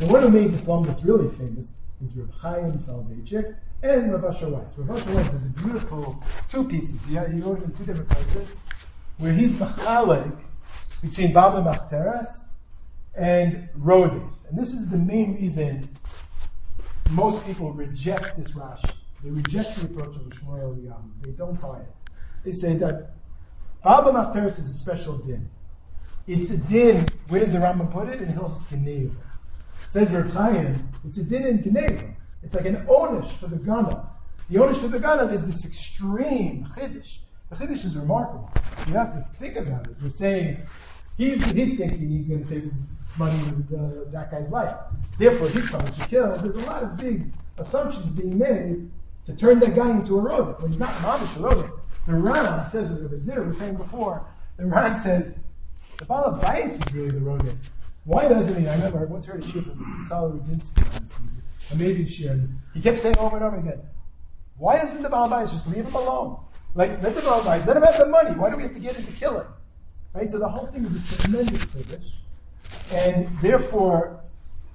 And 0.00 0.10
one 0.10 0.22
who 0.22 0.30
made 0.30 0.50
this 0.50 0.66
lomdus 0.66 1.04
really 1.04 1.28
famous 1.28 1.74
is 2.00 2.14
Reb 2.16 2.32
Chaim 2.38 2.78
Soloveitchik 2.78 3.56
and 3.82 4.12
Rav 4.12 4.24
Asher 4.24 4.48
Weiss. 4.48 4.78
Rav 4.78 4.98
Asher 4.98 5.14
Weiss 5.16 5.32
has 5.32 5.46
a 5.46 5.50
beautiful 5.50 6.22
two 6.48 6.64
pieces. 6.68 7.10
Yeah, 7.10 7.30
he 7.30 7.40
wrote 7.40 7.58
it 7.58 7.64
in 7.64 7.72
two 7.72 7.84
different 7.84 8.08
places, 8.08 8.56
where 9.18 9.32
he's 9.32 9.54
machalek 9.56 10.38
between 11.02 11.32
Ba 11.32 11.40
BaMachteres 11.40 12.48
and 13.14 13.68
Rodef. 13.78 14.30
And 14.48 14.58
this 14.58 14.72
is 14.72 14.90
the 14.90 14.98
main 14.98 15.34
reason 15.34 15.88
most 17.10 17.46
people 17.46 17.72
reject 17.72 18.36
this 18.36 18.52
Rashi. 18.52 18.92
They 19.22 19.30
reject 19.30 19.76
the 19.76 19.86
approach 19.86 20.16
of 20.16 20.22
Shmuel 20.22 20.76
Eliyahu. 20.76 21.22
They 21.22 21.30
don't 21.30 21.60
buy 21.60 21.80
it. 21.80 21.94
They 22.44 22.52
say 22.52 22.74
that 22.76 23.14
Ba 23.82 24.02
BaMachteres 24.02 24.58
is 24.58 24.70
a 24.70 24.74
special 24.74 25.18
din. 25.18 25.50
It's 26.26 26.50
a 26.50 26.68
din. 26.68 27.06
Where 27.28 27.40
does 27.40 27.52
the 27.52 27.58
Rambam 27.58 27.92
put 27.92 28.08
it? 28.08 28.20
In 28.22 28.28
Hilchos 28.28 28.68
Geneva. 28.68 29.14
Says 29.88 30.10
Reb 30.10 30.30
Chaim, 30.30 30.88
it's 31.04 31.18
a 31.18 31.24
din 31.24 31.46
in 31.46 31.62
Geneva. 31.62 32.14
It's 32.42 32.54
like 32.54 32.64
an 32.66 32.86
onish 32.86 33.32
for 33.32 33.46
the 33.46 33.56
Ganav. 33.56 34.08
The 34.50 34.58
onish 34.58 34.76
for 34.76 34.88
the 34.88 34.98
Ganav 34.98 35.32
is 35.32 35.46
this 35.46 35.66
extreme 35.66 36.66
chiddush. 36.74 37.18
The 37.50 37.56
chiddush 37.56 37.84
is 37.84 37.96
remarkable. 37.96 38.50
You 38.88 38.94
have 38.94 39.14
to 39.14 39.34
think 39.34 39.56
about 39.56 39.86
it. 39.86 39.96
We're 40.02 40.08
saying 40.08 40.62
he's 41.16 41.44
he's 41.52 41.78
thinking 41.78 42.08
he's 42.08 42.28
going 42.28 42.40
to 42.40 42.46
say 42.46 42.60
his 42.60 42.88
money 43.18 43.38
with 43.50 43.72
uh, 43.72 44.10
that 44.10 44.30
guy's 44.30 44.50
life. 44.50 44.74
Therefore, 45.18 45.48
he's 45.48 45.70
trying 45.70 45.86
to 45.86 46.08
kill. 46.08 46.36
There's 46.36 46.56
a 46.56 46.66
lot 46.66 46.82
of 46.82 46.96
big 46.96 47.32
assumptions 47.58 48.12
being 48.12 48.38
made 48.38 48.90
to 49.26 49.34
turn 49.34 49.60
that 49.60 49.74
guy 49.74 49.90
into 49.90 50.18
a 50.18 50.22
rodef 50.22 50.60
when 50.60 50.70
he's 50.70 50.80
not 50.80 50.90
mamish 50.94 51.36
a 51.36 51.40
rodef. 51.40 51.70
The 52.06 52.14
Ran 52.14 52.70
says 52.70 52.90
what 52.90 53.10
the 53.10 53.20
Zir 53.20 53.42
was 53.42 53.58
saying 53.58 53.76
before. 53.76 54.26
The 54.56 54.66
Ran 54.66 54.96
says 54.96 55.40
the 55.98 56.04
Bala 56.04 56.38
Bias 56.38 56.74
is 56.74 56.94
really 56.94 57.10
the 57.10 57.20
rodef. 57.20 57.56
Why 58.04 58.28
doesn't 58.28 58.60
he? 58.60 58.68
I 58.68 58.74
remember 58.74 58.98
I 58.98 59.04
once 59.04 59.26
heard 59.26 59.42
a 59.42 59.46
shiur 59.46 59.64
from 59.64 60.04
Sal 60.04 60.32
Rudinsky 60.32 60.82
amazing 61.72 62.06
shiur. 62.06 62.48
He 62.74 62.80
kept 62.80 63.00
saying 63.00 63.18
over 63.18 63.36
and 63.36 63.44
over 63.44 63.56
again, 63.56 63.80
why 64.56 64.76
doesn't 64.76 65.02
the 65.02 65.08
Baal 65.08 65.28
Bias 65.28 65.52
just 65.52 65.68
leave 65.68 65.86
him 65.86 65.94
alone? 65.94 66.38
Like, 66.74 67.02
let 67.02 67.14
the 67.14 67.22
rabbis, 67.22 67.66
let 67.66 67.76
him 67.76 67.82
have 67.84 67.98
the 67.98 68.06
money. 68.06 68.34
Why 68.34 68.50
do 68.50 68.56
we 68.56 68.64
have 68.64 68.72
to 68.72 68.80
get 68.80 68.98
into 68.98 69.12
killing? 69.12 69.46
Right? 70.12 70.30
So 70.30 70.38
the 70.38 70.48
whole 70.48 70.66
thing 70.66 70.84
is 70.84 70.96
a 70.96 71.22
tremendous 71.22 71.64
chiddush. 71.66 72.10
And 72.90 73.28
therefore, 73.40 74.20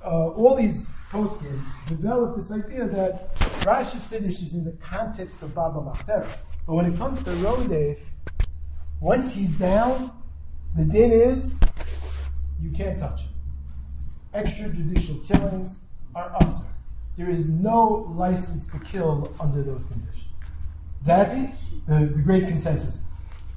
uh, 0.04 0.30
all 0.30 0.56
these 0.56 0.96
poskim 1.12 1.62
developed 1.88 2.38
this 2.38 2.52
idea 2.52 2.88
that 2.88 3.36
Rashi's 3.62 4.10
chiddush 4.10 4.42
is 4.42 4.56
in 4.56 4.66
the 4.66 4.74
context 4.74 5.42
of 5.44 5.54
Ba 5.54 5.72
BaMachteres. 5.74 6.40
But 6.66 6.76
when 6.76 6.86
it 6.86 6.98
comes 6.98 7.24
to 7.24 7.32
Rodef, 7.32 8.00
once 9.00 9.34
he's 9.34 9.58
down, 9.58 10.12
the 10.76 10.86
din 10.86 11.12
is 11.12 11.60
you 12.62 12.72
can't 12.72 13.00
touch 13.00 13.22
him. 13.22 13.30
Extrajudicial 14.34 15.26
killings 15.28 15.86
are 16.14 16.32
usher. 16.42 16.68
There 17.18 17.30
is 17.30 17.50
no 17.50 18.14
license 18.16 18.72
to 18.72 18.80
kill 18.80 19.34
under 19.40 19.64
those 19.64 19.86
conditions. 19.88 20.26
That's 21.06 21.50
the, 21.88 22.12
the 22.16 22.22
great 22.22 22.48
consensus. 22.48 23.06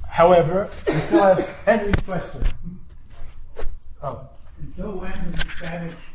However, 0.08 0.68
we 0.86 0.92
still 0.94 1.22
have 1.22 1.46
Henry's 1.64 1.94
question. 2.04 2.42
Oh, 4.02 4.28
Until 4.62 4.98
when 4.98 5.12
does 5.24 5.34
the 5.34 5.46
status 5.46 6.12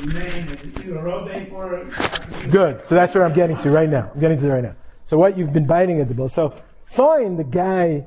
remain 0.00 0.48
as 0.48 1.50
or 1.50 2.50
good. 2.50 2.82
So 2.82 2.94
that's 2.94 3.14
where 3.14 3.24
I'm 3.24 3.32
getting 3.32 3.56
to 3.58 3.70
right 3.70 3.88
now. 3.88 4.10
I'm 4.14 4.20
getting 4.20 4.38
to 4.38 4.48
right 4.48 4.62
now. 4.62 4.76
So 5.04 5.18
what 5.18 5.36
you've 5.36 5.52
been 5.52 5.66
biting 5.66 6.00
at 6.00 6.08
the 6.08 6.14
bill. 6.14 6.28
So 6.28 6.54
fine, 6.86 7.36
the 7.36 7.44
guy. 7.44 8.06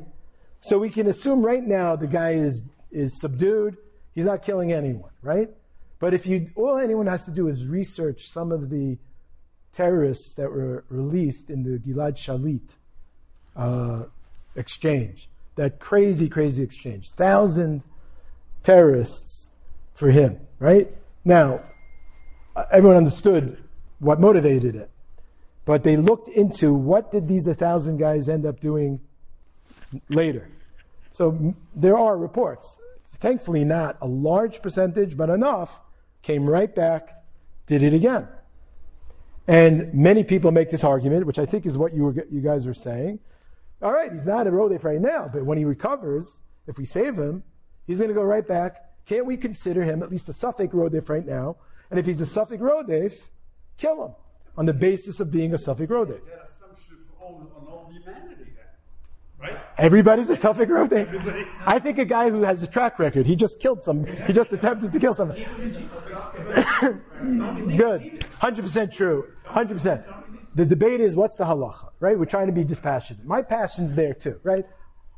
So 0.61 0.77
we 0.77 0.89
can 0.89 1.07
assume 1.07 1.43
right 1.45 1.63
now 1.63 1.95
the 1.95 2.07
guy 2.07 2.31
is 2.31 2.63
is 2.91 3.19
subdued. 3.19 3.77
He's 4.13 4.25
not 4.25 4.43
killing 4.43 4.71
anyone, 4.71 5.11
right? 5.21 5.49
But 5.99 6.13
if 6.13 6.25
you 6.25 6.51
all 6.55 6.77
anyone 6.77 7.07
has 7.07 7.25
to 7.25 7.31
do 7.31 7.47
is 7.47 7.65
research 7.65 8.27
some 8.27 8.51
of 8.51 8.69
the 8.69 8.97
terrorists 9.71 10.35
that 10.35 10.51
were 10.51 10.83
released 10.89 11.49
in 11.49 11.63
the 11.63 11.79
Gilad 11.79 12.15
Shalit 12.17 12.75
uh, 13.55 14.05
exchange, 14.55 15.29
that 15.55 15.79
crazy, 15.79 16.27
crazy 16.29 16.63
exchange, 16.63 17.09
thousand 17.11 17.83
terrorists 18.63 19.51
for 19.93 20.09
him, 20.11 20.39
right? 20.59 20.89
Now, 21.23 21.61
everyone 22.71 22.97
understood 22.97 23.63
what 23.99 24.19
motivated 24.19 24.75
it, 24.75 24.89
but 25.65 25.83
they 25.83 25.97
looked 25.97 26.27
into 26.29 26.73
what 26.73 27.11
did 27.11 27.27
these 27.27 27.47
a 27.47 27.53
thousand 27.53 27.97
guys 27.97 28.27
end 28.27 28.45
up 28.45 28.59
doing 28.59 29.01
later. 30.09 30.49
So 31.11 31.55
there 31.75 31.97
are 31.97 32.17
reports. 32.17 32.79
Thankfully, 33.07 33.65
not 33.65 33.97
a 34.01 34.07
large 34.07 34.61
percentage, 34.61 35.17
but 35.17 35.29
enough 35.29 35.81
came 36.21 36.49
right 36.49 36.73
back, 36.73 37.23
did 37.67 37.83
it 37.83 37.93
again. 37.93 38.27
And 39.47 39.93
many 39.93 40.23
people 40.23 40.51
make 40.51 40.69
this 40.69 40.83
argument, 40.83 41.25
which 41.25 41.39
I 41.39 41.45
think 41.45 41.65
is 41.65 41.77
what 41.77 41.93
you, 41.93 42.05
were, 42.05 42.25
you 42.29 42.41
guys 42.41 42.65
were 42.65 42.73
saying. 42.73 43.19
All 43.81 43.91
right, 43.91 44.11
he's 44.11 44.25
not 44.25 44.47
a 44.47 44.51
Rodef 44.51 44.83
right 44.83 45.01
now, 45.01 45.29
but 45.31 45.45
when 45.45 45.57
he 45.57 45.65
recovers, 45.65 46.41
if 46.67 46.77
we 46.77 46.85
save 46.85 47.17
him, 47.17 47.43
he's 47.87 47.97
going 47.97 48.09
to 48.09 48.13
go 48.13 48.23
right 48.23 48.47
back. 48.47 48.90
Can't 49.05 49.25
we 49.25 49.37
consider 49.37 49.83
him 49.83 50.03
at 50.03 50.09
least 50.09 50.29
a 50.29 50.31
Safek 50.31 50.71
Rodef 50.71 51.09
right 51.09 51.25
now? 51.25 51.57
And 51.89 51.99
if 51.99 52.05
he's 52.05 52.21
a 52.21 52.25
Safek 52.25 52.59
Rodef, 52.59 53.29
kill 53.77 54.05
him 54.05 54.15
on 54.57 54.65
the 54.65 54.73
basis 54.73 55.19
of 55.19 55.31
being 55.31 55.53
a 55.53 55.57
Safek 55.57 55.87
Rodef. 55.87 56.25
That 56.25 56.45
assumption 56.47 56.97
for 57.17 57.25
on 57.25 57.67
all 57.67 57.91
humanity 57.91 58.51
right? 59.41 59.57
Everybody's 59.77 60.29
a 60.29 60.33
Safek 60.33 60.67
Rodef. 60.67 61.47
I 61.65 61.79
think 61.79 61.97
a 61.97 62.05
guy 62.05 62.29
who 62.29 62.43
has 62.43 62.61
a 62.63 62.67
track 62.67 62.99
record, 62.99 63.25
he 63.25 63.35
just 63.35 63.59
killed 63.59 63.81
some, 63.81 64.05
he 64.05 64.33
just 64.33 64.53
attempted 64.53 64.91
to 64.93 64.99
kill 64.99 65.13
someone. 65.13 65.37
Good. 67.75 68.25
100% 68.41 68.95
true. 68.95 69.27
100%. 69.47 70.53
The 70.55 70.65
debate 70.65 70.99
is 71.01 71.15
what's 71.15 71.35
the 71.35 71.45
halacha, 71.45 71.91
right? 71.99 72.17
We're 72.17 72.25
trying 72.25 72.47
to 72.47 72.53
be 72.53 72.63
dispassionate. 72.63 73.25
My 73.25 73.41
passion's 73.41 73.95
there 73.95 74.13
too, 74.13 74.39
right? 74.43 74.65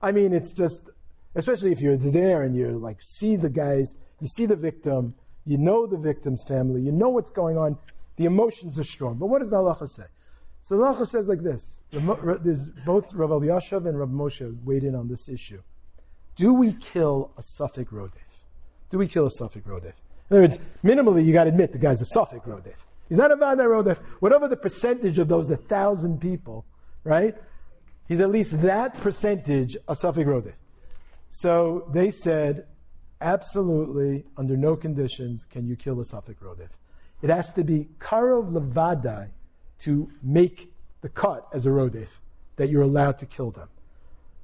I 0.01 0.11
mean, 0.11 0.33
it's 0.33 0.53
just, 0.53 0.89
especially 1.35 1.71
if 1.71 1.81
you're 1.81 1.97
there 1.97 2.43
and 2.43 2.55
you're 2.55 2.71
like, 2.71 2.97
see 3.01 3.35
the 3.35 3.49
guys, 3.49 3.95
you 4.19 4.27
see 4.27 4.45
the 4.45 4.55
victim, 4.55 5.15
you 5.45 5.57
know 5.57 5.85
the 5.85 5.97
victim's 5.97 6.43
family, 6.47 6.81
you 6.81 6.91
know 6.91 7.09
what's 7.09 7.31
going 7.31 7.57
on, 7.57 7.77
the 8.15 8.25
emotions 8.25 8.79
are 8.79 8.83
strong. 8.83 9.15
But 9.17 9.27
what 9.27 9.39
does 9.39 9.49
the 9.49 9.57
halacha 9.57 9.87
say? 9.87 10.03
So 10.61 10.77
the 10.77 10.83
halacha 10.83 11.07
says 11.07 11.27
like 11.27 11.41
this. 11.41 11.83
There's 11.91 12.67
both 12.85 13.13
Rav 13.13 13.29
Yashav 13.29 13.85
and 13.87 13.99
Rav 13.99 14.09
Moshe 14.09 14.63
weighed 14.63 14.83
in 14.83 14.95
on 14.95 15.09
this 15.09 15.27
issue. 15.27 15.61
Do 16.35 16.53
we 16.53 16.73
kill 16.73 17.31
a 17.37 17.41
Safek 17.41 17.87
Rodef? 17.87 18.45
Do 18.89 18.97
we 18.97 19.07
kill 19.07 19.25
a 19.25 19.29
Safek 19.29 19.63
Rodef? 19.63 19.93
In 20.29 20.37
other 20.37 20.41
words, 20.41 20.59
minimally, 20.83 21.25
you 21.25 21.33
got 21.33 21.43
to 21.43 21.49
admit 21.49 21.73
the 21.73 21.79
guy's 21.79 22.01
a 22.01 22.05
Safek 22.17 22.45
Rodef. 22.47 22.85
He's 23.09 23.17
not 23.17 23.31
a 23.31 23.35
Vadai 23.35 23.65
Rodef. 23.65 23.97
Whatever 24.19 24.47
the 24.47 24.55
percentage 24.55 25.19
of 25.19 25.27
those 25.27 25.51
a 25.51 25.57
thousand 25.57 26.21
people, 26.21 26.65
right? 27.03 27.35
He's 28.07 28.21
at 28.21 28.29
least 28.29 28.61
that 28.61 28.99
percentage 29.01 29.75
a 29.87 29.93
Safek 29.93 30.25
Rodef. 30.25 30.53
So 31.35 31.89
they 31.91 32.11
said, 32.11 32.67
absolutely, 33.19 34.23
under 34.37 34.55
no 34.55 34.75
conditions 34.75 35.45
can 35.45 35.67
you 35.67 35.75
kill 35.75 35.99
a 35.99 36.03
Safek 36.03 36.35
Rodef. 36.35 36.69
It 37.23 37.31
has 37.31 37.51
to 37.53 37.63
be 37.63 37.87
Karov 37.97 38.51
Levadai 38.51 39.31
to 39.79 40.11
make 40.21 40.71
the 41.01 41.09
cut 41.09 41.47
as 41.51 41.65
a 41.65 41.69
Rodef, 41.69 42.19
that 42.57 42.69
you're 42.69 42.83
allowed 42.83 43.17
to 43.17 43.25
kill 43.25 43.49
them. 43.49 43.69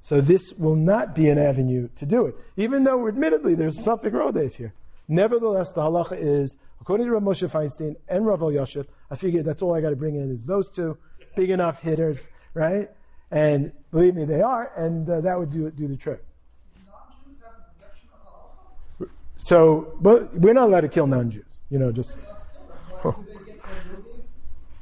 So 0.00 0.20
this 0.20 0.54
will 0.58 0.74
not 0.74 1.14
be 1.14 1.28
an 1.28 1.38
avenue 1.38 1.90
to 1.94 2.04
do 2.04 2.26
it, 2.26 2.34
even 2.56 2.82
though 2.82 3.06
admittedly 3.06 3.54
there's 3.54 3.78
a 3.78 3.88
Safek 3.88 4.10
Rodef 4.10 4.56
here. 4.56 4.74
Nevertheless, 5.06 5.70
the 5.70 5.82
halacha 5.82 6.16
is, 6.18 6.56
according 6.80 7.06
to 7.06 7.12
Rav 7.12 7.22
Moshe 7.22 7.48
Feinstein 7.48 7.94
and 8.08 8.26
Rav 8.26 8.40
Yashiv, 8.40 8.86
I 9.12 9.14
figured 9.14 9.44
that's 9.44 9.62
all 9.62 9.76
I 9.76 9.80
got 9.80 9.90
to 9.90 9.96
bring 9.96 10.16
in 10.16 10.32
is 10.32 10.44
those 10.44 10.68
two 10.68 10.98
big 11.36 11.50
enough 11.50 11.82
hitters, 11.82 12.30
right? 12.52 12.90
And 13.30 13.70
believe 13.92 14.16
me, 14.16 14.24
they 14.24 14.42
are, 14.42 14.72
and 14.76 15.08
uh, 15.08 15.20
that 15.20 15.38
would 15.38 15.52
do 15.52 15.70
do 15.70 15.86
the 15.86 15.96
trick. 15.96 16.24
Non-Jews 16.86 17.38
have 17.44 17.54
the 17.56 17.84
protection 17.84 18.08
of 18.12 18.20
halacha. 18.98 19.10
So, 19.40 19.96
but 20.02 20.34
we're 20.34 20.52
not 20.52 20.68
allowed 20.68 20.82
to 20.82 20.88
kill 20.88 21.06
non-Jews. 21.06 21.46
You 21.70 21.78
know, 21.78 21.90
just 21.92 22.18
Why 23.02 23.12
do 23.12 23.24
they 23.26 23.52
get 23.52 23.62
the 23.62 23.62
rodef? 23.96 24.22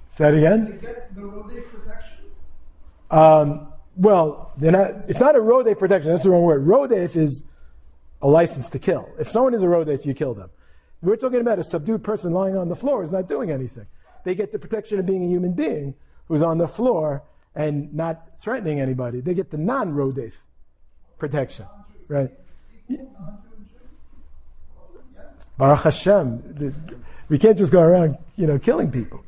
say 0.08 0.24
that 0.24 0.34
again. 0.34 0.78
get 0.80 1.14
the 1.14 1.20
rodef 1.20 1.70
protections. 1.70 2.44
Um, 3.08 3.72
well, 3.94 4.52
they're 4.56 4.72
not. 4.72 4.90
It's 5.08 5.20
not 5.20 5.36
a 5.36 5.38
rodef 5.38 5.78
protection. 5.78 6.10
That's 6.10 6.24
the 6.24 6.30
wrong 6.30 6.42
word. 6.42 6.64
Rodef 6.64 7.16
is 7.16 7.48
a 8.20 8.26
license 8.26 8.68
to 8.70 8.80
kill. 8.80 9.08
If 9.16 9.30
someone 9.30 9.54
is 9.54 9.62
a 9.62 9.66
rodef, 9.66 10.04
you 10.04 10.12
kill 10.12 10.34
them. 10.34 10.50
We're 11.02 11.16
talking 11.16 11.40
about 11.40 11.60
a 11.60 11.64
subdued 11.64 12.02
person 12.02 12.32
lying 12.32 12.56
on 12.56 12.68
the 12.68 12.76
floor 12.76 13.04
is 13.04 13.12
not 13.12 13.28
doing 13.28 13.52
anything. 13.52 13.86
They 14.24 14.34
get 14.34 14.50
the 14.50 14.58
protection 14.58 14.98
of 14.98 15.06
being 15.06 15.22
a 15.22 15.28
human 15.28 15.52
being 15.52 15.94
who's 16.26 16.42
on 16.42 16.58
the 16.58 16.66
floor 16.66 17.22
and 17.54 17.94
not 17.94 18.40
threatening 18.40 18.80
anybody. 18.80 19.20
They 19.20 19.34
get 19.34 19.52
the 19.52 19.58
non-rodef 19.58 20.46
protection, 21.16 21.66
right? 22.08 22.32
Baruch 25.58 25.82
Hashem. 25.84 26.54
The- 26.54 26.74
We 27.28 27.38
can't 27.38 27.58
just 27.58 27.72
go 27.72 27.82
around, 27.82 28.16
you 28.36 28.46
know, 28.46 28.58
killing 28.58 28.90
people. 28.90 29.20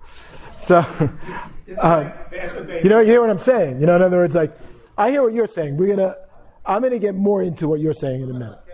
So, 0.55 0.79
uh, 1.83 2.11
you 2.83 2.89
know, 2.89 3.01
you 3.01 3.07
hear 3.13 3.21
what 3.21 3.29
I'm 3.29 3.39
saying? 3.39 3.79
You 3.81 3.87
know, 3.87 3.97
in 3.97 4.03
other 4.03 4.17
words, 4.17 4.35
like, 4.35 4.57
I 4.97 5.11
hear 5.11 5.23
what 5.23 5.35
you're 5.35 5.47
saying. 5.47 5.77
We're 5.77 5.95
gonna, 5.95 6.15
I'm 6.65 6.81
gonna 6.83 6.99
get 6.99 7.15
more 7.15 7.43
into 7.43 7.69
what 7.69 7.79
you're 7.81 7.93
saying 7.93 8.23
in 8.23 8.31
a 8.31 8.33
minute. 8.33 8.59
If 8.67 8.73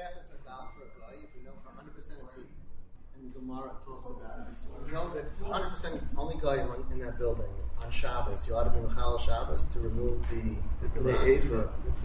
we 1.34 1.42
know 1.44 1.52
for 1.64 1.70
100% 1.72 1.96
it's 1.96 2.36
a- 2.36 3.18
in 3.18 3.32
the 3.32 3.38
Gemara 3.40 3.70
it 3.70 3.84
talks 3.84 4.10
about 4.10 4.46
it. 4.46 4.54
So 4.58 4.68
we 4.84 4.92
100% 4.92 6.00
only 6.16 6.36
guy 6.40 6.54
in- 6.62 6.92
in 6.92 6.98
that 7.04 7.18
building 7.18 7.50
on 7.84 7.90
Shabbos, 7.90 8.46
you 8.48 8.54
ought 8.54 8.64
to 8.64 8.70
be 8.70 8.78
Mechal 8.78 9.18
Shabbos 9.20 9.64
to 9.72 9.80
remove 9.80 10.22
the 10.30 10.54
the, 10.82 11.00
the 11.00 11.12
rats. 11.12 11.44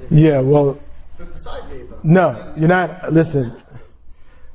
Yeah, 0.09 0.41
well, 0.41 0.79
But 1.19 1.33
besides 1.33 1.69
Ava, 1.71 1.97
no, 2.03 2.53
you're 2.57 2.67
not. 2.67 3.13
Listen, 3.13 3.61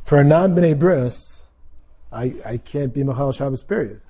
for 0.06 0.20
a 0.20 0.24
non-bnei 0.24 0.78
bris, 0.78 1.44
I, 2.12 2.34
I 2.46 2.56
can't 2.58 2.94
be 2.94 3.02
machal 3.02 3.32
Shabbos. 3.32 3.64
Period. 3.64 4.00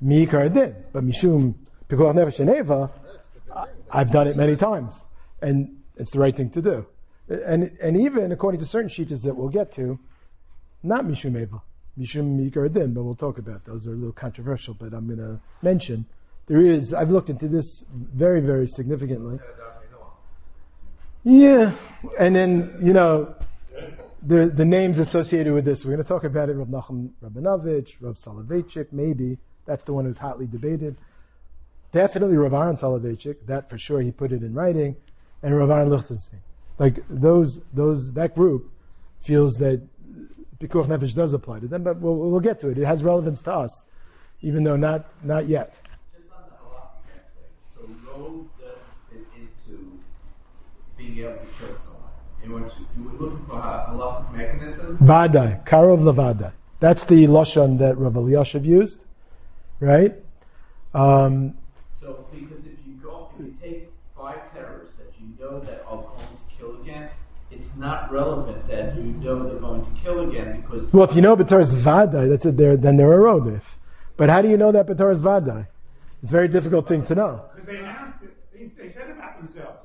Mi 0.00 0.26
did, 0.26 0.76
but 0.92 1.02
mishum 1.02 1.54
pikuach 1.88 2.14
nefesh 2.14 2.40
and 2.40 2.50
eva, 2.50 2.90
I- 3.56 3.68
I've 3.90 4.10
done 4.10 4.28
it 4.28 4.36
many 4.36 4.56
times, 4.56 5.06
and 5.40 5.78
it's 5.96 6.12
the 6.12 6.20
right 6.20 6.36
thing 6.36 6.50
to 6.50 6.60
do. 6.60 6.86
And 7.28 7.76
and 7.82 7.96
even 7.96 8.30
according 8.30 8.60
to 8.60 8.66
certain 8.66 8.90
sheetahs 8.90 9.22
that 9.22 9.34
we'll 9.34 9.48
get 9.48 9.72
to, 9.72 9.98
not 10.82 11.06
mishum 11.06 11.40
eva, 11.40 11.62
mishum 11.98 12.38
mikar 12.38 12.70
din, 12.70 12.92
but 12.92 13.04
we'll 13.04 13.14
talk 13.14 13.38
about 13.38 13.64
those. 13.64 13.86
Are 13.86 13.92
a 13.92 13.94
little 13.94 14.12
controversial, 14.12 14.74
but 14.74 14.92
I'm 14.92 15.06
going 15.06 15.18
to 15.18 15.40
mention 15.62 16.04
there 16.46 16.60
is. 16.60 16.92
I've 16.92 17.10
looked 17.10 17.30
into 17.30 17.48
this 17.48 17.86
very 17.90 18.40
very 18.40 18.68
significantly. 18.68 19.38
Yeah, 21.22 21.72
and 22.20 22.36
then 22.36 22.74
you 22.82 22.92
know 22.92 23.34
the 24.24 24.46
the 24.46 24.64
names 24.64 24.98
associated 24.98 25.52
with 25.52 25.64
this. 25.64 25.84
We're 25.84 25.92
going 25.92 26.02
to 26.02 26.08
talk 26.08 26.24
about 26.24 26.48
it. 26.48 26.54
Rav 26.54 26.68
Nachum 26.68 27.10
Rabinovich, 27.22 27.96
Rav 28.00 28.14
Soloveitchik, 28.14 28.92
maybe 28.92 29.38
that's 29.66 29.84
the 29.84 29.92
one 29.92 30.04
who's 30.04 30.18
hotly 30.18 30.46
debated. 30.46 30.96
Definitely 31.92 32.36
Rav 32.36 32.54
Aaron 32.54 32.76
Soloveitchik, 32.76 33.46
that 33.46 33.70
for 33.70 33.78
sure. 33.78 34.00
He 34.00 34.10
put 34.10 34.32
it 34.32 34.42
in 34.42 34.54
writing, 34.54 34.96
and 35.42 35.56
Rav 35.56 35.70
Aaron 35.70 35.90
Lichtenstein. 35.90 36.40
Like 36.78 37.00
those 37.08 37.62
those 37.72 38.14
that 38.14 38.34
group 38.34 38.70
feels 39.20 39.58
that 39.58 39.86
Pikuach 40.58 40.86
Nefesh 40.86 41.14
does 41.14 41.34
apply 41.34 41.60
to 41.60 41.68
them, 41.68 41.84
but 41.84 42.00
we'll, 42.00 42.16
we'll 42.16 42.40
get 42.40 42.60
to 42.60 42.68
it. 42.68 42.78
It 42.78 42.84
has 42.84 43.04
relevance 43.04 43.42
to 43.42 43.52
us, 43.52 43.88
even 44.40 44.64
though 44.64 44.76
not 44.76 45.06
not 45.24 45.46
yet. 45.46 45.80
So 47.74 47.88
road 48.06 48.48
doesn't 48.58 48.80
fit 49.10 49.32
be 50.96 51.22
able 51.22 51.32
to 51.32 51.38
kill 51.38 51.42
someone. 51.42 51.43
You 52.44 52.52
were, 52.52 52.60
to, 52.60 52.74
you 52.96 53.04
were 53.04 53.12
looking 53.12 53.46
for 53.46 53.58
a 53.58 53.86
halachic 53.88 54.32
mechanism. 54.32 54.98
Vadai, 54.98 55.64
Karov 55.64 56.00
Levada. 56.00 56.52
That's 56.78 57.04
the 57.04 57.24
Lashon 57.24 57.78
that 57.78 57.96
Rav 57.96 58.12
Elyashiv 58.12 58.64
used, 58.66 59.06
right? 59.80 60.14
Um, 60.92 61.54
So, 61.98 62.26
because 62.30 62.66
if 62.66 62.72
you 62.86 62.94
go, 63.02 63.30
if 63.32 63.46
you 63.46 63.56
take 63.62 63.90
five 64.16 64.52
terrorists 64.52 64.96
that 64.96 65.10
you 65.18 65.28
know 65.40 65.58
that 65.60 65.84
are 65.88 66.02
going 66.02 66.18
to 66.18 66.56
kill 66.58 66.80
again, 66.82 67.08
it's 67.50 67.74
not 67.76 68.12
relevant 68.12 68.68
that 68.68 68.94
you 68.96 69.04
know 69.04 69.48
they're 69.48 69.58
going 69.58 69.84
to 69.84 69.90
kill 70.02 70.28
again 70.28 70.60
because 70.60 70.92
well, 70.92 71.04
if 71.04 71.14
you 71.16 71.22
know 71.22 71.36
B'tar 71.36 71.60
is 71.60 71.74
Vadai, 71.74 72.28
that's 72.28 72.44
it. 72.44 72.56
There, 72.58 72.76
then 72.76 72.96
they're 72.98 73.12
a 73.12 73.16
Rodif. 73.16 73.76
But 74.18 74.28
how 74.28 74.42
do 74.42 74.50
you 74.50 74.58
know 74.58 74.70
that 74.72 74.86
B'tar 74.86 75.10
is 75.12 75.22
Vadai? 75.22 75.66
It's 76.22 76.30
a 76.30 76.32
very 76.32 76.48
difficult 76.48 76.86
thing 76.88 77.04
to 77.06 77.14
know. 77.14 77.44
Because 77.54 77.66
they 77.68 77.78
announced 77.78 78.22
it. 78.22 78.36
They, 78.52 78.64
they 78.64 78.88
said 78.88 79.10
about 79.10 79.38
themselves. 79.38 79.83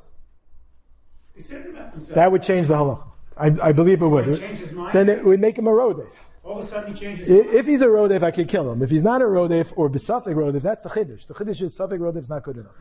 They 1.40 1.44
said 1.44 1.66
it 1.68 1.70
about 1.70 1.92
themselves. 1.94 2.16
That 2.16 2.34
would 2.34 2.44
change 2.44 2.68
the 2.68 2.74
halacha. 2.74 3.08
I, 3.38 3.70
I 3.70 3.72
believe 3.72 4.02
it 4.02 4.08
would. 4.08 4.26
Would 4.26 4.36
it 4.36 4.42
change 4.42 4.58
his 4.58 4.74
mind? 4.74 4.92
Then 4.94 5.08
it 5.08 5.24
would 5.24 5.40
make 5.40 5.58
him 5.58 5.68
a 5.68 5.70
rodef. 5.70 6.28
All 6.44 6.60
of 6.60 6.66
a 6.66 6.68
sudden 6.68 6.94
he 6.94 7.00
changes. 7.00 7.30
I- 7.30 7.56
If 7.60 7.66
he's 7.66 7.82
a 7.82 7.88
rodef, 7.88 8.22
I 8.24 8.32
could 8.32 8.50
kill 8.50 8.70
him. 8.70 8.82
If 8.84 8.90
he's 8.90 9.06
not 9.06 9.22
a 9.22 9.26
rodef 9.26 9.72
or 9.78 9.90
Besafik 9.90 10.36
Rodif, 10.36 10.62
that's 10.64 10.84
the 10.84 10.90
Chiddush. 10.90 11.28
The 11.28 11.34
Chiddush 11.34 11.62
is 11.62 11.78
Safik 11.80 12.00
Rodif 12.00 12.18
is 12.18 12.30
not 12.30 12.44
good 12.44 12.58
enough. 12.58 12.74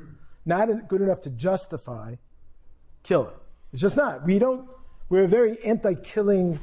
Not 0.45 0.89
good 0.89 1.03
enough 1.03 1.21
to 1.21 1.31
justify 1.31 2.17
killing. 3.05 3.31
It's 3.73 3.81
just 3.81 3.97
not. 3.97 4.25
We 4.27 4.41
don't, 4.41 4.69
we're 5.09 5.23
a 5.23 5.29
very 5.29 5.63
anti-killing 5.65 6.59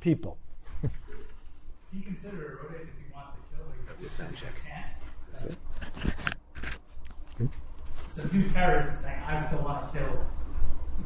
people. 0.00 0.38
Does 0.82 0.90
he 1.92 2.02
consider 2.02 2.36
a 2.36 2.72
rodef 2.72 2.82
if 2.82 2.88
he 3.04 3.12
wants 3.12 3.30
to 3.30 3.36
kill? 3.56 3.66
Like, 3.66 3.98
he 3.98 4.04
just 4.04 4.16
says 4.16 4.30
he 4.30 4.36
can't. 4.64 4.86
So 8.06 8.28
two 8.28 8.48
terrorists 8.50 8.92
is 8.92 9.00
saying, 9.00 9.20
I 9.26 9.40
still 9.40 9.64
want 9.64 9.92
to 9.92 9.98
kill 9.98 10.24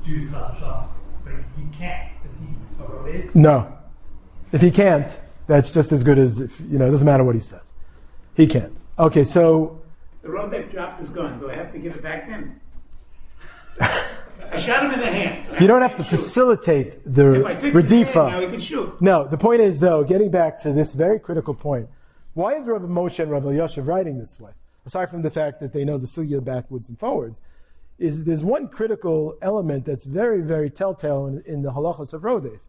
Jews, 0.05 0.31
Chas 0.31 0.45
v'shalom," 0.45 0.89
but 1.25 1.33
he, 1.33 1.63
he 1.63 1.77
can't. 1.77 2.11
Is 2.27 2.41
he 2.41 2.47
a 2.81 2.87
rodef? 2.87 3.35
No. 3.35 3.77
If 4.53 4.63
he 4.63 4.71
can't, 4.71 5.19
that's 5.47 5.71
just 5.71 5.93
as 5.93 6.03
good 6.03 6.19
as 6.19 6.41
if, 6.41 6.61
you 6.61 6.79
know, 6.79 6.87
it 6.87 6.91
doesn't 6.91 7.07
matter 7.07 7.25
what 7.25 7.35
he 7.35 7.41
says. 7.41 7.75
He 8.35 8.47
can't. 8.47 8.77
Okay, 8.99 9.25
so 9.25 9.81
The 10.23 10.31
road 10.31 10.53
that 10.53 10.71
dropped 10.71 10.99
his 10.99 11.11
gun. 11.11 11.39
Do 11.39 11.51
I 11.51 11.57
have 11.57 11.73
to 11.73 11.79
give 11.79 11.95
it 11.95 12.03
back 12.03 12.29
then? 12.29 12.61
I 13.81 14.59
shot 14.59 14.85
him 14.85 14.93
in 14.93 15.01
the 15.01 15.07
hand. 15.07 15.61
you 15.61 15.67
don't 15.67 15.83
have 15.83 15.97
to 15.97 16.05
facilitate 16.05 16.99
the 17.05 17.41
If 17.41 17.47
I 17.47 17.57
fix 17.57 17.91
his 17.91 18.13
hand, 18.13 18.33
now 18.33 18.41
he 18.41 18.47
can 18.47 18.61
shoot. 18.61 19.01
No, 19.03 19.27
the 19.27 19.39
point 19.39 19.61
is, 19.61 19.81
though, 19.81 20.05
getting 20.05 20.31
back 20.31 20.59
to 20.61 20.73
this 20.73 20.95
very 20.95 21.19
critical 21.19 21.55
point, 21.55 21.89
why 22.35 22.55
is 22.55 22.67
Rabbi 22.67 22.87
Moshe 22.87 23.19
and 23.19 23.31
Rabbi 23.31 23.49
Yoshev 23.49 23.87
writing 23.87 24.19
this 24.19 24.39
way? 24.39 24.53
Aside 24.85 25.11
from 25.11 25.23
the 25.23 25.31
fact 25.31 25.59
that 25.61 25.73
they 25.73 25.85
know 25.85 25.99
the 25.99 26.07
sugya 26.07 26.43
backwards 26.45 26.89
and 26.89 26.99
forwards, 26.99 27.41
is 27.99 28.25
there's 28.25 28.45
one 28.45 28.69
critical 28.69 29.37
element 29.41 29.85
that's 29.85 30.05
very, 30.05 30.43
very 30.43 30.71
telltale 30.71 31.27
in, 31.27 31.43
in 31.47 31.63
the 31.63 31.73
halachas 31.73 32.13
of 32.13 32.23
Rodef, 32.23 32.61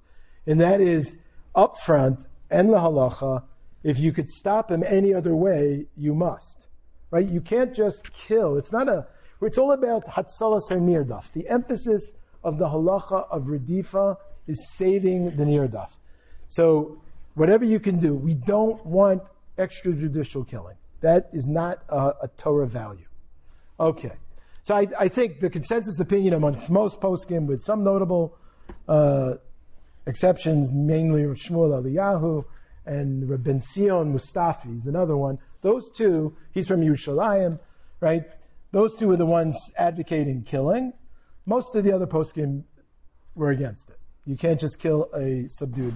and 0.46 0.60
that 0.62 0.80
is 0.80 1.22
up 1.56 1.78
front 1.78 2.28
and 2.50 2.70
the 2.70 2.78
halacha. 2.78 3.44
If 3.84 4.00
you 4.00 4.12
could 4.12 4.30
stop 4.30 4.72
him 4.72 4.84
any 4.86 5.14
other 5.14 5.36
way, 5.36 5.88
you 5.96 6.16
must. 6.16 6.68
Right? 7.12 7.28
You 7.28 7.42
can't 7.42 7.74
just 7.74 8.14
kill. 8.14 8.58
It's 8.58 8.72
not 8.72 8.90
a. 8.90 9.08
It's 9.42 9.58
all 9.58 9.72
about 9.72 10.06
hatzalas 10.06 10.72
or 10.72 10.80
nirdaf. 10.80 11.32
The 11.32 11.48
emphasis 11.48 12.18
of 12.44 12.58
the 12.58 12.66
halacha 12.66 13.28
of 13.30 13.44
redifa 13.44 14.18
is 14.48 14.68
saving 14.74 15.36
the 15.36 15.44
nirdaf. 15.44 16.00
So 16.48 17.02
whatever 17.36 17.64
you 17.64 17.80
can 17.80 18.00
do, 18.00 18.16
we 18.16 18.34
don't 18.34 18.86
want 18.86 19.24
extrajudicial 19.58 20.48
killing. 20.48 20.78
That 21.02 21.30
is 21.32 21.48
not 21.48 21.84
a, 21.90 22.14
a 22.24 22.30
Torah 22.38 22.68
value. 22.68 23.06
Okay. 23.80 24.14
So 24.68 24.76
I, 24.76 24.88
I 25.00 25.08
think 25.08 25.40
the 25.40 25.50
consensus 25.50 25.98
opinion 26.02 26.34
amongst 26.34 26.70
most 26.70 27.00
poskim, 27.00 27.46
with 27.46 27.62
some 27.62 27.86
notable 27.86 28.38
uh, 28.86 29.36
exceptions, 30.06 30.74
mainly 30.74 31.22
Shmuel 31.22 31.82
Eliyahu 31.82 32.44
and 32.86 33.30
Rav 33.30 33.46
Ben 33.46 33.62
Zion 33.62 34.14
Mutzafi 34.14 34.78
is 34.78 34.86
another 34.86 35.16
one. 35.16 35.40
Those 35.62 35.90
two, 35.90 36.36
he's 36.52 36.68
from 36.68 36.82
Yerushalayim, 36.82 37.62
right? 38.02 38.26
Those 38.74 38.98
two 38.98 39.10
are 39.10 39.16
the 39.16 39.26
ones 39.26 39.58
advocating 39.78 40.44
killing. 40.44 40.92
Most 41.46 41.74
of 41.74 41.86
the 41.86 41.94
other 41.94 42.06
poskim 42.06 42.66
were 43.36 43.52
against 43.52 43.90
it. 43.90 43.98
You 44.26 44.36
can't 44.36 44.60
just 44.60 44.82
kill 44.82 45.10
a 45.16 45.48
subdued. 45.48 45.96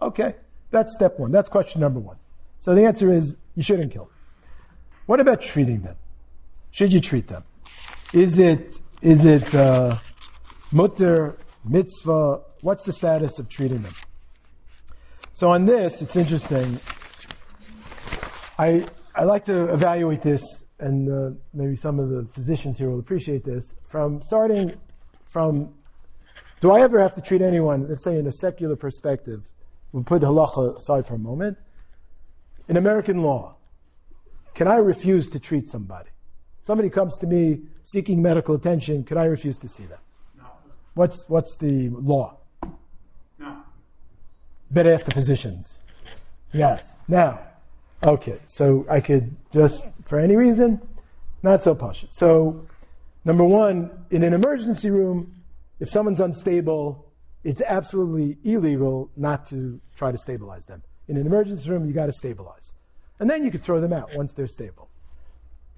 Okay, 0.00 0.36
that's 0.70 0.94
step 0.94 1.18
one. 1.18 1.30
That's 1.30 1.50
question 1.50 1.82
number 1.82 2.00
one. 2.00 2.16
So 2.58 2.74
the 2.74 2.86
answer 2.86 3.12
is 3.12 3.36
you 3.54 3.62
shouldn't 3.62 3.92
kill. 3.92 4.08
What 5.04 5.20
about 5.20 5.42
treating 5.42 5.82
them? 5.82 5.96
Should 6.70 6.90
you 6.90 7.00
treat 7.00 7.26
them? 7.26 7.44
Is 8.12 8.38
it 8.38 8.78
is 9.00 9.24
it 9.24 9.54
uh, 9.54 9.96
mutter 10.70 11.38
mitzvah? 11.64 12.42
What's 12.60 12.84
the 12.84 12.92
status 12.92 13.38
of 13.38 13.48
treating 13.48 13.80
them? 13.82 13.94
So 15.32 15.50
on 15.50 15.64
this, 15.64 16.02
it's 16.02 16.14
interesting. 16.14 16.78
I 18.58 18.84
I 19.14 19.24
like 19.24 19.44
to 19.44 19.72
evaluate 19.72 20.20
this, 20.20 20.42
and 20.78 21.10
uh, 21.10 21.38
maybe 21.54 21.74
some 21.74 21.98
of 21.98 22.10
the 22.10 22.26
physicians 22.26 22.78
here 22.78 22.90
will 22.90 22.98
appreciate 22.98 23.44
this. 23.44 23.78
From 23.88 24.20
starting 24.20 24.78
from, 25.24 25.72
do 26.60 26.70
I 26.70 26.82
ever 26.82 27.00
have 27.00 27.14
to 27.14 27.22
treat 27.22 27.40
anyone? 27.40 27.88
Let's 27.88 28.04
say 28.04 28.18
in 28.18 28.26
a 28.26 28.32
secular 28.32 28.76
perspective, 28.76 29.48
we'll 29.90 30.04
put 30.04 30.20
halacha 30.20 30.76
aside 30.76 31.06
for 31.06 31.14
a 31.14 31.18
moment. 31.18 31.56
In 32.68 32.76
American 32.76 33.22
law, 33.22 33.56
can 34.54 34.68
I 34.68 34.76
refuse 34.76 35.30
to 35.30 35.40
treat 35.40 35.66
somebody? 35.66 36.10
Somebody 36.62 36.90
comes 36.90 37.18
to 37.18 37.26
me 37.26 37.62
seeking 37.82 38.22
medical 38.22 38.54
attention. 38.54 39.04
Could 39.04 39.16
I 39.16 39.24
refuse 39.24 39.58
to 39.58 39.68
see 39.68 39.84
them? 39.84 39.98
No. 40.38 40.44
What's 40.94 41.28
what's 41.28 41.56
the 41.56 41.88
law? 41.90 42.38
No. 43.38 43.56
Better 44.70 44.92
ask 44.92 45.04
the 45.04 45.12
physicians. 45.12 45.82
Yes. 46.52 47.00
Now, 47.08 47.40
okay. 48.04 48.38
So 48.46 48.86
I 48.88 49.00
could 49.00 49.36
just, 49.52 49.86
for 50.04 50.18
any 50.18 50.36
reason, 50.36 50.80
not 51.42 51.62
so 51.62 51.74
posh. 51.74 52.06
So, 52.10 52.66
number 53.24 53.44
one, 53.44 53.90
in 54.10 54.22
an 54.22 54.32
emergency 54.32 54.90
room, 54.90 55.34
if 55.80 55.88
someone's 55.88 56.20
unstable, 56.20 57.06
it's 57.42 57.62
absolutely 57.62 58.38
illegal 58.44 59.10
not 59.16 59.46
to 59.46 59.80
try 59.96 60.12
to 60.12 60.18
stabilize 60.18 60.66
them. 60.66 60.82
In 61.08 61.16
an 61.16 61.26
emergency 61.26 61.68
room, 61.68 61.86
you 61.86 61.92
got 61.92 62.06
to 62.06 62.12
stabilize, 62.12 62.74
and 63.18 63.28
then 63.28 63.44
you 63.44 63.50
could 63.50 63.60
throw 63.60 63.80
them 63.80 63.92
out 63.92 64.10
once 64.14 64.32
they're 64.32 64.46
stable. 64.46 64.88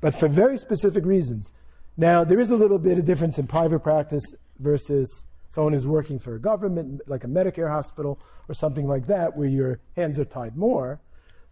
But 0.05 0.15
for 0.15 0.29
very 0.29 0.59
specific 0.59 1.07
reasons. 1.07 1.55
Now, 1.97 2.25
there 2.25 2.39
is 2.39 2.51
a 2.51 2.57
little 2.57 2.79
bit 2.79 2.99
of 2.99 3.07
difference 3.07 3.39
in 3.39 3.47
private 3.47 3.81
practice 3.81 4.37
versus 4.59 5.27
someone 5.49 5.73
who's 5.73 5.87
working 5.87 6.19
for 6.19 6.35
a 6.35 6.39
government, 6.39 7.01
like 7.07 7.25
a 7.25 7.27
Medicare 7.27 7.71
hospital 7.71 8.21
or 8.47 8.53
something 8.53 8.87
like 8.87 9.07
that, 9.07 9.35
where 9.35 9.49
your 9.49 9.81
hands 9.97 10.21
are 10.21 10.27
tied 10.27 10.59
more. 10.59 11.01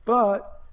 But 0.04 0.64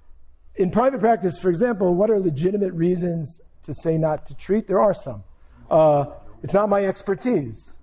in 0.56 0.70
private 0.70 1.00
practice, 1.00 1.40
for 1.40 1.48
example, 1.48 1.94
what 1.94 2.10
are 2.10 2.18
legitimate 2.18 2.74
reasons 2.74 3.40
to 3.62 3.72
say 3.72 3.96
not 3.96 4.26
to 4.26 4.34
treat? 4.34 4.66
There 4.66 4.82
are 4.82 4.92
some. 4.92 5.24
Uh, 5.70 6.04
it's 6.42 6.52
not 6.52 6.68
my 6.68 6.84
expertise. 6.84 7.80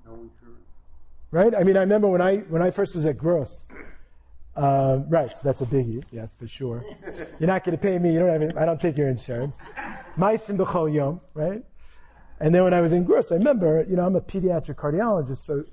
Right? 1.31 1.55
I 1.55 1.63
mean, 1.63 1.75
I 1.75 1.79
remember 1.79 2.07
when 2.07 2.21
I 2.21 2.37
when 2.49 2.61
I 2.61 2.69
first 2.69 2.93
was 2.93 3.07
at 3.07 3.17
Gross. 3.17 3.71
Uh, 4.57 5.03
right, 5.07 5.37
so 5.37 5.41
that's 5.43 5.61
a 5.61 5.67
biggie. 5.67 6.03
Yes, 6.11 6.35
for 6.35 6.47
sure. 6.47 6.83
You're 7.39 7.47
not 7.47 7.63
going 7.63 7.77
to 7.77 7.81
pay 7.81 7.99
me. 7.99 8.11
You 8.11 8.19
don't 8.19 8.29
have. 8.29 8.41
Any, 8.41 8.55
I 8.55 8.65
don't 8.65 8.81
take 8.81 8.97
your 8.97 9.07
insurance. 9.07 9.61
Maisim 10.17 10.57
b'chol 10.57 10.91
yom. 10.91 11.21
Right. 11.35 11.63
And 12.39 12.55
then 12.55 12.63
when 12.63 12.73
I 12.73 12.81
was 12.81 12.91
in 12.91 13.03
Gross, 13.03 13.31
I 13.31 13.35
remember. 13.35 13.85
You 13.87 13.95
know, 13.95 14.05
I'm 14.07 14.15
a 14.15 14.21
pediatric 14.21 14.75
cardiologist, 14.75 15.43
so 15.43 15.63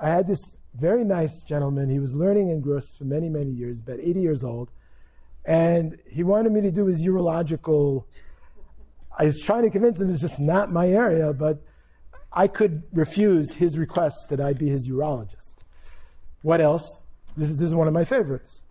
I 0.00 0.08
had 0.08 0.28
this 0.28 0.58
very 0.72 1.02
nice 1.02 1.42
gentleman. 1.42 1.90
He 1.90 1.98
was 1.98 2.14
learning 2.14 2.48
in 2.48 2.60
Gross 2.60 2.96
for 2.96 3.04
many, 3.04 3.28
many 3.28 3.50
years, 3.50 3.80
about 3.80 3.98
80 3.98 4.20
years 4.20 4.44
old, 4.44 4.70
and 5.44 5.98
he 6.08 6.22
wanted 6.22 6.52
me 6.52 6.60
to 6.60 6.70
do 6.70 6.86
his 6.86 7.04
urological. 7.04 8.04
I 9.18 9.24
was 9.24 9.42
trying 9.42 9.62
to 9.64 9.70
convince 9.70 10.00
him 10.00 10.10
it's 10.10 10.20
just 10.20 10.38
not 10.38 10.70
my 10.70 10.86
area, 10.88 11.32
but 11.32 11.60
I 12.32 12.46
could 12.46 12.84
refuse 12.92 13.54
his 13.54 13.78
request 13.78 14.28
that 14.30 14.40
I 14.40 14.52
be 14.52 14.68
his 14.68 14.88
urologist. 14.88 15.56
What 16.42 16.60
else? 16.60 17.05
This 17.36 17.50
is, 17.50 17.56
this 17.58 17.68
is 17.68 17.74
one 17.74 17.86
of 17.86 17.94
my 17.94 18.04
favorites. 18.04 18.64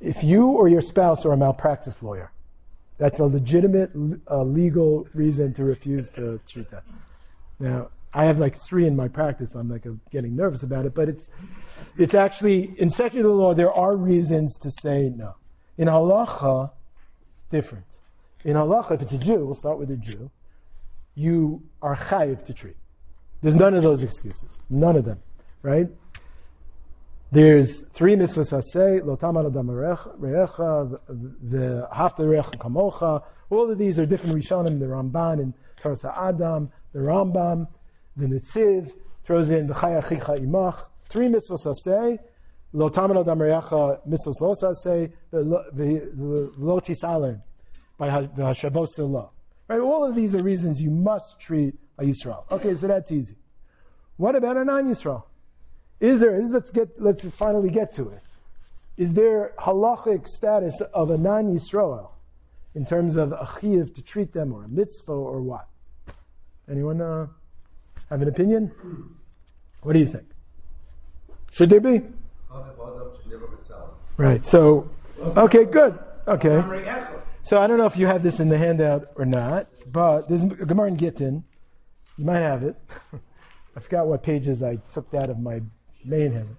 If 0.00 0.24
you 0.24 0.48
or 0.48 0.68
your 0.68 0.80
spouse 0.80 1.24
are 1.26 1.32
a 1.32 1.36
malpractice 1.36 2.02
lawyer, 2.02 2.32
that's 2.98 3.18
a 3.18 3.24
legitimate 3.24 3.92
uh, 4.30 4.42
legal 4.42 5.06
reason 5.14 5.52
to 5.54 5.64
refuse 5.64 6.10
to 6.10 6.40
treat 6.46 6.70
that. 6.70 6.84
Now, 7.58 7.90
I 8.12 8.24
have 8.24 8.38
like 8.38 8.56
three 8.56 8.86
in 8.86 8.96
my 8.96 9.08
practice. 9.08 9.54
I'm 9.54 9.68
like 9.68 9.86
getting 10.10 10.34
nervous 10.34 10.62
about 10.62 10.84
it, 10.84 10.94
but 10.94 11.08
it's 11.08 11.30
it's 11.96 12.14
actually 12.14 12.74
in 12.76 12.90
secular 12.90 13.30
law 13.30 13.54
there 13.54 13.72
are 13.72 13.96
reasons 13.96 14.58
to 14.58 14.70
say 14.70 15.10
no. 15.10 15.36
In 15.78 15.86
halacha, 15.86 16.72
different. 17.50 18.00
In 18.44 18.56
halacha, 18.56 18.92
if 18.92 19.02
it's 19.02 19.12
a 19.12 19.18
Jew, 19.18 19.44
we'll 19.44 19.54
start 19.54 19.78
with 19.78 19.90
a 19.90 19.96
Jew. 19.96 20.30
You 21.14 21.62
are 21.80 21.94
chayiv 21.94 22.44
to 22.46 22.52
treat. 22.52 22.76
There's 23.42 23.56
none 23.56 23.74
of 23.74 23.82
those 23.82 24.02
excuses. 24.02 24.62
None 24.68 24.96
of 24.96 25.04
them, 25.04 25.22
right? 25.62 25.88
There's 27.32 27.82
three 27.82 28.16
mitzvahs 28.16 28.52
asay, 28.52 29.04
lo 29.04 29.16
taman 29.16 29.46
adam 29.46 29.68
re'echa, 29.68 30.98
v'hafta 31.44 32.20
re'echa 32.20 32.56
kamocha. 32.56 33.22
All 33.50 33.70
of 33.70 33.78
these 33.78 33.98
are 33.98 34.06
different 34.06 34.36
rishonim, 34.36 34.80
the 34.80 34.86
Ramban 34.86 35.40
and 35.40 35.54
Torah 35.80 36.28
Adam, 36.28 36.70
the 36.92 37.00
Rambam. 37.00 37.68
the 38.16 38.26
Nitziv 38.26 38.92
throws 39.24 39.50
in 39.50 39.66
the 39.66 39.74
Chaya 39.74 40.06
Chicha 40.06 40.32
Imach, 40.38 40.86
three 41.08 41.28
mitzvahs 41.28 41.66
aseh, 41.66 42.18
lo 42.72 42.90
tamano 42.90 43.24
damarecha 43.24 44.00
mitzvahs 44.06 44.40
lo 44.40 44.54
aseh, 44.54 45.12
lo 45.32 46.80
tisalem, 46.80 47.42
by 47.96 48.08
the 48.08 48.42
Hashavot 48.42 48.88
Silah. 48.96 49.30
Right, 49.68 49.80
all 49.80 50.04
of 50.04 50.16
these 50.16 50.34
are 50.34 50.42
reasons 50.42 50.82
you 50.82 50.90
must 50.90 51.40
treat 51.40 51.74
a 51.98 52.02
Yisrael. 52.02 52.50
Okay, 52.50 52.74
so 52.74 52.88
that's 52.88 53.12
easy. 53.12 53.36
What 54.16 54.34
about 54.34 54.56
a 54.56 54.64
non-Yisrael? 54.64 55.22
Is 56.00 56.20
there, 56.20 56.42
let's 56.42 56.70
get, 56.70 57.00
let's 57.00 57.24
finally 57.30 57.70
get 57.70 57.92
to 57.94 58.08
it. 58.08 58.22
Is 58.96 59.14
there 59.14 59.52
halachic 59.58 60.26
status 60.26 60.80
of 60.94 61.10
a 61.10 61.18
non-Yisrael 61.18 62.10
in 62.74 62.86
terms 62.86 63.16
of 63.16 63.32
a 63.32 63.44
chiyuv 63.44 63.94
to 63.94 64.02
treat 64.02 64.32
them 64.32 64.52
or 64.52 64.64
a 64.64 64.68
mitzvah 64.68 65.12
or 65.12 65.40
what? 65.42 65.68
Anyone 66.68 67.00
uh, 67.00 67.26
have 68.08 68.22
an 68.22 68.28
opinion? 68.28 68.72
What 69.82 69.92
do 69.92 69.98
you 69.98 70.06
think? 70.06 70.26
Should 71.52 71.70
there 71.70 71.80
be? 71.80 72.02
Right. 74.16 74.44
So, 74.44 74.90
okay, 75.18 75.64
good. 75.64 75.98
Okay. 76.26 76.62
So 77.42 77.60
I 77.60 77.66
don't 77.66 77.78
know 77.78 77.86
if 77.86 77.96
you 77.96 78.06
have 78.06 78.22
this 78.22 78.38
in 78.38 78.48
the 78.48 78.58
handout 78.58 79.08
or 79.16 79.24
not, 79.24 79.68
but 79.90 80.28
there's 80.28 80.44
Gemara 80.44 80.88
in 80.88 80.96
Gittin. 80.96 81.44
You 82.16 82.24
might 82.24 82.40
have 82.40 82.62
it. 82.62 82.76
I 83.76 83.80
forgot 83.80 84.06
what 84.06 84.22
pages 84.22 84.62
I 84.62 84.76
took 84.92 85.10
that 85.10 85.30
of 85.30 85.38
my 85.38 85.62
Gemara 86.04 86.24
in 86.26 86.56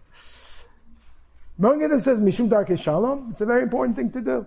Gittin 1.80 2.02
says 2.02 2.20
Mishum 2.22 2.50
Darkei 2.50 2.80
Shalom. 2.80 3.30
It's 3.32 3.42
a 3.42 3.46
very 3.46 3.64
important 3.64 3.96
thing 3.96 4.12
to 4.12 4.22
do. 4.22 4.46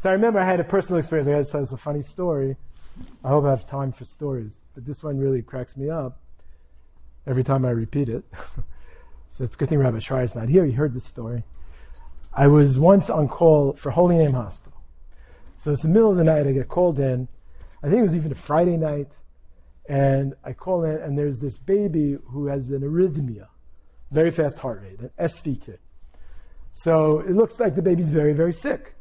So 0.00 0.10
I 0.10 0.12
remember 0.12 0.38
I 0.38 0.44
had 0.44 0.60
a 0.60 0.64
personal 0.64 0.98
experience. 0.98 1.28
I 1.28 1.32
got 1.32 1.44
to 1.44 1.50
tell 1.50 1.62
us 1.62 1.72
a 1.72 1.76
funny 1.76 2.02
story. 2.02 2.56
I 3.24 3.28
hope 3.28 3.44
I 3.44 3.50
have 3.50 3.66
time 3.66 3.92
for 3.92 4.04
stories, 4.04 4.64
but 4.74 4.86
this 4.86 5.02
one 5.02 5.18
really 5.18 5.42
cracks 5.42 5.76
me 5.76 5.90
up 5.90 6.18
every 7.26 7.44
time 7.44 7.64
I 7.64 7.70
repeat 7.70 8.08
it. 8.08 8.24
so 9.28 9.44
it's 9.44 9.56
a 9.56 9.58
good 9.58 9.68
thing 9.68 9.78
Rabbi 9.78 9.98
Schreier's 9.98 10.36
not 10.36 10.48
here. 10.48 10.64
He 10.64 10.72
heard 10.72 10.94
this 10.94 11.04
story. 11.04 11.44
I 12.32 12.46
was 12.46 12.78
once 12.78 13.10
on 13.10 13.28
call 13.28 13.72
for 13.72 13.90
Holy 13.90 14.16
Name 14.16 14.34
Hospital. 14.34 14.80
So 15.56 15.72
it's 15.72 15.82
the 15.82 15.88
middle 15.88 16.10
of 16.10 16.16
the 16.16 16.24
night. 16.24 16.46
I 16.46 16.52
get 16.52 16.68
called 16.68 16.98
in. 16.98 17.28
I 17.82 17.88
think 17.88 18.00
it 18.00 18.02
was 18.02 18.16
even 18.16 18.32
a 18.32 18.36
Friday 18.36 18.76
night. 18.76 19.14
And 19.88 20.34
I 20.44 20.52
call 20.52 20.84
in, 20.84 20.96
and 20.96 21.16
there's 21.16 21.40
this 21.40 21.56
baby 21.56 22.18
who 22.30 22.46
has 22.46 22.70
an 22.70 22.82
arrhythmia, 22.82 23.48
very 24.10 24.30
fast 24.30 24.60
heart 24.60 24.82
rate, 24.82 25.00
an 25.00 25.10
SVT. 25.18 25.78
So 26.72 27.20
it 27.20 27.30
looks 27.30 27.58
like 27.58 27.74
the 27.74 27.82
baby's 27.82 28.10
very, 28.10 28.32
very 28.32 28.52
sick. 28.52 28.96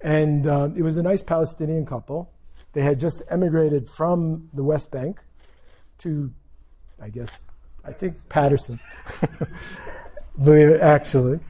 And 0.00 0.46
um, 0.46 0.76
it 0.76 0.82
was 0.82 0.96
a 0.96 1.02
nice 1.02 1.22
Palestinian 1.22 1.86
couple. 1.86 2.32
They 2.72 2.82
had 2.82 2.98
just 2.98 3.22
emigrated 3.30 3.88
from 3.88 4.48
the 4.52 4.64
West 4.64 4.90
Bank 4.90 5.20
to, 5.98 6.32
I 7.00 7.08
guess, 7.08 7.46
I 7.84 7.92
think 7.92 8.28
Paterson. 8.28 8.80
Believe 10.42 10.68
it, 10.70 10.80
actually. 10.80 11.40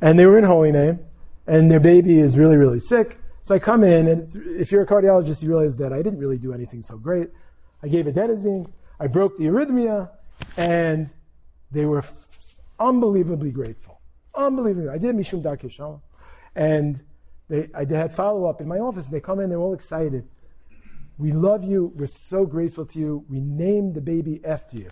And 0.00 0.18
they 0.18 0.26
were 0.26 0.38
in 0.38 0.44
Holy 0.44 0.72
Name, 0.72 1.00
and 1.46 1.70
their 1.70 1.80
baby 1.80 2.18
is 2.18 2.38
really, 2.38 2.56
really 2.56 2.80
sick. 2.80 3.18
So 3.42 3.54
I 3.54 3.58
come 3.58 3.84
in, 3.84 4.08
and 4.08 4.34
if 4.58 4.72
you're 4.72 4.82
a 4.82 4.86
cardiologist, 4.86 5.42
you 5.42 5.50
realize 5.50 5.76
that 5.76 5.92
I 5.92 5.98
didn't 5.98 6.18
really 6.18 6.38
do 6.38 6.52
anything 6.52 6.82
so 6.82 6.96
great. 6.96 7.28
I 7.82 7.88
gave 7.88 8.06
adenosine, 8.06 8.72
I 8.98 9.06
broke 9.06 9.36
the 9.36 9.44
arrhythmia, 9.44 10.10
and 10.56 11.12
they 11.74 11.84
were 11.84 12.04
unbelievably 12.78 13.52
grateful. 13.52 14.00
Unbelievably. 14.34 14.88
I 14.88 14.98
did 14.98 15.14
Mishum 15.14 15.42
Darkei 15.42 15.70
Shalom. 15.70 16.00
And 16.54 17.02
they, 17.48 17.68
I 17.74 17.84
had 17.84 18.12
follow 18.12 18.46
up 18.46 18.60
in 18.60 18.68
my 18.68 18.78
office, 18.78 19.08
they 19.08 19.20
come 19.20 19.40
in, 19.40 19.50
they're 19.50 19.58
all 19.58 19.74
excited. 19.74 20.28
We 21.18 21.32
love 21.32 21.62
you. 21.62 21.92
We're 21.94 22.06
so 22.06 22.44
grateful 22.44 22.86
to 22.86 22.98
you. 22.98 23.24
We 23.28 23.40
named 23.40 23.94
the 23.94 24.00
baby 24.00 24.40
after 24.44 24.78
you. 24.78 24.90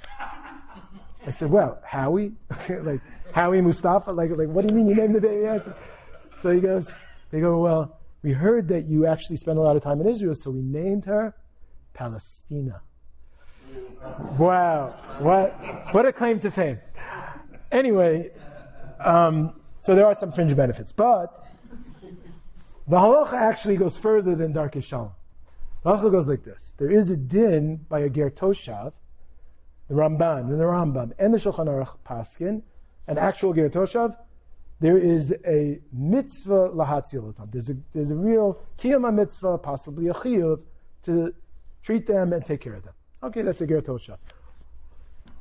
I 1.27 1.31
said, 1.31 1.51
well, 1.51 1.81
Howie? 1.85 2.33
like, 2.83 3.01
Howie 3.33 3.61
Mustafa? 3.61 4.13
Like, 4.13 4.31
like, 4.31 4.49
what 4.49 4.63
do 4.63 4.69
you 4.69 4.75
mean 4.75 4.89
you 4.89 4.95
named 4.95 5.15
the 5.15 5.21
baby 5.21 5.47
after? 5.47 5.75
So 6.33 6.51
he 6.51 6.61
goes, 6.61 7.01
they 7.31 7.41
go, 7.41 7.59
well, 7.59 7.99
we 8.23 8.33
heard 8.33 8.69
that 8.69 8.85
you 8.85 9.07
actually 9.07 9.37
spent 9.37 9.59
a 9.59 9.61
lot 9.61 9.75
of 9.77 9.83
time 9.83 10.01
in 10.01 10.07
Israel, 10.07 10.35
so 10.37 10.51
we 10.51 10.63
named 10.63 11.07
her 11.07 11.35
Palestina. 11.93 12.83
Wow. 14.39 14.95
What, 15.19 15.53
what 15.95 16.07
a 16.07 16.13
claim 16.13 16.41
to 16.41 16.51
fame. 16.51 16.81
Anyway, 17.71 18.31
um, 19.01 19.55
so 19.81 19.95
there 19.95 20.07
are 20.07 20.15
some 20.15 20.33
fringe 20.33 20.55
benefits, 20.57 20.93
but 20.93 21.49
the 22.87 22.97
halacha 22.97 23.35
actually 23.35 23.77
goes 23.77 23.97
further 23.97 24.35
than 24.35 24.53
Darkei 24.53 24.83
Shalom. 24.83 25.13
The 25.83 25.91
halacha 25.91 26.11
goes 26.11 26.29
like 26.29 26.45
this. 26.45 26.75
There 26.79 26.91
is 26.91 27.11
a 27.11 27.17
din 27.17 27.87
by 27.89 28.01
a 28.01 28.11
ger 28.11 28.31
toshav, 28.31 28.93
the 29.89 29.95
Ramban, 29.95 30.51
and 30.51 30.61
the 30.61 30.65
Rambam, 30.65 31.13
and 31.19 31.35
the 31.35 31.39
Shulchan 31.39 31.67
Aruch 31.67 31.97
Paskin, 32.05 32.63
an 33.07 33.19
actual 33.19 33.53
ger 33.55 33.69
toshav, 33.71 34.17
there 34.81 34.99
is 34.99 35.33
a 35.47 35.81
mitzvah 35.93 36.71
lahatzilotam. 36.71 37.53
There's 37.53 37.71
a 37.71 37.77
there's 37.93 38.11
a 38.11 38.17
real 38.17 38.61
kiyama 38.77 39.15
mitzvah, 39.15 39.59
possibly 39.59 40.09
a 40.09 40.13
chiyuv, 40.13 40.65
to 41.05 41.33
treat 41.83 42.07
them 42.09 42.33
and 42.33 42.45
take 42.45 42.61
care 42.61 42.75
of 42.75 42.83
them. 42.83 42.95
Okay, 43.23 43.43
that's 43.43 43.61
a 43.61 43.67
ger 43.67 43.81
toshav. 43.81 44.19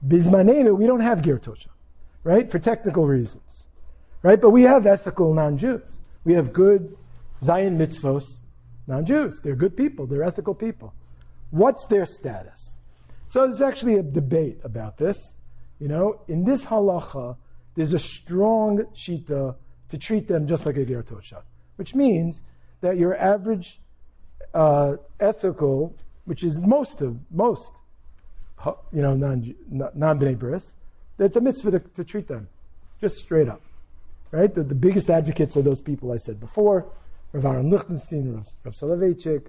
Bizmanenu, 0.06 0.78
we 0.78 0.86
don't 0.86 1.00
have 1.00 1.22
ger 1.22 1.40
toshav, 1.40 1.70
right? 2.24 2.50
For 2.52 2.60
technical 2.60 3.06
reasons, 3.06 3.68
right? 4.22 4.40
But 4.40 4.52
we 4.52 4.64
have 4.64 4.86
ethical 4.86 5.34
non-Jews. 5.34 6.00
We 6.24 6.34
have 6.34 6.54
good 6.54 6.96
zayin 7.42 7.78
mitzvos 7.78 8.42
non-Jews. 8.88 9.42
They're 9.42 9.56
good 9.56 9.76
people. 9.76 10.06
They're 10.06 10.24
ethical 10.24 10.54
people. 10.54 10.94
What's 11.50 11.86
their 11.88 12.06
status? 12.06 12.80
So 13.28 13.42
there's 13.44 13.62
actually 13.62 13.96
a 13.96 14.04
debate 14.04 14.60
about 14.64 14.98
this. 14.98 15.38
You 15.80 15.88
know, 15.88 16.22
in 16.28 16.44
this 16.46 16.68
halacha, 16.68 17.38
there's 17.76 17.94
a 17.94 18.00
strong 18.00 18.86
shita 18.94 19.56
to 19.90 19.98
treat 19.98 20.28
them 20.28 20.46
just 20.46 20.66
like 20.66 20.78
a 20.78 20.86
ger 20.86 21.04
toshav, 21.04 21.44
which 21.78 21.96
means 21.96 22.44
that 22.82 22.98
your 22.98 23.16
average 23.18 23.80
uh, 24.54 24.98
ethical, 25.20 25.96
which 26.32 26.46
is 26.46 26.66
most 26.66 27.02
of 27.02 27.18
most, 27.30 27.82
you 28.94 29.02
know, 29.02 29.18
non 29.18 29.54
non 29.94 30.18
bris, 30.36 30.78
that's 31.18 31.36
a 31.36 31.42
mitzvah 31.42 31.72
to, 31.72 31.80
to 31.80 32.06
treat 32.06 32.30
them, 32.30 32.48
just 33.02 33.18
straight 33.18 33.50
up, 33.50 33.62
right? 34.32 34.54
The, 34.54 34.64
the 34.64 34.74
biggest 34.74 35.10
advocates 35.10 35.58
are 35.58 35.62
those 35.62 35.82
people 35.82 36.14
I 36.14 36.16
said 36.16 36.40
before, 36.40 36.90
Rav 37.34 37.44
Aaron 37.44 37.70
Lichtenstein, 37.70 38.32
Rav, 38.34 38.48
Rav 38.64 38.74
Soloveitchik, 38.74 39.48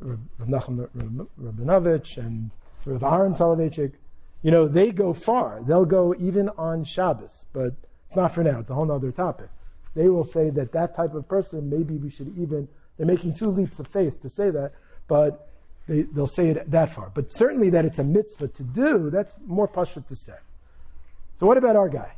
Rav 0.00 0.18
Nachum 0.40 0.88
Rab- 0.94 1.28
Rabinovich, 1.38 2.16
and 2.16 2.50
Rav 2.86 3.02
Aaron 3.02 3.32
Soloveitchik. 3.32 3.92
You 4.40 4.52
know, 4.52 4.66
they 4.66 4.92
go 4.92 5.12
far. 5.12 5.62
They'll 5.62 5.84
go 5.84 6.14
even 6.18 6.48
on 6.56 6.84
Shabbos, 6.84 7.44
but 7.52 7.74
it's 8.06 8.16
not 8.16 8.32
for 8.32 8.42
now. 8.42 8.60
It's 8.60 8.70
a 8.70 8.74
whole 8.74 8.90
other 8.90 9.12
topic. 9.12 9.50
They 9.94 10.08
will 10.08 10.24
say 10.24 10.48
that 10.48 10.72
that 10.72 10.94
type 10.94 11.12
of 11.12 11.28
person, 11.28 11.68
maybe 11.68 11.98
we 11.98 12.08
should 12.08 12.28
even, 12.38 12.68
they're 12.96 13.06
making 13.06 13.34
two 13.34 13.50
leaps 13.50 13.78
of 13.80 13.86
faith 13.86 14.22
to 14.22 14.30
say 14.30 14.48
that, 14.48 14.72
but 15.08 15.46
they, 15.86 16.02
they'll 16.02 16.26
say 16.26 16.48
it 16.48 16.70
that 16.70 16.90
far. 16.90 17.10
But 17.14 17.30
certainly 17.30 17.70
that 17.70 17.84
it's 17.84 17.98
a 17.98 18.04
mitzvah 18.04 18.48
to 18.48 18.62
do, 18.62 19.10
that's 19.10 19.38
more 19.46 19.68
pashut 19.68 20.06
to 20.08 20.16
say. 20.16 20.36
So 21.36 21.46
what 21.46 21.56
about 21.56 21.76
our 21.76 21.88
guy? 21.88 22.12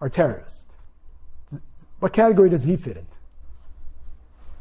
Our 0.00 0.08
terrorist? 0.08 0.76
What 1.98 2.12
category 2.12 2.48
does 2.48 2.64
he 2.64 2.76
fit 2.76 2.96
into? 2.96 3.18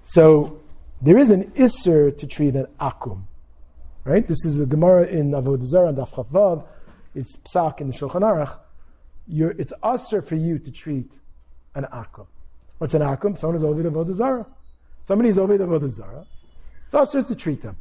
So 0.03 0.59
there 1.01 1.17
is 1.17 1.29
an 1.29 1.51
isser 1.51 2.15
to 2.17 2.27
treat 2.27 2.55
an 2.55 2.67
akum. 2.79 3.23
Right? 4.03 4.27
This 4.27 4.45
is 4.45 4.59
a 4.59 4.65
Gemara 4.65 5.05
in 5.05 5.31
Avodah 5.31 5.63
Zarah, 5.63 5.93
Daf 5.93 6.13
Chavvav. 6.13 6.65
It's 7.15 7.37
psak 7.37 7.79
in 7.79 7.89
the 7.89 7.93
Shulchan 7.93 8.21
Aruch. 8.21 8.57
You're, 9.27 9.51
it's 9.51 9.71
usher 9.83 10.21
for 10.21 10.35
you 10.35 10.57
to 10.57 10.71
treat 10.71 11.11
an 11.75 11.85
akum. 11.93 12.25
What's 12.79 12.93
an 12.93 13.01
akum? 13.01 13.37
Someone 13.37 13.59
who's 13.59 13.65
over 13.65 13.83
the 13.83 13.89
Avodah 13.89 14.13
Zarah. 14.13 14.45
Somebody's 15.03 15.37
over 15.37 15.57
the 15.57 15.65
Avodah 15.65 15.89
Zarah. 15.89 16.25
It's 16.89 16.95
usher 16.95 17.21
to 17.21 17.35
treat 17.35 17.61
them. 17.61 17.77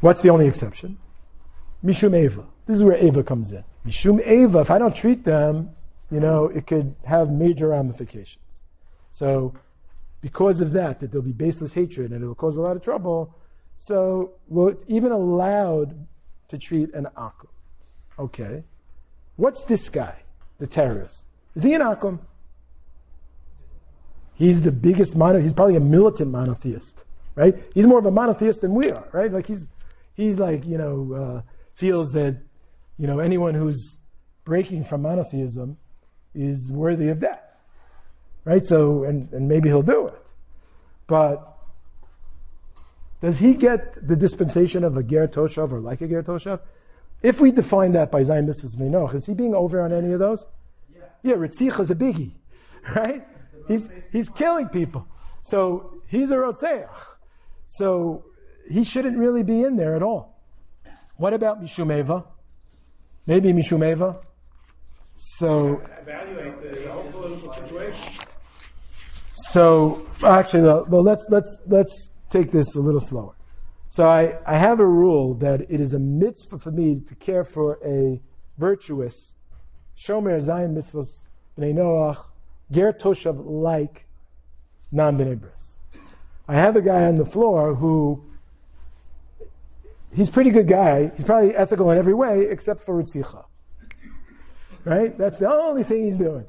What's 0.00 0.22
the 0.22 0.30
only 0.30 0.46
exception? 0.46 0.96
Mishum 1.84 2.18
Eva. 2.18 2.46
This 2.64 2.76
is 2.76 2.82
where 2.82 2.96
Eva 2.96 3.22
comes 3.22 3.52
in. 3.52 3.64
Mishum 3.86 4.26
Eva, 4.26 4.60
if 4.60 4.70
I 4.70 4.78
don't 4.78 4.96
treat 4.96 5.24
them, 5.24 5.72
you 6.10 6.20
know, 6.20 6.46
it 6.46 6.66
could 6.66 6.96
have 7.04 7.30
major 7.30 7.68
ramifications. 7.68 8.64
So, 9.10 9.52
because 10.22 10.62
of 10.62 10.72
that, 10.72 11.00
that 11.00 11.12
there'll 11.12 11.22
be 11.22 11.32
baseless 11.32 11.74
hatred 11.74 12.12
and 12.12 12.22
it'll 12.22 12.34
cause 12.34 12.56
a 12.56 12.62
lot 12.62 12.76
of 12.76 12.82
trouble. 12.82 13.34
So, 13.76 14.32
we're 14.48 14.76
even 14.86 15.12
allowed 15.12 16.06
to 16.48 16.56
treat 16.56 16.94
an 16.94 17.08
akum. 17.14 17.48
Okay. 18.18 18.64
What's 19.36 19.64
this 19.64 19.90
guy, 19.90 20.22
the 20.56 20.66
terrorist? 20.66 21.26
Is 21.54 21.64
he 21.64 21.74
an 21.74 21.82
akum? 21.82 22.20
He's 24.38 24.62
the 24.62 24.70
biggest 24.70 25.16
mono. 25.16 25.40
He's 25.40 25.52
probably 25.52 25.74
a 25.74 25.80
militant 25.80 26.30
monotheist, 26.30 27.04
right? 27.34 27.56
He's 27.74 27.88
more 27.88 27.98
of 27.98 28.06
a 28.06 28.12
monotheist 28.12 28.60
than 28.60 28.72
we 28.72 28.88
are, 28.90 29.08
right? 29.10 29.32
Like 29.32 29.48
he's 29.48 29.70
he's 30.14 30.38
like 30.38 30.64
you 30.64 30.78
know 30.78 31.12
uh, 31.12 31.50
feels 31.74 32.12
that 32.12 32.40
you 32.96 33.08
know 33.08 33.18
anyone 33.18 33.54
who's 33.54 33.98
breaking 34.44 34.84
from 34.84 35.02
monotheism 35.02 35.76
is 36.34 36.70
worthy 36.70 37.08
of 37.08 37.18
death, 37.18 37.62
right? 38.44 38.64
So 38.64 39.02
and 39.02 39.30
and 39.32 39.48
maybe 39.48 39.70
he'll 39.70 39.82
do 39.82 40.06
it, 40.06 40.22
but 41.08 41.56
does 43.20 43.40
he 43.40 43.54
get 43.54 44.06
the 44.06 44.14
dispensation 44.14 44.84
of 44.84 44.96
a 44.96 45.02
ger 45.02 45.26
toshav 45.26 45.72
or 45.72 45.80
like 45.80 46.00
a 46.00 46.06
ger 46.06 46.22
toshav? 46.22 46.60
If 47.22 47.40
we 47.40 47.50
define 47.50 47.90
that 47.92 48.12
by 48.12 48.22
zayin 48.22 48.46
mitzvahs 48.46 48.78
minoch, 48.78 49.14
is 49.16 49.26
he 49.26 49.34
being 49.34 49.52
over 49.52 49.80
on 49.80 49.92
any 49.92 50.12
of 50.12 50.20
those? 50.20 50.46
Yeah. 50.94 51.02
Yeah, 51.24 51.34
Ritzicha 51.34 51.80
is 51.80 51.90
a 51.90 51.96
biggie, 51.96 52.34
right? 52.94 53.26
He's, 53.68 53.90
he's 54.10 54.28
killing 54.28 54.68
people. 54.68 55.06
So 55.42 56.02
he's 56.06 56.30
a 56.30 56.36
Rotzeach. 56.36 56.88
So 57.66 58.24
he 58.68 58.82
shouldn't 58.82 59.16
really 59.18 59.42
be 59.42 59.62
in 59.62 59.76
there 59.76 59.94
at 59.94 60.02
all. 60.02 60.40
What 61.16 61.34
about 61.34 61.62
Mishumeva? 61.62 62.26
Maybe 63.26 63.52
Mishumeva. 63.52 64.24
So, 65.14 65.82
Evaluate 66.00 66.62
the, 66.62 66.90
whole 66.90 67.52
situation. 67.52 68.12
so 69.34 70.06
actually, 70.24 70.62
well, 70.62 71.02
let's 71.02 71.26
let's 71.28 71.64
let's 71.66 72.14
take 72.30 72.52
this 72.52 72.76
a 72.76 72.80
little 72.80 73.00
slower. 73.00 73.34
So 73.88 74.08
I, 74.08 74.38
I 74.46 74.58
have 74.58 74.80
a 74.80 74.86
rule 74.86 75.34
that 75.34 75.62
it 75.62 75.80
is 75.80 75.92
a 75.92 75.98
mitzvah 75.98 76.58
for 76.58 76.70
me 76.70 77.00
to 77.00 77.14
care 77.16 77.42
for 77.42 77.78
a 77.84 78.20
virtuous 78.58 79.34
shomer 79.96 80.38
zayin 80.40 80.74
mitzvahs 80.76 81.26
b'nei 81.58 81.74
noach 81.74 82.26
ger 82.70 82.92
toshav 82.92 83.42
like 83.44 84.06
non 84.92 85.16
bris. 85.16 85.78
I 86.46 86.54
have 86.54 86.76
a 86.76 86.82
guy 86.82 87.04
on 87.04 87.16
the 87.16 87.24
floor 87.24 87.74
who 87.74 88.24
he's 90.14 90.28
a 90.28 90.32
pretty 90.32 90.50
good 90.50 90.68
guy. 90.68 91.08
He's 91.14 91.24
probably 91.24 91.54
ethical 91.54 91.90
in 91.90 91.98
every 91.98 92.14
way 92.14 92.46
except 92.46 92.80
for 92.80 93.02
ritzicha. 93.02 93.44
Right? 94.84 95.14
That's 95.14 95.38
the 95.38 95.48
only 95.48 95.82
thing 95.82 96.04
he's 96.04 96.18
doing. 96.18 96.46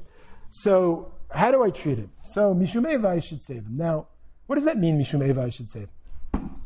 So 0.48 1.12
how 1.30 1.50
do 1.50 1.62
I 1.62 1.70
treat 1.70 1.98
him? 1.98 2.10
So 2.22 2.54
Mishum 2.54 2.84
mishumeva 2.84 3.06
I 3.06 3.20
should 3.20 3.42
save 3.42 3.64
him. 3.64 3.76
Now, 3.76 4.06
what 4.46 4.56
does 4.56 4.64
that 4.64 4.78
mean? 4.78 4.98
Mishum 4.98 5.20
Mishumeva 5.20 5.44
I 5.44 5.50
should 5.50 5.68
save 5.68 5.88
him. 6.32 6.60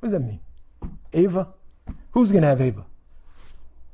What 0.00 0.10
does 0.10 0.12
that 0.12 0.20
mean? 0.20 0.40
Ava? 1.12 1.48
Who's 2.12 2.32
going 2.32 2.42
to 2.42 2.48
have 2.48 2.60
Ava? 2.60 2.84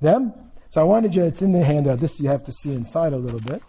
Them? 0.01 0.33
So 0.69 0.81
I 0.81 0.85
wanted 0.85 1.15
you, 1.15 1.23
it's 1.23 1.41
in 1.41 1.53
the 1.53 1.65
handout. 1.65 2.01
This 2.01 2.21
you 2.21 2.29
have 2.29 2.45
to 2.45 2.53
see 2.53 2.73
inside 2.73 3.13
a 3.13 3.17
little 3.17 3.41
bit. 3.41 3.63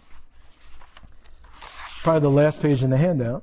Probably 2.06 2.20
the 2.20 2.30
last 2.30 2.62
page 2.62 2.84
in 2.84 2.90
the 2.90 2.98
handout. 2.98 3.42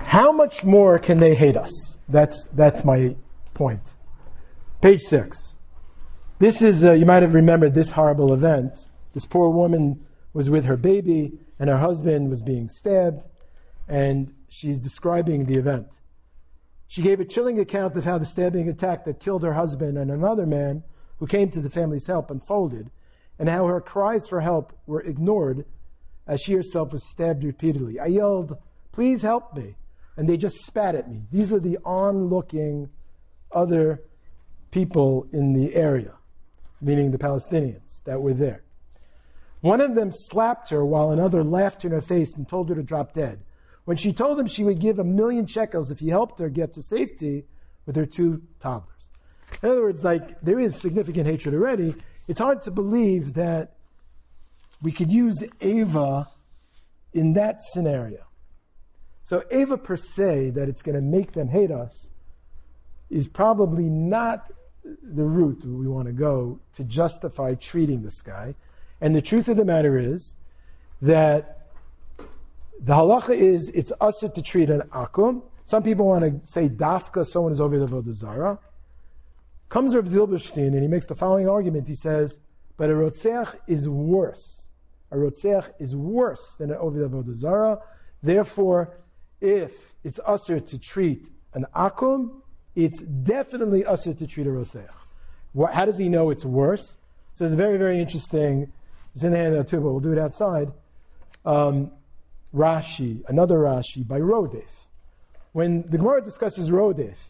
How 0.00 0.32
much 0.32 0.64
more 0.64 0.98
can 0.98 1.18
they 1.18 1.34
hate 1.34 1.56
us? 1.56 1.98
That's, 2.06 2.46
that's 2.48 2.84
my 2.84 3.16
point. 3.54 3.94
Page 4.82 5.00
six. 5.00 5.56
This 6.40 6.60
is, 6.60 6.84
uh, 6.84 6.92
you 6.92 7.06
might 7.06 7.22
have 7.22 7.32
remembered 7.32 7.72
this 7.72 7.92
horrible 7.92 8.34
event. 8.34 8.86
This 9.14 9.24
poor 9.24 9.48
woman 9.48 10.04
was 10.34 10.50
with 10.50 10.66
her 10.66 10.76
baby, 10.76 11.38
and 11.58 11.70
her 11.70 11.78
husband 11.78 12.28
was 12.28 12.42
being 12.42 12.68
stabbed, 12.68 13.24
and 13.88 14.34
she's 14.46 14.78
describing 14.78 15.46
the 15.46 15.56
event. 15.56 16.00
She 16.86 17.00
gave 17.00 17.18
a 17.18 17.24
chilling 17.24 17.58
account 17.58 17.96
of 17.96 18.04
how 18.04 18.18
the 18.18 18.26
stabbing 18.26 18.68
attack 18.68 19.06
that 19.06 19.20
killed 19.20 19.42
her 19.42 19.54
husband 19.54 19.96
and 19.96 20.10
another 20.10 20.44
man 20.44 20.82
who 21.16 21.26
came 21.26 21.50
to 21.52 21.62
the 21.62 21.70
family's 21.70 22.08
help 22.08 22.30
unfolded, 22.30 22.90
and 23.40 23.48
how 23.48 23.66
her 23.66 23.80
cries 23.80 24.28
for 24.28 24.42
help 24.42 24.74
were 24.86 25.00
ignored 25.00 25.64
as 26.26 26.42
she 26.42 26.52
herself 26.52 26.92
was 26.92 27.10
stabbed 27.10 27.42
repeatedly. 27.42 27.98
I 27.98 28.06
yelled, 28.06 28.58
Please 28.92 29.22
help 29.22 29.56
me. 29.56 29.76
And 30.16 30.28
they 30.28 30.36
just 30.36 30.66
spat 30.66 30.94
at 30.94 31.08
me. 31.08 31.22
These 31.32 31.50
are 31.52 31.58
the 31.58 31.78
onlooking 31.78 32.90
other 33.50 34.02
people 34.70 35.26
in 35.32 35.54
the 35.54 35.74
area, 35.74 36.16
meaning 36.82 37.10
the 37.10 37.18
Palestinians 37.18 38.02
that 38.04 38.20
were 38.20 38.34
there. 38.34 38.62
One 39.62 39.80
of 39.80 39.94
them 39.94 40.12
slapped 40.12 40.68
her 40.68 40.84
while 40.84 41.10
another 41.10 41.42
laughed 41.42 41.84
in 41.84 41.92
her 41.92 42.02
face 42.02 42.36
and 42.36 42.46
told 42.46 42.68
her 42.68 42.74
to 42.74 42.82
drop 42.82 43.14
dead. 43.14 43.40
When 43.86 43.96
she 43.96 44.12
told 44.12 44.38
him 44.38 44.46
she 44.46 44.64
would 44.64 44.80
give 44.80 44.98
a 44.98 45.04
million 45.04 45.46
shekels 45.46 45.90
if 45.90 46.00
he 46.00 46.10
helped 46.10 46.38
her 46.40 46.50
get 46.50 46.74
to 46.74 46.82
safety 46.82 47.46
with 47.86 47.96
her 47.96 48.06
two 48.06 48.42
toddlers. 48.58 49.10
In 49.62 49.70
other 49.70 49.82
words, 49.82 50.04
like 50.04 50.40
there 50.42 50.60
is 50.60 50.78
significant 50.78 51.26
hatred 51.26 51.54
already. 51.54 51.94
It's 52.30 52.38
hard 52.38 52.62
to 52.62 52.70
believe 52.70 53.34
that 53.34 53.72
we 54.80 54.92
could 54.92 55.10
use 55.10 55.42
Ava 55.60 56.28
in 57.12 57.32
that 57.32 57.60
scenario. 57.60 58.24
So 59.24 59.42
Ava 59.50 59.76
per 59.76 59.96
se, 59.96 60.50
that 60.50 60.68
it's 60.68 60.80
going 60.80 60.94
to 60.94 61.02
make 61.02 61.32
them 61.32 61.48
hate 61.48 61.72
us, 61.72 62.12
is 63.10 63.26
probably 63.26 63.90
not 63.90 64.48
the 65.02 65.24
route 65.24 65.64
we 65.64 65.88
want 65.88 66.06
to 66.06 66.12
go 66.12 66.60
to 66.74 66.84
justify 66.84 67.54
treating 67.54 68.02
this 68.02 68.22
guy. 68.22 68.54
And 69.00 69.16
the 69.16 69.22
truth 69.22 69.48
of 69.48 69.56
the 69.56 69.64
matter 69.64 69.98
is 69.98 70.36
that 71.02 71.66
the 72.78 72.92
halacha 72.92 73.34
is 73.34 73.70
it's 73.70 73.92
usher 74.00 74.28
to 74.28 74.40
treat 74.40 74.70
an 74.70 74.82
akum. 74.92 75.42
Some 75.64 75.82
people 75.82 76.06
want 76.06 76.22
to 76.22 76.48
say 76.48 76.68
dafka, 76.68 77.26
someone 77.26 77.52
is 77.52 77.60
over 77.60 77.76
the 77.76 77.88
vodazara. 77.88 78.60
Comes 79.70 79.94
Rav 79.94 80.04
Zilberstein 80.04 80.74
and 80.74 80.82
he 80.82 80.88
makes 80.88 81.06
the 81.06 81.14
following 81.14 81.48
argument. 81.48 81.88
He 81.88 81.94
says, 81.94 82.40
but 82.76 82.90
a 82.90 82.92
rotzeach 82.92 83.56
is 83.66 83.88
worse. 83.88 84.68
A 85.12 85.16
rotzeach 85.16 85.72
is 85.78 85.94
worse 85.94 86.56
than 86.56 86.70
an 86.70 86.78
the 86.78 87.08
vodazara. 87.08 87.80
Therefore, 88.22 88.98
if 89.40 89.94
it's 90.02 90.18
usher 90.26 90.58
to 90.60 90.78
treat 90.78 91.30
an 91.54 91.66
akum, 91.74 92.42
it's 92.74 93.02
definitely 93.02 93.84
usher 93.84 94.12
to 94.12 94.26
treat 94.26 94.46
a 94.46 94.50
rotzeach. 94.50 94.88
What, 95.52 95.74
how 95.74 95.84
does 95.84 95.98
he 95.98 96.08
know 96.08 96.30
it's 96.30 96.44
worse? 96.44 96.96
So 97.34 97.44
it's 97.44 97.54
very, 97.54 97.76
very 97.76 98.00
interesting. 98.00 98.72
It's 99.14 99.24
in 99.24 99.32
the 99.32 99.38
handout 99.38 99.68
too, 99.68 99.80
but 99.80 99.90
we'll 99.90 100.00
do 100.00 100.12
it 100.12 100.18
outside. 100.18 100.72
Um, 101.44 101.92
Rashi, 102.54 103.22
another 103.28 103.58
Rashi 103.58 104.06
by 104.06 104.18
Rodef. 104.18 104.86
When 105.52 105.82
the 105.88 105.98
Gemara 105.98 106.22
discusses 106.22 106.70
Rodef, 106.70 107.28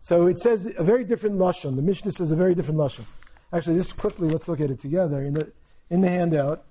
so 0.00 0.26
it 0.26 0.38
says 0.38 0.72
a 0.76 0.82
very 0.82 1.04
different 1.04 1.36
lashon. 1.36 1.76
The 1.76 1.82
Mishnah 1.82 2.12
says 2.12 2.32
a 2.32 2.36
very 2.36 2.54
different 2.54 2.80
lashon. 2.80 3.04
Actually, 3.52 3.76
just 3.76 3.96
quickly, 3.96 4.28
let's 4.28 4.48
look 4.48 4.60
at 4.60 4.70
it 4.70 4.80
together. 4.80 5.22
In 5.22 5.34
the 5.34 5.52
in 5.90 6.00
the 6.00 6.08
handout, 6.08 6.64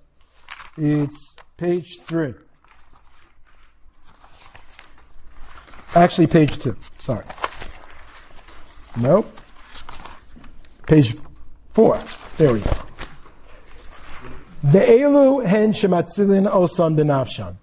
it's 0.76 1.36
page 1.56 1.98
three. 2.00 2.34
Actually, 5.94 6.26
page 6.26 6.58
two. 6.58 6.76
Sorry. 6.98 7.24
Nope. 8.96 9.26
Page 10.86 11.16
four. 11.70 12.00
There 12.36 12.52
we 12.52 12.60
go. 12.60 12.70
The 14.62 14.78
elu 14.78 15.46
hen 15.46 15.72
shematzilin 15.72 16.50
osan 16.50 16.96
benavshan. 16.96 17.56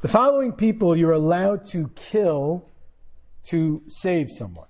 The 0.00 0.08
following 0.08 0.52
people 0.52 0.96
you're 0.96 1.12
allowed 1.12 1.64
to 1.66 1.88
kill 1.94 2.68
to 3.44 3.82
save 3.88 4.30
someone. 4.30 4.66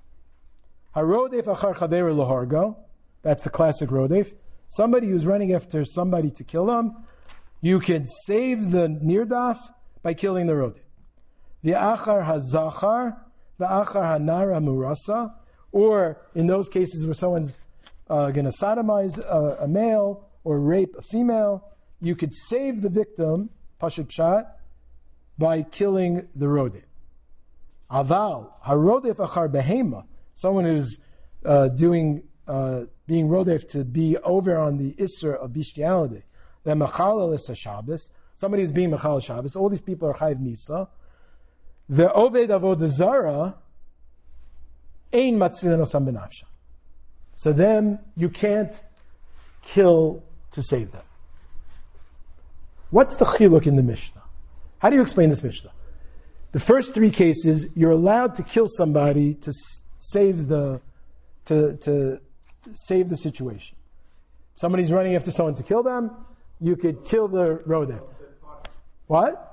Harodef 0.95 1.45
achar 1.45 1.75
chaver 1.75 2.15
lohargo. 2.15 2.77
That's 3.23 3.43
the 3.43 3.51
classic 3.51 3.89
rodef. 3.89 4.35
Somebody 4.69 5.09
who's 5.09 5.27
running 5.27 5.53
after 5.53 5.85
somebody 5.85 6.31
to 6.33 6.45
kill 6.45 6.67
them. 6.67 7.05
You 7.61 7.79
can 7.81 8.05
save 8.07 8.73
the 8.73 8.89
nirdaf 8.89 9.59
by 10.03 10.15
killing 10.15 10.49
the 10.49 10.55
rodef. 10.55 10.81
The 11.63 11.73
achar 11.73 12.27
hazachar, 12.27 13.17
the 13.59 13.67
achar 13.67 14.03
hanara 14.03 14.61
murasa, 14.63 15.33
or 15.71 16.21
in 16.35 16.49
those 16.49 16.69
cases 16.69 17.07
where 17.07 17.15
someone's 17.15 17.59
uh, 18.11 18.31
going 18.31 18.45
to 18.45 18.51
sodomize 18.51 19.19
a, 19.19 19.63
a, 19.63 19.69
male 19.69 20.29
or 20.45 20.61
rape 20.61 20.95
a 20.99 21.03
female, 21.03 21.65
you 22.01 22.15
could 22.15 22.33
save 22.33 22.83
the 22.83 22.91
victim, 22.91 23.49
pashut 23.81 24.09
pshat, 24.09 24.47
by 25.39 25.63
killing 25.63 26.29
the 26.35 26.47
rodef. 26.47 26.83
Aval, 27.91 28.51
harodef 28.67 29.17
achar 29.17 29.49
behema, 29.49 30.05
someone 30.35 30.65
who's 30.65 30.99
uh, 31.45 31.69
doing, 31.69 32.25
uh, 32.47 32.83
being 33.07 33.29
rodef 33.29 33.69
to 33.71 33.85
be 33.85 34.17
over 34.19 34.57
on 34.57 34.79
the 34.79 34.95
isser 34.95 35.37
of 35.37 35.53
bestiality, 35.53 36.23
then 36.65 36.79
machalal 36.79 37.35
is 37.35 37.51
Shabbos, 37.57 38.13
somebody 38.37 38.63
who's 38.63 38.73
being 38.73 38.91
machal 38.91 39.21
Shabbos, 39.21 39.57
all 39.57 39.69
these 39.69 39.81
people 39.81 40.09
are 40.09 40.15
chayv 40.15 40.39
misa. 40.39 40.89
The 41.89 42.09
oved 42.09 42.49
avodah 42.49 42.87
zara, 42.87 43.57
ein 45.13 45.35
matzilin 45.35 45.81
osam 45.81 46.09
benafsha. 46.09 46.45
So 47.35 47.53
then 47.53 47.99
you 48.17 48.29
can't 48.29 48.83
kill 49.63 50.23
to 50.53 50.63
save 50.63 50.93
them. 50.93 51.03
What's 52.91 53.17
the 53.17 53.25
chiluk 53.25 53.67
in 53.67 53.77
the 53.77 53.83
Mishnah? 53.83 54.23
How 54.79 54.91
do 54.91 54.97
you 54.97 55.03
explain 55.03 55.29
this 55.31 55.43
Mishnah? 55.43 55.71
The 56.53 56.61
first 56.61 56.95
three 56.95 57.11
cases, 57.11 57.69
you're 57.75 57.93
allowed 57.93 58.35
to 58.35 58.43
kill 58.43 58.67
somebody 58.67 59.35
to 59.35 59.53
save 60.03 60.49
the 60.49 60.81
to, 61.45 61.77
to 61.77 62.21
save 62.75 63.09
the 63.09 63.17
situation. 63.17 63.77
If 64.55 64.59
somebody's 64.59 64.93
running 64.93 65.15
after 65.15 65.31
someone 65.31 65.55
to 65.55 65.63
kill 65.63 65.83
them, 65.83 66.11
you 66.61 66.77
could 66.77 67.05
kill 67.05 67.29
the 67.29 67.63
rodef. 67.67 68.03
What? 69.07 69.49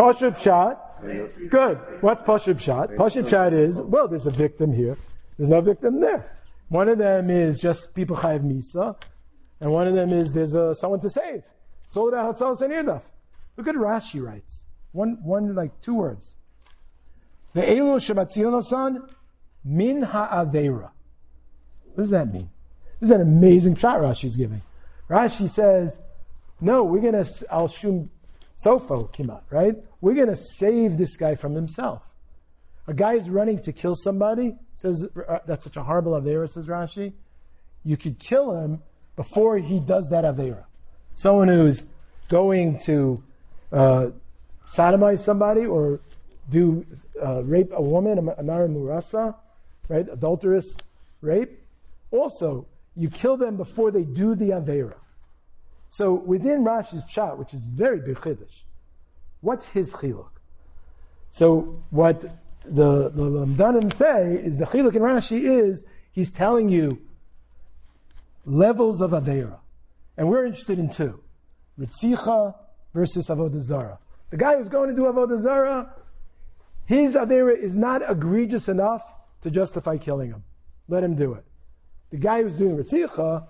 Pashut 0.00 0.34
pshat. 0.38 1.50
Good. 1.50 1.78
What's 2.00 2.22
pashut 2.22 2.54
pshat? 2.54 2.96
Pashut 2.96 3.24
pshat 3.24 3.52
is 3.52 3.80
well, 3.80 4.06
there's 4.06 4.26
a 4.26 4.30
victim 4.30 4.72
here. 4.72 4.96
There's 5.36 5.50
no 5.50 5.60
victim 5.60 6.00
there. 6.00 6.38
One 6.68 6.88
of 6.88 6.98
them 6.98 7.30
is 7.30 7.60
just 7.60 7.94
people 7.94 8.16
chayiv 8.16 8.42
misa, 8.42 8.96
and 9.60 9.72
one 9.72 9.88
of 9.88 9.94
them 9.94 10.10
is 10.12 10.32
there's 10.32 10.54
a, 10.54 10.74
someone 10.74 11.00
to 11.00 11.10
save. 11.10 11.42
It's 11.86 11.96
all 11.96 12.08
about 12.08 12.36
Hatzalas 12.36 12.62
and. 12.62 13.00
Look 13.56 13.68
at 13.68 13.74
Rashi 13.74 14.24
writes. 14.24 14.66
One, 14.92 15.18
one, 15.22 15.54
like 15.54 15.80
two 15.80 15.94
words. 15.94 16.36
The 17.54 17.62
Elu 17.62 17.96
Shabbat 18.00 19.10
min 19.64 20.02
ha'avera. 20.02 20.90
What 21.94 21.96
does 21.96 22.10
that 22.10 22.32
mean? 22.32 22.50
This 23.00 23.10
is 23.10 23.16
an 23.16 23.20
amazing 23.20 23.74
shot 23.74 23.98
Rashi's 24.00 24.36
giving. 24.36 24.62
Rashi 25.10 25.48
says, 25.48 26.00
no, 26.60 26.84
we're 26.84 27.00
going 27.00 27.24
to, 27.24 27.46
al 27.50 27.68
shum 27.68 28.10
sofo 28.56 29.12
kimat, 29.12 29.42
right? 29.50 29.74
We're 30.00 30.14
going 30.14 30.28
to 30.28 30.36
save 30.36 30.96
this 30.96 31.16
guy 31.16 31.34
from 31.34 31.54
himself. 31.54 32.14
A 32.86 32.94
guy 32.94 33.14
is 33.14 33.28
running 33.28 33.60
to 33.62 33.72
kill 33.72 33.94
somebody, 33.94 34.56
says, 34.74 35.08
uh, 35.28 35.38
that's 35.46 35.64
such 35.64 35.76
a 35.76 35.82
horrible 35.82 36.12
Avera, 36.12 36.48
says 36.48 36.66
Rashi. 36.66 37.12
You 37.84 37.96
could 37.96 38.18
kill 38.18 38.58
him 38.58 38.82
before 39.16 39.58
he 39.58 39.78
does 39.78 40.08
that 40.10 40.24
Avera. 40.24 40.64
Someone 41.14 41.48
who's 41.48 41.86
going 42.28 42.78
to 42.86 43.22
uh, 43.70 44.06
sodomize 44.66 45.18
somebody 45.18 45.66
or 45.66 46.00
do 46.52 46.86
uh, 47.20 47.42
rape 47.42 47.72
a 47.72 47.82
woman, 47.82 48.30
a 48.36 48.42
nara 48.42 48.68
murasa, 48.68 49.34
right? 49.88 50.06
Adulterous 50.08 50.76
rape. 51.20 51.58
Also, 52.10 52.66
you 52.94 53.08
kill 53.08 53.36
them 53.36 53.56
before 53.56 53.90
they 53.90 54.04
do 54.04 54.34
the 54.34 54.50
avera. 54.50 54.94
So 55.88 56.14
within 56.14 56.64
Rashi's 56.64 57.02
pshat, 57.02 57.36
which 57.38 57.52
is 57.52 57.66
very 57.66 58.00
big 58.00 58.18
what's 59.40 59.70
his 59.70 59.92
chiluk? 59.94 60.30
So 61.30 61.82
what 61.90 62.20
the 62.64 63.10
the 63.10 63.24
Lamdanim 63.24 63.92
say 63.92 64.34
is 64.34 64.58
the 64.58 64.64
chiluk 64.64 64.94
in 64.94 65.02
Rashi 65.02 65.40
is 65.42 65.84
he's 66.10 66.30
telling 66.30 66.68
you 66.68 67.00
levels 68.46 69.02
of 69.02 69.10
avera, 69.10 69.58
and 70.16 70.28
we're 70.28 70.46
interested 70.46 70.78
in 70.78 70.88
two: 70.88 71.20
ritzicha 71.78 72.54
versus 72.94 73.28
avodah 73.28 73.58
zara. 73.58 73.98
The 74.30 74.36
guy 74.38 74.56
who's 74.56 74.68
going 74.68 74.88
to 74.88 74.96
do 74.96 75.02
avodah 75.02 75.40
zara, 75.40 75.94
his 76.92 77.16
avera 77.16 77.56
is 77.56 77.76
not 77.76 78.02
egregious 78.08 78.68
enough 78.68 79.16
to 79.40 79.50
justify 79.50 79.96
killing 79.96 80.30
him. 80.30 80.44
Let 80.88 81.02
him 81.02 81.14
do 81.14 81.32
it. 81.32 81.44
The 82.10 82.18
guy 82.18 82.42
who's 82.42 82.56
doing 82.56 82.76
Ritzicha, 82.76 83.46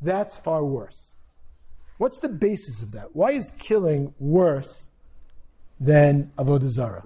that's 0.00 0.36
far 0.36 0.64
worse. 0.64 1.14
What's 1.98 2.18
the 2.18 2.28
basis 2.28 2.82
of 2.82 2.90
that? 2.92 3.14
Why 3.14 3.30
is 3.30 3.52
killing 3.52 4.14
worse 4.18 4.90
than 5.78 6.32
Avodah 6.36 6.68
Zarah? 6.68 7.04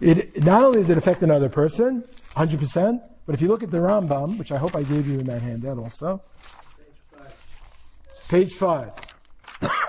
It, 0.00 0.42
not 0.42 0.64
only 0.64 0.78
does 0.78 0.88
it 0.90 0.96
affect 0.96 1.22
another 1.22 1.50
person, 1.50 2.04
100%, 2.30 3.08
but 3.26 3.34
if 3.34 3.42
you 3.42 3.48
look 3.48 3.62
at 3.62 3.70
the 3.70 3.78
Rambam, 3.78 4.38
which 4.38 4.52
I 4.52 4.56
hope 4.56 4.74
I 4.74 4.82
gave 4.82 5.06
you 5.06 5.18
in 5.18 5.26
that 5.26 5.42
handout 5.42 5.78
also, 5.78 6.22
page 8.28 8.54
5. 8.54 8.88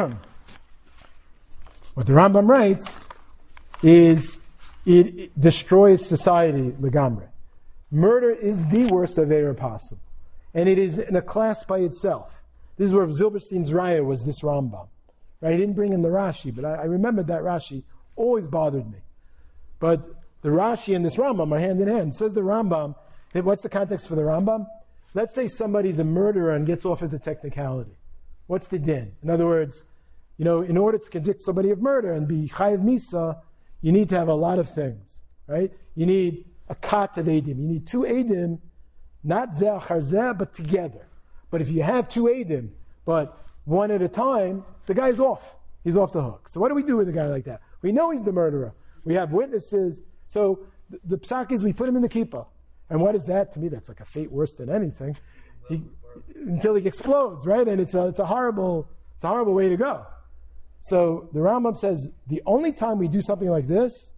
what 1.93 2.05
the 2.05 2.13
Rambam 2.13 2.49
writes 2.49 3.09
is 3.85 4.43
it, 4.85 5.19
it 5.19 5.39
destroys 5.39 6.07
society, 6.07 6.71
legamre. 6.71 7.29
Murder 7.91 8.31
is 8.31 8.67
the 8.69 8.85
worst 8.85 9.17
of 9.19 9.29
Avera 9.29 9.55
possible. 9.55 10.01
And 10.53 10.67
it 10.67 10.79
is 10.79 10.97
in 10.97 11.15
a 11.15 11.21
class 11.21 11.63
by 11.63 11.79
itself. 11.79 12.43
This 12.77 12.87
is 12.87 12.93
where 12.93 13.05
Zilberstein's 13.05 13.73
Raya 13.73 14.03
was 14.03 14.25
this 14.25 14.41
Rambam. 14.41 14.87
Right? 15.39 15.51
He 15.51 15.57
didn't 15.57 15.75
bring 15.75 15.93
in 15.93 16.01
the 16.01 16.09
Rashi, 16.09 16.53
but 16.53 16.65
I, 16.65 16.73
I 16.73 16.83
remembered 16.85 17.27
that 17.27 17.41
Rashi 17.41 17.83
always 18.15 18.47
bothered 18.47 18.91
me. 18.91 18.99
But 19.79 20.07
the 20.41 20.49
Rashi 20.49 20.95
and 20.95 21.05
this 21.05 21.17
Rambam 21.17 21.51
are 21.51 21.59
hand 21.59 21.79
in 21.79 21.87
hand. 21.87 22.15
Says 22.15 22.33
the 22.33 22.41
Rambam, 22.41 22.95
what's 23.33 23.61
the 23.61 23.69
context 23.69 24.07
for 24.07 24.15
the 24.15 24.23
Rambam? 24.23 24.65
Let's 25.13 25.35
say 25.35 25.47
somebody's 25.47 25.99
a 25.99 26.03
murderer 26.03 26.55
and 26.55 26.65
gets 26.65 26.85
off 26.85 27.03
at 27.03 27.11
the 27.11 27.19
technicality. 27.19 27.97
What's 28.47 28.67
the 28.67 28.79
din? 28.79 29.13
In 29.21 29.29
other 29.29 29.45
words, 29.45 29.85
you 30.37 30.45
know, 30.45 30.61
in 30.61 30.77
order 30.77 30.97
to 30.97 31.09
convict 31.09 31.41
somebody 31.41 31.69
of 31.69 31.81
murder 31.81 32.11
and 32.11 32.27
be 32.27 32.49
chayiv 32.49 32.81
misa, 32.81 33.41
you 33.81 33.91
need 33.91 34.09
to 34.09 34.17
have 34.17 34.27
a 34.27 34.33
lot 34.33 34.59
of 34.59 34.69
things, 34.69 35.21
right? 35.47 35.71
You 35.93 36.05
need 36.05 36.45
a 36.67 36.75
kat 36.75 37.17
of 37.17 37.25
Edim. 37.27 37.59
You 37.59 37.67
need 37.67 37.85
two 37.85 38.01
Edim, 38.01 38.59
not 39.23 39.51
Zeh 39.51 39.81
Zeh, 39.81 40.37
but 40.37 40.53
together. 40.53 41.07
But 41.51 41.61
if 41.61 41.69
you 41.69 41.83
have 41.83 42.07
two 42.07 42.23
Edim, 42.23 42.71
but 43.05 43.37
one 43.65 43.91
at 43.91 44.01
a 44.01 44.07
time, 44.07 44.63
the 44.85 44.93
guy's 44.93 45.19
off. 45.19 45.55
He's 45.83 45.97
off 45.97 46.11
the 46.11 46.21
hook. 46.21 46.49
So 46.49 46.59
what 46.59 46.69
do 46.69 46.75
we 46.75 46.83
do 46.83 46.97
with 46.97 47.07
a 47.09 47.13
guy 47.13 47.27
like 47.27 47.43
that? 47.45 47.61
We 47.81 47.91
know 47.91 48.09
he's 48.09 48.23
the 48.23 48.31
murderer. 48.31 48.73
We 49.03 49.13
have 49.13 49.33
witnesses. 49.33 50.01
So 50.27 50.65
the, 50.89 50.99
the 51.03 51.17
psak 51.17 51.51
is 51.51 51.63
we 51.63 51.73
put 51.73 51.87
him 51.87 51.95
in 51.95 52.01
the 52.01 52.09
kippah. 52.09 52.47
And 52.89 53.01
what 53.01 53.15
is 53.15 53.25
that? 53.25 53.51
To 53.53 53.59
me, 53.59 53.67
that's 53.67 53.89
like 53.89 53.99
a 53.99 54.05
fate 54.05 54.31
worse 54.31 54.55
than 54.55 54.69
anything. 54.69 55.17
He, 55.69 55.83
until 56.35 56.75
he 56.75 56.87
explodes, 56.87 57.45
right? 57.45 57.67
And 57.67 57.79
it's 57.81 57.93
a, 57.93 58.07
it's 58.07 58.19
a 58.19 58.25
horrible, 58.25 58.89
it's 59.15 59.23
a 59.23 59.27
horrible 59.27 59.53
way 59.53 59.69
to 59.69 59.77
go. 59.77 60.05
So 60.85 61.29
the 61.33 61.39
Rambam 61.39 61.75
says 61.75 62.13
the 62.27 62.43
only 62.45 62.71
time 62.71 62.99
we 62.99 63.07
do 63.07 63.19
something 63.19 63.49
like 63.49 63.65
this 63.65 64.13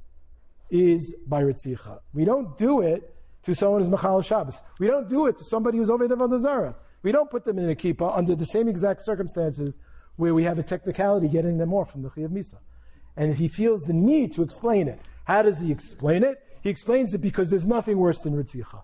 is 0.69 1.15
by 1.25 1.41
Ritzicha. 1.41 2.01
We 2.13 2.25
don't 2.25 2.57
do 2.57 2.81
it 2.81 3.15
to 3.43 3.55
someone 3.55 3.79
who's 3.79 3.89
Machal 3.89 4.21
Shabbos. 4.21 4.61
We 4.77 4.87
don't 4.87 5.07
do 5.07 5.27
it 5.27 5.37
to 5.37 5.45
somebody 5.45 5.77
who's 5.77 5.89
over 5.89 6.05
the 6.05 6.39
Zara. 6.39 6.75
We 7.03 7.13
don't 7.13 7.31
put 7.31 7.45
them 7.45 7.57
in 7.57 7.69
a 7.69 7.75
kippah 7.75 8.17
under 8.17 8.35
the 8.35 8.43
same 8.43 8.67
exact 8.67 9.01
circumstances 9.05 9.77
where 10.17 10.33
we 10.33 10.43
have 10.43 10.59
a 10.59 10.63
technicality 10.63 11.29
getting 11.29 11.57
them 11.57 11.73
off 11.73 11.89
from 11.89 12.01
the 12.01 12.09
Chiyuv 12.09 12.31
Misa. 12.31 12.57
And 13.15 13.31
if 13.31 13.37
he 13.37 13.47
feels 13.47 13.83
the 13.83 13.93
need 13.93 14.33
to 14.33 14.41
explain 14.41 14.89
it. 14.89 14.99
How 15.23 15.43
does 15.43 15.61
he 15.61 15.71
explain 15.71 16.21
it? 16.21 16.43
He 16.61 16.69
explains 16.69 17.13
it 17.13 17.19
because 17.19 17.49
there's 17.49 17.65
nothing 17.65 17.97
worse 17.97 18.19
than 18.23 18.33
Ritzicha. 18.33 18.81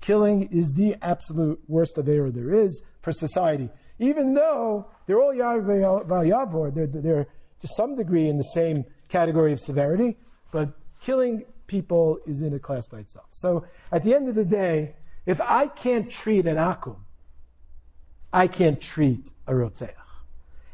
Killing 0.00 0.42
is 0.52 0.74
the 0.74 0.94
absolute 1.02 1.58
worst 1.66 1.98
of 1.98 2.08
error 2.08 2.30
there 2.30 2.54
is 2.54 2.86
for 3.02 3.10
society. 3.10 3.70
Even 3.98 4.34
though 4.34 4.86
they're 5.06 5.20
all 5.20 5.32
Yavor, 5.32 6.74
they're, 6.74 6.86
they're 6.86 7.26
to 7.60 7.68
some 7.68 7.96
degree 7.96 8.28
in 8.28 8.36
the 8.36 8.42
same 8.42 8.84
category 9.08 9.52
of 9.52 9.60
severity, 9.60 10.16
but 10.52 10.70
killing 11.00 11.44
people 11.66 12.18
is 12.26 12.42
in 12.42 12.52
a 12.54 12.58
class 12.58 12.86
by 12.86 12.98
itself. 12.98 13.26
So 13.30 13.66
at 13.90 14.02
the 14.02 14.14
end 14.14 14.28
of 14.28 14.34
the 14.34 14.44
day, 14.44 14.94
if 15.24 15.40
I 15.40 15.68
can't 15.68 16.10
treat 16.10 16.46
an 16.46 16.56
akum, 16.56 16.98
I 18.32 18.46
can't 18.46 18.80
treat 18.80 19.30
a 19.46 19.52
rotzeach. 19.52 19.92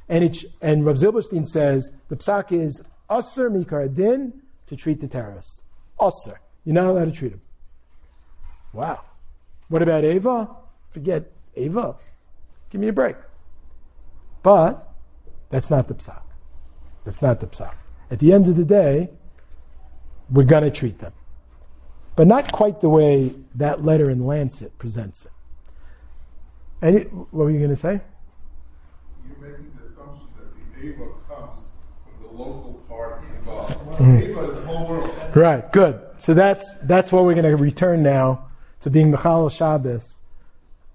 And, 0.08 0.36
and 0.60 0.84
Rav 0.84 0.96
Zilberstein 0.96 1.46
says 1.46 1.94
the 2.08 2.16
psak 2.16 2.52
is 2.52 2.86
usr 3.08 3.50
mikar 3.50 3.94
din 3.94 4.42
to 4.66 4.76
treat 4.76 5.00
the 5.00 5.08
terrorist. 5.08 5.64
Usr. 5.98 6.36
You're 6.64 6.74
not 6.74 6.86
allowed 6.86 7.06
to 7.06 7.12
treat 7.12 7.32
him. 7.32 7.40
Wow. 8.72 9.00
What 9.68 9.82
about 9.82 10.04
Ava? 10.04 10.50
Forget 10.90 11.30
Ava. 11.56 11.96
Give 12.72 12.80
me 12.80 12.88
a 12.88 12.92
break. 12.92 13.16
But 14.42 14.88
that's 15.50 15.70
not 15.70 15.88
the 15.88 15.94
psak. 15.94 16.22
That's 17.04 17.20
not 17.20 17.40
the 17.40 17.46
psak. 17.46 17.74
At 18.10 18.18
the 18.18 18.32
end 18.32 18.48
of 18.48 18.56
the 18.56 18.64
day, 18.64 19.10
we're 20.30 20.44
going 20.44 20.62
to 20.64 20.70
treat 20.70 20.98
them. 20.98 21.12
But 22.16 22.26
not 22.26 22.50
quite 22.50 22.80
the 22.80 22.88
way 22.88 23.34
that 23.54 23.84
letter 23.84 24.08
in 24.08 24.26
Lancet 24.26 24.78
presents 24.78 25.26
it. 25.26 25.32
And 26.80 27.26
what 27.30 27.44
were 27.44 27.50
you 27.50 27.58
going 27.58 27.70
to 27.70 27.76
say? 27.76 28.00
You're 29.28 29.50
making 29.50 29.72
the 29.76 29.84
assumption 29.84 30.28
that 30.38 30.80
the 30.80 30.88
AVA 30.88 31.10
comes 31.28 31.66
from 32.04 32.22
the 32.22 32.42
local 32.42 32.82
parties 32.88 33.30
involved. 33.32 33.72
Mm-hmm. 33.72 34.16
AVA 34.16 34.44
is 34.48 34.54
the 34.54 34.60
whole 34.62 34.88
world. 34.88 35.36
Right, 35.36 35.72
good. 35.72 36.00
So 36.16 36.32
that's, 36.32 36.78
that's 36.78 37.12
what 37.12 37.24
we're 37.24 37.34
going 37.34 37.50
to 37.50 37.56
return 37.56 38.02
now 38.02 38.48
to 38.80 38.88
being 38.88 39.10
Michal 39.10 39.50
Shabbos 39.50 40.22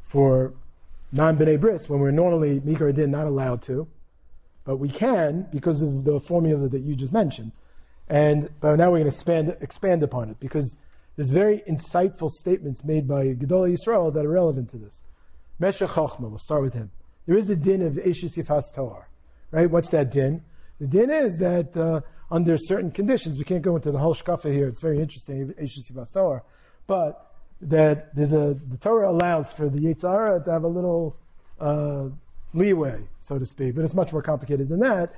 for 0.02 0.54
non 1.12 1.38
B'nai 1.38 1.60
Bris, 1.60 1.90
when 1.90 2.00
we're 2.00 2.12
normally 2.12 2.60
Mikar 2.60 2.94
Din 2.94 3.12
not 3.12 3.28
allowed 3.28 3.62
to. 3.64 3.88
But 4.64 4.78
we 4.78 4.90
can 4.90 5.48
because 5.52 5.82
of 5.82 6.04
the 6.04 6.20
formula 6.20 6.68
that 6.68 6.82
you 6.82 6.96
just 6.96 7.14
mentioned. 7.14 7.54
And 8.10 8.50
but 8.60 8.76
now 8.76 8.92
we're 8.92 9.00
going 9.00 9.04
to 9.04 9.16
expand, 9.16 9.56
expand 9.62 10.04
upon 10.04 10.30
it 10.30 10.40
because 10.40 10.78
there's 11.16 11.30
very 11.30 11.62
insightful 11.68 12.30
statements 12.30 12.86
made 12.86 13.08
by 13.08 13.26
Gedolei 13.34 13.76
Yisrael 13.76 14.14
that 14.14 14.26
are 14.26 14.30
relevant 14.30 14.70
to 14.72 14.78
this. 14.78 15.04
Meshech 15.60 15.90
Chochma, 15.90 16.30
we'll 16.30 16.38
start 16.38 16.62
with 16.62 16.74
him. 16.74 16.92
There 17.26 17.38
is 17.38 17.50
a 17.50 17.56
din 17.56 17.82
of 17.82 17.94
Eishis 17.94 18.38
Yifas 18.38 18.74
Toar, 18.74 19.10
right? 19.52 19.70
What's 19.70 19.90
that 19.90 20.12
din? 20.12 20.44
The 20.80 20.88
din 20.88 21.10
is 21.10 21.40
that 21.40 21.76
uh, 21.76 22.02
under 22.30 22.58
certain 22.58 22.92
conditions, 22.92 23.38
we 23.38 23.44
can't 23.44 23.64
go 23.64 23.76
into 23.76 23.92
the 23.92 23.98
whole 23.98 24.14
shkafa 24.14 24.54
here. 24.54 24.68
It's 24.68 24.80
very 24.80 25.00
interesting, 25.00 25.54
Eishis 25.60 25.92
Yifas 25.92 26.14
Toar, 26.14 26.44
but 26.86 27.27
that 27.62 28.16
there's 28.16 28.34
a 28.34 28.54
the 28.70 28.78
Torah 28.78 29.10
allows 29.10 29.52
for 29.52 29.70
the 29.70 29.80
Yitzhara 29.80 30.44
to 30.46 30.52
have 30.52 30.64
a 30.64 30.68
little 30.68 31.18
uh, 31.60 32.10
leeway, 32.54 33.02
so 33.20 33.40
to 33.40 33.46
speak, 33.46 33.76
but 33.76 33.84
it's 33.84 33.96
much 33.96 34.14
more 34.14 34.22
complicated 34.22 34.70
than 34.70 34.80
that. 34.80 35.14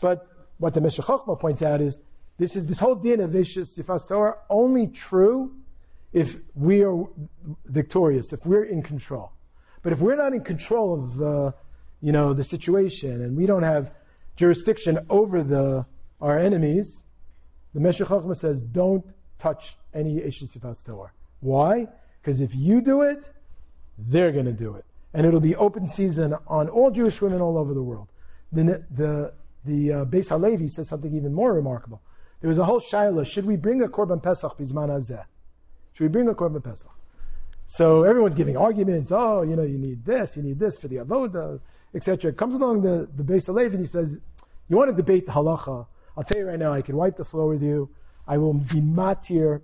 But 0.00 0.26
what 0.58 0.74
the 0.74 0.80
Meshech 0.80 1.04
Chochma 1.04 1.38
points 1.38 1.62
out 1.62 1.80
is 1.80 2.00
this 2.38 2.56
is 2.56 2.66
this 2.66 2.78
whole 2.78 2.94
din 2.94 3.20
of 3.20 3.30
sifas 3.30 4.08
Torah 4.08 4.38
only 4.48 4.86
true 4.86 5.54
if 6.12 6.38
we 6.54 6.82
are 6.82 7.04
victorious, 7.66 8.32
if 8.32 8.44
we're 8.46 8.64
in 8.64 8.82
control. 8.82 9.32
But 9.82 9.92
if 9.92 10.00
we're 10.00 10.16
not 10.16 10.32
in 10.32 10.42
control 10.42 10.94
of 10.94 11.22
uh, 11.22 11.52
you 12.00 12.12
know 12.12 12.32
the 12.32 12.44
situation 12.44 13.20
and 13.20 13.36
we 13.36 13.46
don't 13.46 13.62
have 13.62 13.92
jurisdiction 14.36 14.98
over 15.08 15.42
the 15.42 15.86
our 16.20 16.38
enemies, 16.38 17.04
the 17.74 17.80
Meshech 17.80 18.08
Chochma 18.08 18.36
says 18.36 18.62
don't 18.62 19.04
touch 19.38 19.76
any 19.92 20.20
Eishis 20.20 20.56
Yifas 20.56 20.84
Toar. 20.84 21.12
Why? 21.40 21.88
Because 22.20 22.40
if 22.40 22.54
you 22.54 22.80
do 22.80 23.02
it, 23.02 23.30
they're 23.98 24.32
going 24.32 24.46
to 24.46 24.52
do 24.52 24.74
it, 24.74 24.84
and 25.12 25.26
it'll 25.26 25.40
be 25.40 25.56
open 25.56 25.88
season 25.88 26.34
on 26.46 26.68
all 26.68 26.90
Jewish 26.90 27.20
women 27.20 27.40
all 27.40 27.58
over 27.58 27.74
the 27.74 27.82
world. 27.82 28.08
The, 28.52 28.84
the 28.90 29.32
the 29.64 29.92
uh, 29.92 30.04
Beis 30.06 30.30
Halevi 30.30 30.68
says 30.68 30.88
something 30.88 31.14
even 31.14 31.34
more 31.34 31.52
remarkable. 31.52 32.00
There 32.40 32.48
was 32.48 32.58
a 32.58 32.64
whole 32.64 32.80
shaila: 32.80 33.26
Should 33.26 33.44
we 33.44 33.56
bring 33.56 33.82
a 33.82 33.88
korban 33.88 34.22
pesach 34.22 34.56
bizman 34.58 34.88
hazeh? 34.88 35.24
Should 35.92 36.04
we 36.04 36.08
bring 36.08 36.28
a 36.28 36.34
korban 36.34 36.64
pesach? 36.64 36.90
So 37.66 38.04
everyone's 38.04 38.34
giving 38.34 38.56
arguments. 38.56 39.12
Oh, 39.12 39.42
you 39.42 39.54
know, 39.54 39.62
you 39.62 39.78
need 39.78 40.04
this, 40.04 40.36
you 40.36 40.42
need 40.42 40.58
this 40.58 40.78
for 40.78 40.88
the 40.88 40.96
avoda, 40.96 41.60
etc. 41.94 42.32
Comes 42.32 42.54
along 42.54 42.82
the 42.82 43.08
the 43.14 43.22
Beis 43.22 43.46
Halevi 43.46 43.74
and 43.74 43.80
he 43.80 43.86
says, 43.86 44.20
"You 44.68 44.76
want 44.76 44.90
to 44.90 44.96
debate 44.96 45.26
the 45.26 45.32
halacha? 45.32 45.86
I'll 46.16 46.24
tell 46.24 46.38
you 46.38 46.48
right 46.48 46.58
now. 46.58 46.72
I 46.72 46.82
can 46.82 46.96
wipe 46.96 47.16
the 47.16 47.24
floor 47.24 47.48
with 47.48 47.62
you. 47.62 47.90
I 48.26 48.38
will 48.38 48.54
be 48.54 48.80
matir 48.80 49.62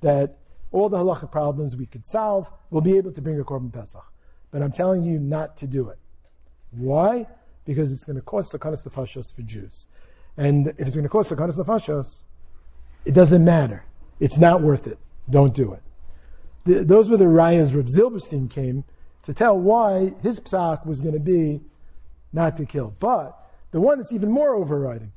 that 0.00 0.38
all 0.74 0.88
the 0.88 0.98
halachic 0.98 1.30
problems 1.30 1.76
we 1.76 1.86
could 1.86 2.04
solve. 2.04 2.50
We'll 2.68 2.82
be 2.82 2.96
able 2.96 3.12
to 3.12 3.22
bring 3.22 3.38
a 3.38 3.44
korban 3.44 3.72
pesach, 3.72 4.04
but 4.50 4.60
I'm 4.60 4.72
telling 4.72 5.04
you 5.04 5.20
not 5.20 5.56
to 5.58 5.68
do 5.68 5.88
it. 5.88 5.98
Why? 6.72 7.28
Because 7.64 7.92
it's 7.92 8.04
going 8.04 8.16
to 8.16 8.22
cause 8.22 8.52
sakanas 8.52 8.86
nefashos 8.86 9.32
for 9.32 9.42
Jews. 9.42 9.86
And 10.36 10.66
if 10.66 10.80
it's 10.80 10.96
going 10.96 11.04
to 11.04 11.08
cause 11.08 11.30
sakanas 11.30 11.56
nefashos, 11.56 12.24
it 13.04 13.12
doesn't 13.12 13.44
matter. 13.44 13.84
It's 14.18 14.36
not 14.36 14.62
worth 14.62 14.88
it. 14.88 14.98
Don't 15.30 15.54
do 15.54 15.72
it. 15.72 15.82
The, 16.64 16.84
those 16.84 17.08
were 17.08 17.18
the 17.18 17.26
rayas 17.26 17.74
Reb 17.74 17.86
Zilberstein 17.86 18.50
came 18.50 18.82
to 19.22 19.32
tell 19.32 19.56
why 19.56 20.14
his 20.22 20.40
psak 20.40 20.84
was 20.84 21.00
going 21.00 21.14
to 21.14 21.20
be 21.20 21.60
not 22.32 22.56
to 22.56 22.66
kill. 22.66 22.96
But 22.98 23.38
the 23.70 23.80
one 23.80 23.98
that's 23.98 24.12
even 24.12 24.32
more 24.32 24.56
overriding 24.56 25.12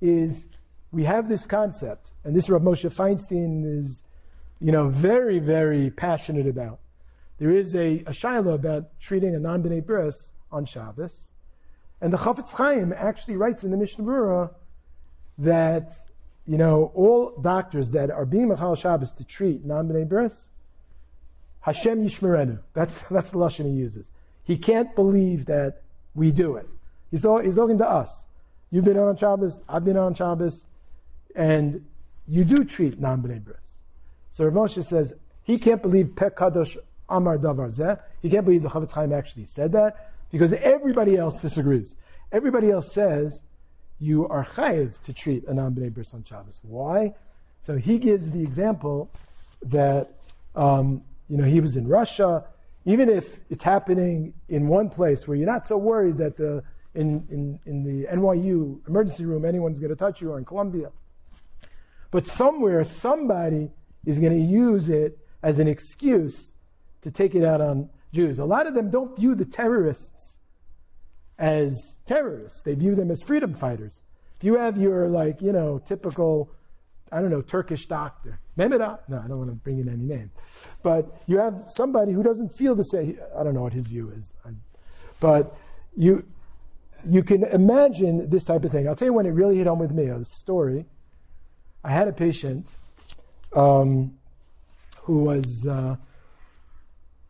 is 0.00 0.56
we 0.90 1.04
have 1.04 1.28
this 1.28 1.44
concept, 1.44 2.12
and 2.24 2.34
this 2.34 2.48
Rav 2.48 2.62
Moshe 2.62 2.90
Feinstein 2.94 3.64
is, 3.66 4.04
you 4.64 4.72
know, 4.72 4.88
very, 4.88 5.38
very 5.40 5.90
passionate 5.90 6.46
about. 6.46 6.78
There 7.36 7.50
is 7.50 7.76
a, 7.76 7.98
a 8.06 8.12
shaila 8.12 8.54
about 8.54 8.98
treating 8.98 9.34
a 9.34 9.38
non-b'nei 9.38 9.84
bris 9.84 10.32
on 10.50 10.64
Shabbos, 10.64 11.32
and 12.00 12.10
the 12.10 12.16
Chafetz 12.16 12.54
Chaim 12.54 12.90
actually 12.96 13.36
writes 13.36 13.62
in 13.62 13.72
the 13.72 13.76
Mishnah 13.76 14.02
Berurah 14.02 14.54
that 15.36 15.92
you 16.46 16.56
know 16.56 16.92
all 16.94 17.38
doctors 17.42 17.90
that 17.90 18.10
are 18.10 18.24
being 18.24 18.48
Machal 18.48 18.74
Shabbos 18.74 19.12
to 19.12 19.24
treat 19.24 19.66
non-b'nei 19.66 20.08
bris, 20.08 20.50
Hashem 21.60 22.02
Yishmerenu. 22.02 22.60
That's 22.72 23.02
that's 23.10 23.32
the 23.32 23.36
lashon 23.36 23.66
he 23.66 23.72
uses. 23.72 24.12
He 24.44 24.56
can't 24.56 24.94
believe 24.94 25.44
that 25.44 25.82
we 26.14 26.32
do 26.32 26.56
it. 26.56 26.66
He's, 27.10 27.20
he's 27.20 27.56
talking 27.56 27.76
to 27.76 27.86
us. 27.86 28.28
You've 28.70 28.86
been 28.86 28.96
on 28.96 29.14
Shabbos, 29.16 29.62
I've 29.68 29.84
been 29.84 29.98
on 29.98 30.14
Shabbos, 30.14 30.68
and 31.36 31.84
you 32.26 32.46
do 32.46 32.64
treat 32.64 32.98
non-b'nei 32.98 33.44
bris. 33.44 33.63
So 34.34 34.44
Rav 34.44 34.52
Moshe 34.52 34.82
says 34.82 35.14
he 35.44 35.58
can't 35.58 35.80
believe 35.80 36.16
Peh 36.16 36.30
Kadosh 36.30 36.76
Amar 37.08 37.38
Davar 37.38 37.72
Zeh. 37.72 38.00
He 38.20 38.28
can't 38.28 38.44
believe 38.44 38.64
the 38.64 38.68
Chafetz 38.68 38.90
Chaim 38.90 39.12
actually 39.12 39.44
said 39.44 39.70
that 39.74 40.10
because 40.32 40.52
everybody 40.54 41.16
else 41.16 41.40
disagrees. 41.40 41.94
Everybody 42.32 42.68
else 42.72 42.92
says 42.92 43.44
you 44.00 44.26
are 44.26 44.44
chayiv 44.44 45.00
to 45.02 45.12
treat 45.12 45.44
a 45.44 45.54
non-b'nei 45.54 45.94
bris 45.94 46.12
on 46.14 46.24
Shabbos. 46.24 46.58
Why? 46.64 47.14
So 47.60 47.76
he 47.78 48.00
gives 48.00 48.32
the 48.32 48.42
example 48.42 49.08
that 49.62 50.10
um, 50.56 51.04
you 51.28 51.36
know 51.36 51.44
he 51.44 51.60
was 51.60 51.76
in 51.76 51.86
Russia. 51.86 52.44
Even 52.84 53.08
if 53.08 53.38
it's 53.50 53.62
happening 53.62 54.34
in 54.48 54.66
one 54.66 54.90
place 54.90 55.28
where 55.28 55.36
you're 55.36 55.46
not 55.46 55.64
so 55.64 55.76
worried 55.76 56.18
that 56.18 56.38
the 56.38 56.64
in, 56.92 57.24
in, 57.30 57.60
in 57.66 57.84
the 57.84 58.08
NYU 58.08 58.84
emergency 58.88 59.26
room 59.26 59.44
anyone's 59.44 59.78
going 59.78 59.90
to 59.90 59.96
touch 59.96 60.20
you 60.20 60.32
or 60.32 60.38
in 60.38 60.44
Columbia. 60.44 60.90
But 62.10 62.26
somewhere 62.26 62.82
somebody 62.82 63.70
is 64.06 64.20
going 64.20 64.32
to 64.32 64.38
use 64.38 64.88
it 64.88 65.18
as 65.42 65.58
an 65.58 65.68
excuse 65.68 66.54
to 67.02 67.10
take 67.10 67.34
it 67.34 67.44
out 67.44 67.60
on 67.60 67.90
Jews. 68.12 68.38
A 68.38 68.44
lot 68.44 68.66
of 68.66 68.74
them 68.74 68.90
don't 68.90 69.16
view 69.16 69.34
the 69.34 69.44
terrorists 69.44 70.40
as 71.38 72.00
terrorists. 72.06 72.62
They 72.62 72.74
view 72.74 72.94
them 72.94 73.10
as 73.10 73.22
freedom 73.22 73.54
fighters. 73.54 74.04
If 74.36 74.44
you 74.44 74.56
have 74.56 74.76
your 74.76 75.08
like, 75.08 75.42
you 75.42 75.52
know, 75.52 75.78
typical, 75.78 76.50
I 77.10 77.20
don't 77.20 77.30
know, 77.30 77.42
Turkish 77.42 77.86
doctor, 77.86 78.40
Mehmet 78.56 78.78
no, 79.08 79.18
I 79.18 79.28
don't 79.28 79.38
want 79.38 79.50
to 79.50 79.56
bring 79.56 79.78
in 79.78 79.88
any 79.88 80.04
name, 80.04 80.30
but 80.82 81.20
you 81.26 81.38
have 81.38 81.64
somebody 81.68 82.12
who 82.12 82.22
doesn't 82.22 82.50
feel 82.50 82.74
the 82.74 82.84
same. 82.84 83.18
I 83.36 83.42
don't 83.42 83.54
know 83.54 83.62
what 83.62 83.72
his 83.72 83.88
view 83.88 84.10
is, 84.10 84.34
but 85.20 85.56
you 85.96 86.24
you 87.06 87.22
can 87.22 87.44
imagine 87.44 88.30
this 88.30 88.44
type 88.44 88.64
of 88.64 88.72
thing. 88.72 88.88
I'll 88.88 88.96
tell 88.96 89.06
you 89.06 89.12
when 89.12 89.26
it 89.26 89.30
really 89.30 89.56
hit 89.56 89.66
home 89.66 89.78
with 89.78 89.92
me. 89.92 90.08
Uh, 90.08 90.20
a 90.20 90.24
story. 90.24 90.86
I 91.82 91.90
had 91.90 92.08
a 92.08 92.12
patient 92.12 92.76
um, 93.54 94.18
who 95.02 95.24
was 95.24 95.66
uh, 95.66 95.96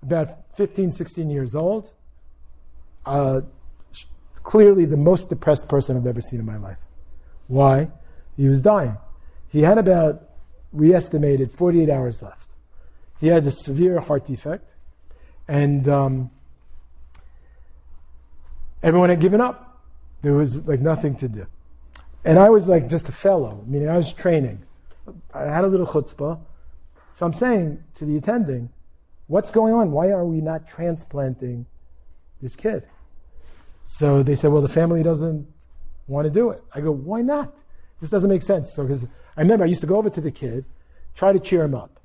about 0.03 0.29
15, 0.57 0.93
16 0.93 1.31
years 1.31 1.55
old. 1.55 1.91
Uh, 3.05 3.43
clearly 4.43 4.85
the 4.85 4.97
most 4.97 5.29
depressed 5.29 5.69
person 5.69 5.97
I've 5.97 6.07
ever 6.07 6.21
seen 6.21 6.41
in 6.41 6.47
my 6.47 6.57
life. 6.57 6.81
Why? 7.49 7.91
He 8.37 8.49
was 8.49 8.61
dying. 8.61 8.97
He 9.49 9.63
had 9.63 9.79
about, 9.79 10.31
we 10.73 10.95
estimated, 10.95 11.51
48 11.51 11.89
hours 11.89 12.23
left. 12.23 12.53
He 13.21 13.29
had 13.29 13.45
a 13.47 13.51
severe 13.51 14.01
heart 14.01 14.27
defect, 14.27 14.75
and 15.49 15.89
um, 15.89 16.31
everyone 18.83 19.11
had 19.11 19.21
given 19.21 19.41
up. 19.41 19.83
There 20.23 20.35
was 20.35 20.67
like 20.69 20.81
nothing 20.81 21.17
to 21.17 21.29
do. 21.29 21.47
And 22.25 22.39
I 22.39 22.51
was 22.51 22.69
like 22.69 22.89
just 22.89 23.09
a 23.09 23.13
fellow, 23.13 23.63
meaning 23.67 23.89
I 23.89 23.97
was 23.97 24.13
training. 24.13 24.65
I 25.33 25.43
had 25.43 25.65
a 25.65 25.69
little 25.69 25.87
chutzpah. 25.87 26.41
So 27.13 27.27
I'm 27.27 27.33
saying 27.33 27.85
to 27.97 28.05
the 28.05 28.17
attending, 28.17 28.71
what's 29.27 29.51
going 29.51 29.73
on? 29.73 29.93
Why 29.93 30.09
are 30.11 30.25
we 30.25 30.41
not 30.41 30.67
transplanting 30.67 31.67
this 32.41 32.57
kid? 32.57 32.85
So 33.85 34.23
they 34.23 34.35
said, 34.35 34.51
well, 34.51 34.63
the 34.63 34.69
family 34.69 35.03
doesn't 35.03 35.47
want 36.07 36.27
to 36.27 36.31
do 36.31 36.51
it. 36.51 36.63
I 36.75 36.81
go, 36.81 36.91
why 36.91 37.21
not? 37.21 37.55
This 38.01 38.11
doesn't 38.11 38.31
make 38.31 38.43
sense. 38.43 38.75
So, 38.75 38.83
because 38.83 39.07
I 39.37 39.43
remember 39.43 39.65
I 39.65 39.69
used 39.69 39.81
to 39.83 39.87
go 39.87 39.97
over 39.97 40.11
to 40.11 40.21
the 40.21 40.31
kid, 40.31 40.65
try 41.15 41.33
to 41.33 41.39
cheer 41.39 41.65
him 41.65 41.75
up, 41.75 42.01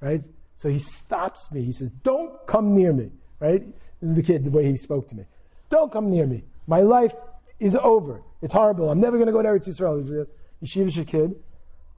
right? 0.00 0.20
So 0.54 0.68
he 0.68 0.78
stops 0.78 1.50
me. 1.52 1.64
He 1.64 1.72
says, 1.72 1.90
don't 1.90 2.46
come 2.46 2.74
near 2.74 2.92
me, 2.92 3.10
right? 3.38 3.62
This 4.00 4.10
is 4.10 4.16
the 4.16 4.22
kid, 4.22 4.44
the 4.44 4.50
way 4.50 4.66
he 4.66 4.76
spoke 4.76 5.08
to 5.08 5.14
me. 5.14 5.24
Don't 5.68 5.90
come 5.90 6.10
near 6.10 6.26
me. 6.26 6.44
My 6.66 6.80
life 6.80 7.14
is 7.58 7.76
over. 7.76 8.22
It's 8.42 8.54
horrible. 8.54 8.90
I'm 8.90 9.00
never 9.00 9.16
going 9.16 9.26
to 9.26 9.32
go 9.32 9.42
to 9.42 9.48
Eretz 9.48 9.68
Yisrael. 9.68 9.98
He's 9.98 10.10
a 10.10 10.26
yeshivish 10.62 11.06
kid. 11.06 11.34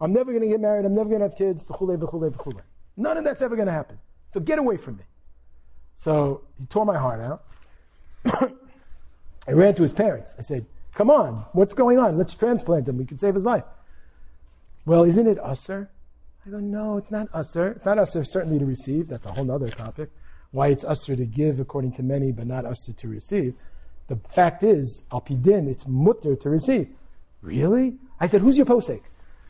I'm 0.02 0.12
never 0.12 0.32
going 0.32 0.42
to 0.42 0.48
get 0.48 0.60
married. 0.60 0.84
I'm 0.84 0.94
never 0.94 1.08
going 1.08 1.20
to 1.20 1.28
have 1.28 1.38
kids. 1.38 1.64
V'chule, 1.64 1.96
v'chule, 1.96 2.28
v'chule. 2.34 2.60
None 2.96 3.16
of 3.16 3.24
that's 3.24 3.40
ever 3.40 3.54
going 3.54 3.66
to 3.66 3.72
happen. 3.72 3.98
So 4.32 4.40
get 4.40 4.58
away 4.58 4.76
from 4.76 4.96
me. 4.96 5.04
So 5.94 6.42
he 6.58 6.66
tore 6.66 6.84
my 6.84 6.98
heart 6.98 7.20
out. 7.20 7.44
I 9.48 9.52
ran 9.52 9.74
to 9.76 9.82
his 9.82 9.92
parents. 9.92 10.34
I 10.38 10.42
said, 10.42 10.66
Come 10.94 11.08
on, 11.08 11.46
what's 11.52 11.72
going 11.72 11.98
on? 11.98 12.18
Let's 12.18 12.34
transplant 12.34 12.88
him. 12.88 12.98
We 12.98 13.06
can 13.06 13.18
save 13.18 13.34
his 13.34 13.44
life. 13.44 13.64
Well, 14.84 15.04
isn't 15.04 15.26
it 15.26 15.38
assur? 15.42 15.88
I 16.44 16.50
go, 16.50 16.58
No, 16.58 16.96
it's 16.96 17.12
not 17.12 17.28
assur. 17.32 17.68
It's 17.68 17.86
not 17.86 17.98
assur, 17.98 18.24
certainly 18.24 18.58
to 18.58 18.66
receive. 18.66 19.08
That's 19.08 19.26
a 19.26 19.32
whole 19.32 19.50
other 19.50 19.70
topic. 19.70 20.10
Why 20.50 20.68
it's 20.68 20.84
assur 20.84 21.14
to 21.16 21.26
give 21.26 21.60
according 21.60 21.92
to 21.92 22.02
many, 22.02 22.32
but 22.32 22.46
not 22.46 22.64
assur 22.66 22.92
to 22.92 23.08
receive. 23.08 23.54
The 24.08 24.16
fact 24.16 24.62
is, 24.64 25.04
al 25.12 25.20
pi 25.20 25.34
din, 25.34 25.68
it's 25.68 25.84
mutar 25.84 26.38
to 26.40 26.50
receive. 26.50 26.88
Really? 27.40 27.98
I 28.20 28.26
said, 28.26 28.40
Who's 28.40 28.56
your 28.56 28.66
posek? 28.66 29.02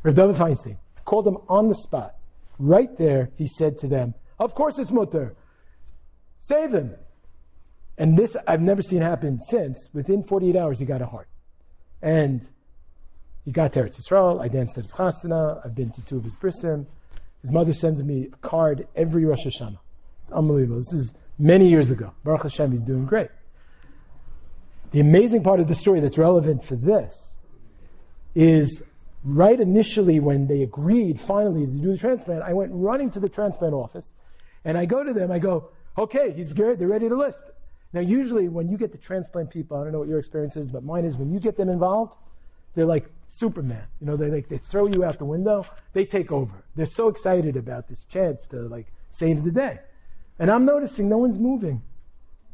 Reb 0.03 0.17
David 0.17 0.37
Feinstein. 0.37 0.79
Called 1.05 1.27
him 1.27 1.39
on 1.49 1.69
the 1.69 1.75
spot. 1.75 2.15
Right 2.59 2.97
there, 2.97 3.31
he 3.37 3.47
said 3.47 3.77
to 3.79 3.89
them, 3.89 4.15
Of 4.39 4.55
course 4.55 4.79
it's 4.79 4.91
mutar. 4.91 5.35
Save 6.39 6.75
him. 6.75 6.95
And 7.99 8.17
this 8.17 8.37
I've 8.47 8.61
never 8.61 8.83
seen 8.83 9.03
happen 9.03 9.41
since. 9.41 9.91
Within 9.93 10.23
48 10.23 10.57
hours, 10.57 10.81
he 10.81 10.87
got 10.87 11.03
a 11.03 11.07
heart. 11.07 11.29
And 12.01 12.43
he 13.45 13.53
got 13.53 13.73
to 13.75 13.83
Eretz 13.83 14.01
Yisrael. 14.01 14.41
I 14.41 14.49
danced 14.49 14.79
at 14.79 14.85
his 14.85 14.95
chasana. 14.95 15.65
I've 15.65 15.75
been 15.75 15.91
to 15.93 16.05
two 16.05 16.19
of 16.19 16.25
his 16.25 16.37
brisim. 16.37 16.87
His 17.41 17.51
mother 17.51 17.73
sends 17.73 18.03
me 18.05 18.29
a 18.33 18.37
card 18.37 18.87
every 18.95 19.25
Rosh 19.25 19.47
Hashanah. 19.47 19.79
It's 20.21 20.31
unbelievable. 20.31 20.77
This 20.79 20.93
is 20.93 21.19
many 21.39 21.69
years 21.69 21.91
ago. 21.91 22.13
Baruch 22.23 22.45
Hashem, 22.45 22.71
he's 22.71 22.85
doing 22.85 23.05
great. 23.05 23.29
The 24.93 25.01
amazing 25.01 25.43
part 25.43 25.59
of 25.59 25.69
the 25.69 25.75
story 25.75 26.01
that's 26.01 26.19
relevant 26.19 26.63
for 26.63 26.77
this 26.77 27.41
is 28.35 28.92
right 29.25 29.59
initially 29.59 30.21
when 30.21 30.47
they 30.47 30.63
agreed 30.63 31.21
finally 31.21 31.67
to 31.67 31.73
do 31.73 31.93
the 31.93 31.99
transplant, 31.99 32.43
I 32.43 32.53
went 32.53 32.73
running 32.75 33.11
to 33.11 33.21
the 33.21 33.29
transplant 33.29 33.75
office 33.75 34.15
and 34.65 34.77
I 34.77 34.85
go 34.85 35.03
to 35.03 35.13
them, 35.13 35.31
I 35.31 35.39
go, 35.39 35.71
okay, 35.97 36.33
he's 36.33 36.53
good, 36.53 36.79
they're 36.79 36.89
ready 36.89 37.09
to 37.09 37.17
list. 37.17 37.51
Now, 37.93 38.01
usually 38.01 38.49
when 38.49 38.69
you 38.69 38.79
get 38.79 38.93
the 38.93 38.99
transplant 38.99 39.51
people, 39.51 39.77
I 39.77 39.85
don't 39.85 39.93
know 39.93 39.99
what 39.99 40.09
your 40.09 40.19
experience 40.19 40.57
is, 40.57 40.69
but 40.69 40.83
mine 40.83 41.05
is 41.05 41.19
when 41.19 41.31
you 41.31 41.41
get 41.41 41.57
them 41.57 41.69
involved, 41.69 42.17
they're 42.75 42.87
like 42.87 43.11
Superman. 43.29 43.87
You 44.01 44.07
know, 44.07 44.17
they 44.17 44.31
like 44.31 44.49
they 44.49 44.57
throw 44.57 44.87
you 44.87 45.05
out 45.05 45.19
the 45.19 45.27
window, 45.27 45.67
they 45.93 46.07
take 46.07 46.33
over. 46.33 46.65
They're 46.75 46.87
so 46.87 47.09
excited 47.09 47.57
about 47.57 47.89
this 47.89 48.05
chance 48.05 48.47
to 48.49 48.57
like 48.57 48.93
save 49.11 49.45
the 49.45 49.51
day. 49.51 49.81
And 50.39 50.51
I'm 50.51 50.65
noticing 50.65 51.09
no 51.09 51.19
one's 51.19 51.39
moving. 51.39 51.83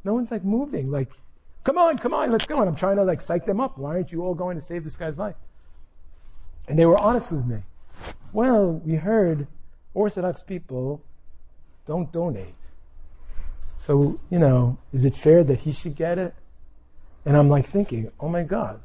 No 0.03 0.15
one's 0.15 0.31
like 0.31 0.45
moving. 0.45 0.91
Like, 0.91 1.11
come 1.63 1.79
on, 1.79 1.99
come 1.99 2.13
on, 2.13 2.33
let's 2.33 2.47
go. 2.47 2.61
And 2.61 2.69
I'm 2.69 2.77
trying 2.77 2.97
to 2.97 3.05
like 3.05 3.21
psych 3.21 3.47
them 3.47 3.61
up. 3.61 3.79
Why 3.79 3.91
aren't 3.91 4.11
you 4.11 4.23
all 4.23 4.35
going 4.35 4.57
to 4.57 4.63
save 4.63 4.83
this 4.83 4.97
guy's 4.97 5.19
life? 5.19 5.37
And 6.69 6.79
they 6.79 6.87
were 6.87 6.99
honest 6.99 7.33
with 7.33 7.47
me. 7.47 7.63
Well, 8.33 8.83
we 8.85 8.97
heard 8.97 9.49
Orthodox 9.95 10.43
people 10.43 11.03
don't 11.87 12.13
donate. 12.13 12.55
So, 13.77 14.21
you 14.29 14.39
know, 14.39 14.79
is 14.93 15.05
it 15.05 15.15
fair 15.15 15.43
that 15.45 15.61
he 15.61 15.73
should 15.73 15.97
get 15.97 16.19
it? 16.19 16.35
And 17.25 17.37
I'm 17.37 17.49
like 17.49 17.65
thinking, 17.65 18.13
oh 18.21 18.29
my 18.29 18.43
God, 18.43 18.81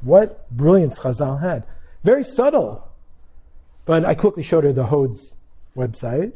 What 0.00 0.50
brilliance 0.50 0.98
Chazal 1.00 1.40
had. 1.40 1.64
Very 2.04 2.24
subtle. 2.24 2.88
But 3.84 4.04
I 4.04 4.14
quickly 4.14 4.42
showed 4.42 4.64
her 4.64 4.72
the 4.72 4.86
HODS 4.86 5.36
website 5.76 6.32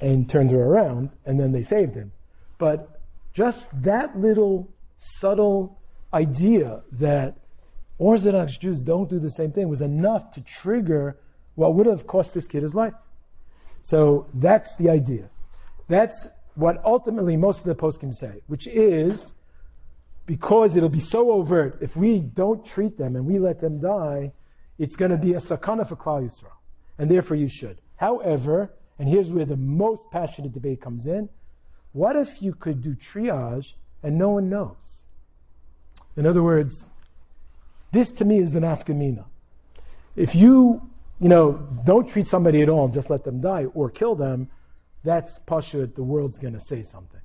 and 0.00 0.28
turned 0.28 0.50
her 0.50 0.62
around, 0.62 1.10
and 1.24 1.38
then 1.38 1.52
they 1.52 1.62
saved 1.62 1.94
him. 1.94 2.12
But 2.58 3.00
just 3.32 3.82
that 3.82 4.18
little 4.18 4.68
subtle 4.96 5.78
idea 6.12 6.82
that 6.92 7.36
Orthodox 7.98 8.58
Jews 8.58 8.82
don't 8.82 9.08
do 9.08 9.18
the 9.18 9.30
same 9.30 9.52
thing 9.52 9.68
was 9.68 9.80
enough 9.80 10.30
to 10.32 10.42
trigger 10.42 11.16
what 11.54 11.74
would 11.74 11.86
have 11.86 12.06
cost 12.06 12.34
this 12.34 12.46
kid 12.46 12.62
his 12.62 12.74
life. 12.74 12.94
So 13.82 14.26
that's 14.34 14.76
the 14.76 14.90
idea. 14.90 15.30
That's 15.88 16.28
what 16.54 16.82
ultimately 16.84 17.36
most 17.36 17.66
of 17.66 17.76
the 17.76 17.80
poskim 17.80 18.14
say, 18.14 18.40
which 18.46 18.66
is 18.66 19.34
because 20.26 20.76
it'll 20.76 20.88
be 20.88 21.00
so 21.00 21.32
overt, 21.32 21.78
if 21.80 21.96
we 21.96 22.20
don't 22.20 22.64
treat 22.64 22.96
them 22.96 23.14
and 23.14 23.26
we 23.26 23.38
let 23.38 23.60
them 23.60 23.80
die, 23.80 24.32
it's 24.78 24.96
going 24.96 25.10
to 25.10 25.18
be 25.18 25.34
a 25.34 25.38
sakana 25.38 25.86
for 25.86 25.96
Klal 25.96 26.24
Yisrael. 26.24 26.56
And 26.98 27.10
therefore 27.10 27.36
you 27.36 27.48
should. 27.48 27.78
However, 27.96 28.72
and 28.98 29.08
here's 29.08 29.30
where 29.30 29.44
the 29.44 29.56
most 29.56 30.10
passionate 30.10 30.52
debate 30.52 30.80
comes 30.80 31.06
in, 31.06 31.28
what 31.92 32.16
if 32.16 32.40
you 32.40 32.54
could 32.54 32.82
do 32.82 32.94
triage 32.94 33.74
and 34.02 34.16
no 34.16 34.30
one 34.30 34.48
knows? 34.48 35.04
In 36.16 36.26
other 36.26 36.42
words, 36.42 36.88
this 37.94 38.12
to 38.12 38.24
me 38.24 38.38
is 38.38 38.52
the 38.52 38.60
nafka 38.60 38.94
mina. 38.94 39.26
If 40.16 40.34
you, 40.34 40.90
you 41.20 41.28
know, 41.28 41.66
don't 41.84 42.08
treat 42.08 42.26
somebody 42.26 42.62
at 42.62 42.68
all 42.68 42.84
and 42.84 42.94
just 42.94 43.10
let 43.10 43.24
them 43.24 43.40
die 43.40 43.66
or 43.66 43.90
kill 43.90 44.14
them, 44.14 44.50
that's 45.02 45.40
pashut, 45.46 45.94
the 45.94 46.02
world's 46.02 46.38
going 46.38 46.54
to 46.54 46.60
say 46.60 46.82
something. 46.82 47.20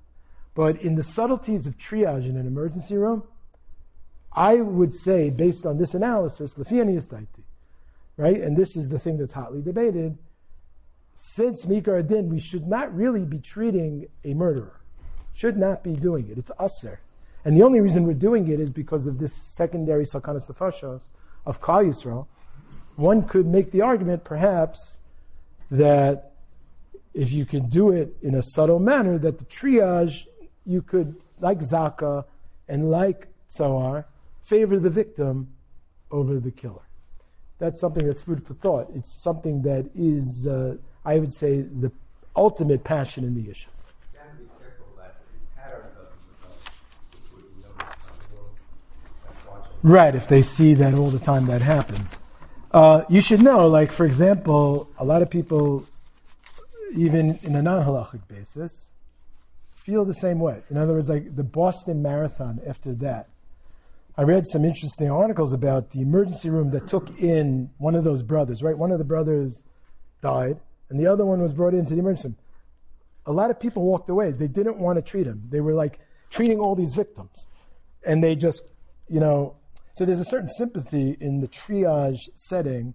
But 0.55 0.81
in 0.81 0.95
the 0.95 1.03
subtleties 1.03 1.65
of 1.67 1.77
triage 1.77 2.25
in 2.27 2.35
an 2.35 2.47
emergency 2.47 2.97
room, 2.97 3.23
I 4.33 4.55
would 4.55 4.93
say, 4.93 5.29
based 5.29 5.65
on 5.65 5.77
this 5.77 5.93
analysis, 5.93 6.55
lefiani 6.57 6.95
is 6.95 7.09
right? 8.17 8.37
And 8.37 8.57
this 8.57 8.75
is 8.75 8.89
the 8.89 8.99
thing 8.99 9.17
that's 9.17 9.33
hotly 9.33 9.61
debated. 9.61 10.17
Since 11.15 11.67
Me'ikar 11.67 11.97
Adin, 11.97 12.29
we 12.29 12.39
should 12.39 12.67
not 12.67 12.93
really 12.95 13.25
be 13.25 13.39
treating 13.39 14.07
a 14.23 14.33
murderer. 14.33 14.79
Should 15.33 15.57
not 15.57 15.83
be 15.83 15.95
doing 15.95 16.29
it. 16.29 16.37
It's 16.37 16.51
assur. 16.59 16.99
And 17.45 17.55
the 17.55 17.63
only 17.63 17.79
reason 17.79 18.03
we're 18.05 18.13
doing 18.13 18.47
it 18.47 18.59
is 18.59 18.71
because 18.71 19.07
of 19.07 19.19
this 19.19 19.33
secondary 19.55 20.05
sakanas 20.05 20.49
nefashos 20.51 21.09
of 21.45 21.61
Klal 21.61 21.87
Yisrael. 21.87 22.27
One 22.95 23.23
could 23.23 23.45
make 23.45 23.71
the 23.71 23.81
argument, 23.81 24.23
perhaps, 24.23 24.99
that 25.71 26.33
if 27.13 27.31
you 27.31 27.45
can 27.45 27.69
do 27.69 27.91
it 27.91 28.15
in 28.21 28.35
a 28.35 28.43
subtle 28.43 28.79
manner, 28.79 29.17
that 29.17 29.39
the 29.39 29.45
triage 29.45 30.27
you 30.65 30.81
could, 30.81 31.15
like 31.39 31.59
Zaka 31.59 32.25
and 32.67 32.91
like 32.91 33.27
Tsawar, 33.49 34.05
favor 34.41 34.79
the 34.79 34.89
victim 34.89 35.53
over 36.11 36.39
the 36.39 36.51
killer. 36.51 36.87
That's 37.57 37.79
something 37.79 38.05
that's 38.05 38.21
food 38.21 38.45
for 38.45 38.53
thought. 38.53 38.89
It's 38.93 39.21
something 39.21 39.63
that 39.63 39.89
is, 39.93 40.47
uh, 40.49 40.77
I 41.05 41.19
would 41.19 41.33
say, 41.33 41.61
the 41.61 41.91
ultimate 42.35 42.83
passion 42.83 43.23
in 43.23 43.35
the 43.35 43.49
issue. 43.49 43.69
Right, 49.81 50.13
if 50.13 50.27
they 50.27 50.41
see 50.41 50.73
that 50.73 50.93
all 50.93 51.09
the 51.09 51.19
time 51.19 51.45
that 51.45 51.61
happens. 51.61 52.17
Uh, 52.71 53.03
you 53.09 53.21
should 53.21 53.41
know, 53.41 53.67
like, 53.67 53.91
for 53.91 54.05
example, 54.05 54.89
a 54.99 55.05
lot 55.05 55.21
of 55.21 55.29
people, 55.29 55.85
even 56.95 57.39
in 57.43 57.55
a 57.55 57.61
non 57.61 57.85
halachic 57.85 58.27
basis, 58.27 58.93
feel 59.63 60.03
the 60.03 60.13
same 60.13 60.39
way. 60.39 60.61
In 60.69 60.77
other 60.77 60.93
words, 60.93 61.09
like 61.09 61.35
the 61.35 61.43
Boston 61.43 62.01
Marathon 62.01 62.59
after 62.67 62.93
that. 62.95 63.29
I 64.17 64.23
read 64.23 64.45
some 64.47 64.65
interesting 64.65 65.09
articles 65.09 65.53
about 65.53 65.91
the 65.91 66.01
emergency 66.01 66.49
room 66.49 66.71
that 66.71 66.87
took 66.87 67.09
in 67.17 67.69
one 67.77 67.95
of 67.95 68.03
those 68.03 68.21
brothers, 68.21 68.61
right? 68.61 68.77
One 68.77 68.91
of 68.91 68.99
the 68.99 69.05
brothers 69.05 69.63
died, 70.21 70.59
and 70.89 70.99
the 70.99 71.07
other 71.07 71.25
one 71.25 71.41
was 71.41 71.53
brought 71.53 71.73
into 71.73 71.93
the 71.93 72.01
emergency 72.01 72.27
room. 72.27 72.37
A 73.25 73.31
lot 73.31 73.49
of 73.49 73.61
people 73.61 73.83
walked 73.83 74.09
away. 74.09 74.31
They 74.31 74.49
didn't 74.49 74.77
want 74.77 74.97
to 74.97 75.01
treat 75.01 75.25
him. 75.25 75.43
They 75.49 75.61
were 75.61 75.73
like 75.73 75.99
treating 76.29 76.59
all 76.59 76.75
these 76.75 76.93
victims. 76.93 77.47
And 78.05 78.21
they 78.21 78.35
just, 78.35 78.63
you 79.07 79.21
know, 79.21 79.55
so 79.99 80.05
there's 80.05 80.21
a 80.21 80.23
certain 80.23 80.47
sympathy 80.47 81.17
in 81.19 81.41
the 81.41 81.47
triage 81.49 82.29
setting 82.33 82.93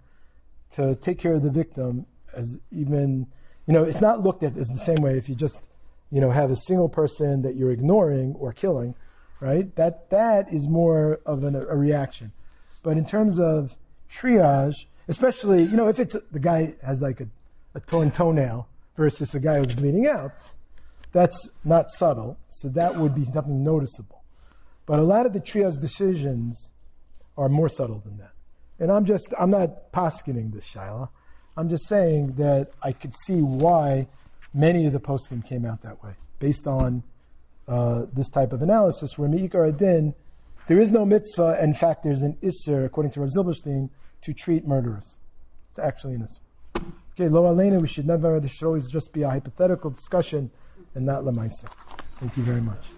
to 0.71 0.95
take 0.95 1.19
care 1.19 1.35
of 1.35 1.43
the 1.43 1.51
victim 1.51 2.07
as 2.33 2.57
even, 2.71 3.27
you 3.67 3.75
know, 3.75 3.85
it's 3.85 4.01
not 4.01 4.23
looked 4.23 4.43
at 4.43 4.57
as 4.57 4.69
the 4.69 4.79
same 4.79 5.03
way 5.03 5.19
if 5.19 5.29
you 5.29 5.35
just 5.35 5.69
you 6.11 6.19
know, 6.19 6.31
have 6.31 6.51
a 6.51 6.57
single 6.57 6.89
person 6.89 7.43
that 7.43 7.57
you're 7.57 7.73
ignoring 7.73 8.35
or 8.39 8.55
killing, 8.55 8.95
right? 9.39 9.77
That 9.77 10.09
that 10.09 10.51
is 10.51 10.67
more 10.67 11.21
of 11.27 11.45
an, 11.45 11.55
a 11.55 11.77
reaction. 11.77 12.33
But 12.83 12.97
in 12.97 13.05
terms 13.05 13.39
of 13.39 13.77
triage, 14.09 14.87
especially, 15.07 15.65
you 15.65 15.77
know, 15.77 15.89
if 15.89 16.01
it's 16.01 16.17
the 16.31 16.41
guy 16.41 16.77
has 16.83 17.03
like 17.03 17.21
a, 17.21 17.29
a 17.75 17.81
torn 17.81 18.13
toenail 18.13 18.67
versus 18.97 19.35
a 19.35 19.41
guy 19.41 19.59
who's 19.59 19.75
bleeding 19.75 20.07
out, 20.07 20.33
that's 21.13 21.51
not 21.67 21.91
subtle. 21.91 22.39
So 22.49 22.71
that 22.71 22.97
would 22.97 23.15
be 23.15 23.25
something 23.25 23.63
noticeable. 23.63 24.23
But 24.87 25.01
a 25.01 25.03
lot 25.03 25.27
of 25.27 25.35
the 25.35 25.41
triage 25.41 25.81
decisions 25.83 26.74
are 27.37 27.49
more 27.49 27.69
subtle 27.69 28.01
than 28.05 28.19
that. 28.19 28.33
And 28.79 28.91
I'm 28.91 29.05
just, 29.05 29.33
I'm 29.39 29.51
not 29.51 29.93
poskening 29.93 30.53
this, 30.53 30.73
shaila. 30.73 31.09
I'm 31.57 31.69
just 31.69 31.87
saying 31.87 32.35
that 32.35 32.71
I 32.83 32.93
could 32.93 33.15
see 33.15 33.41
why 33.41 34.09
many 34.53 34.87
of 34.87 34.93
the 34.93 35.01
poskim 35.01 35.47
came 35.47 35.65
out 35.65 35.83
that 35.83 36.03
way, 36.03 36.15
based 36.39 36.67
on 36.67 37.05
uh, 37.69 38.07
this 38.13 38.31
type 38.31 38.53
of 38.53 38.63
analysis, 38.63 39.17
where 39.17 39.29
Me'ikar 39.29 39.65
Adin, 39.65 40.15
there 40.67 40.81
is 40.81 40.93
no 40.93 41.05
mitzvah. 41.05 41.63
In 41.63 41.75
fact, 41.75 42.03
there's 42.03 42.23
an 42.23 42.37
isser, 42.43 42.85
according 42.85 43.13
to 43.13 43.21
Rav 43.21 43.31
Zilberstein, 43.31 43.91
to 44.23 44.33
treat 44.33 44.67
murderers. 44.67 45.19
It's 45.71 45.79
actually 45.79 46.15
an 46.15 46.23
isser. 46.23 46.41
Okay, 47.13 47.29
lo 47.29 47.43
alena, 47.43 47.81
we 47.81 47.87
should 47.87 48.07
never, 48.07 48.41
this 48.41 48.53
should 48.53 48.67
always 48.67 48.91
just 48.91 49.13
be 49.13 49.23
a 49.23 49.31
hypothetical 49.31 49.91
discussion 49.91 50.51
and 50.97 51.07
not 51.07 51.23
lemaisa. 51.23 51.69
Thank 52.19 52.37
you 52.37 52.43
very 52.43 52.61
much. 52.61 52.91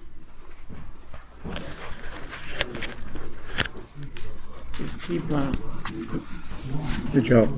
Just 4.78 5.02
keep 5.02 5.22
uh, 5.30 5.52
the 7.12 7.20
job. 7.22 7.48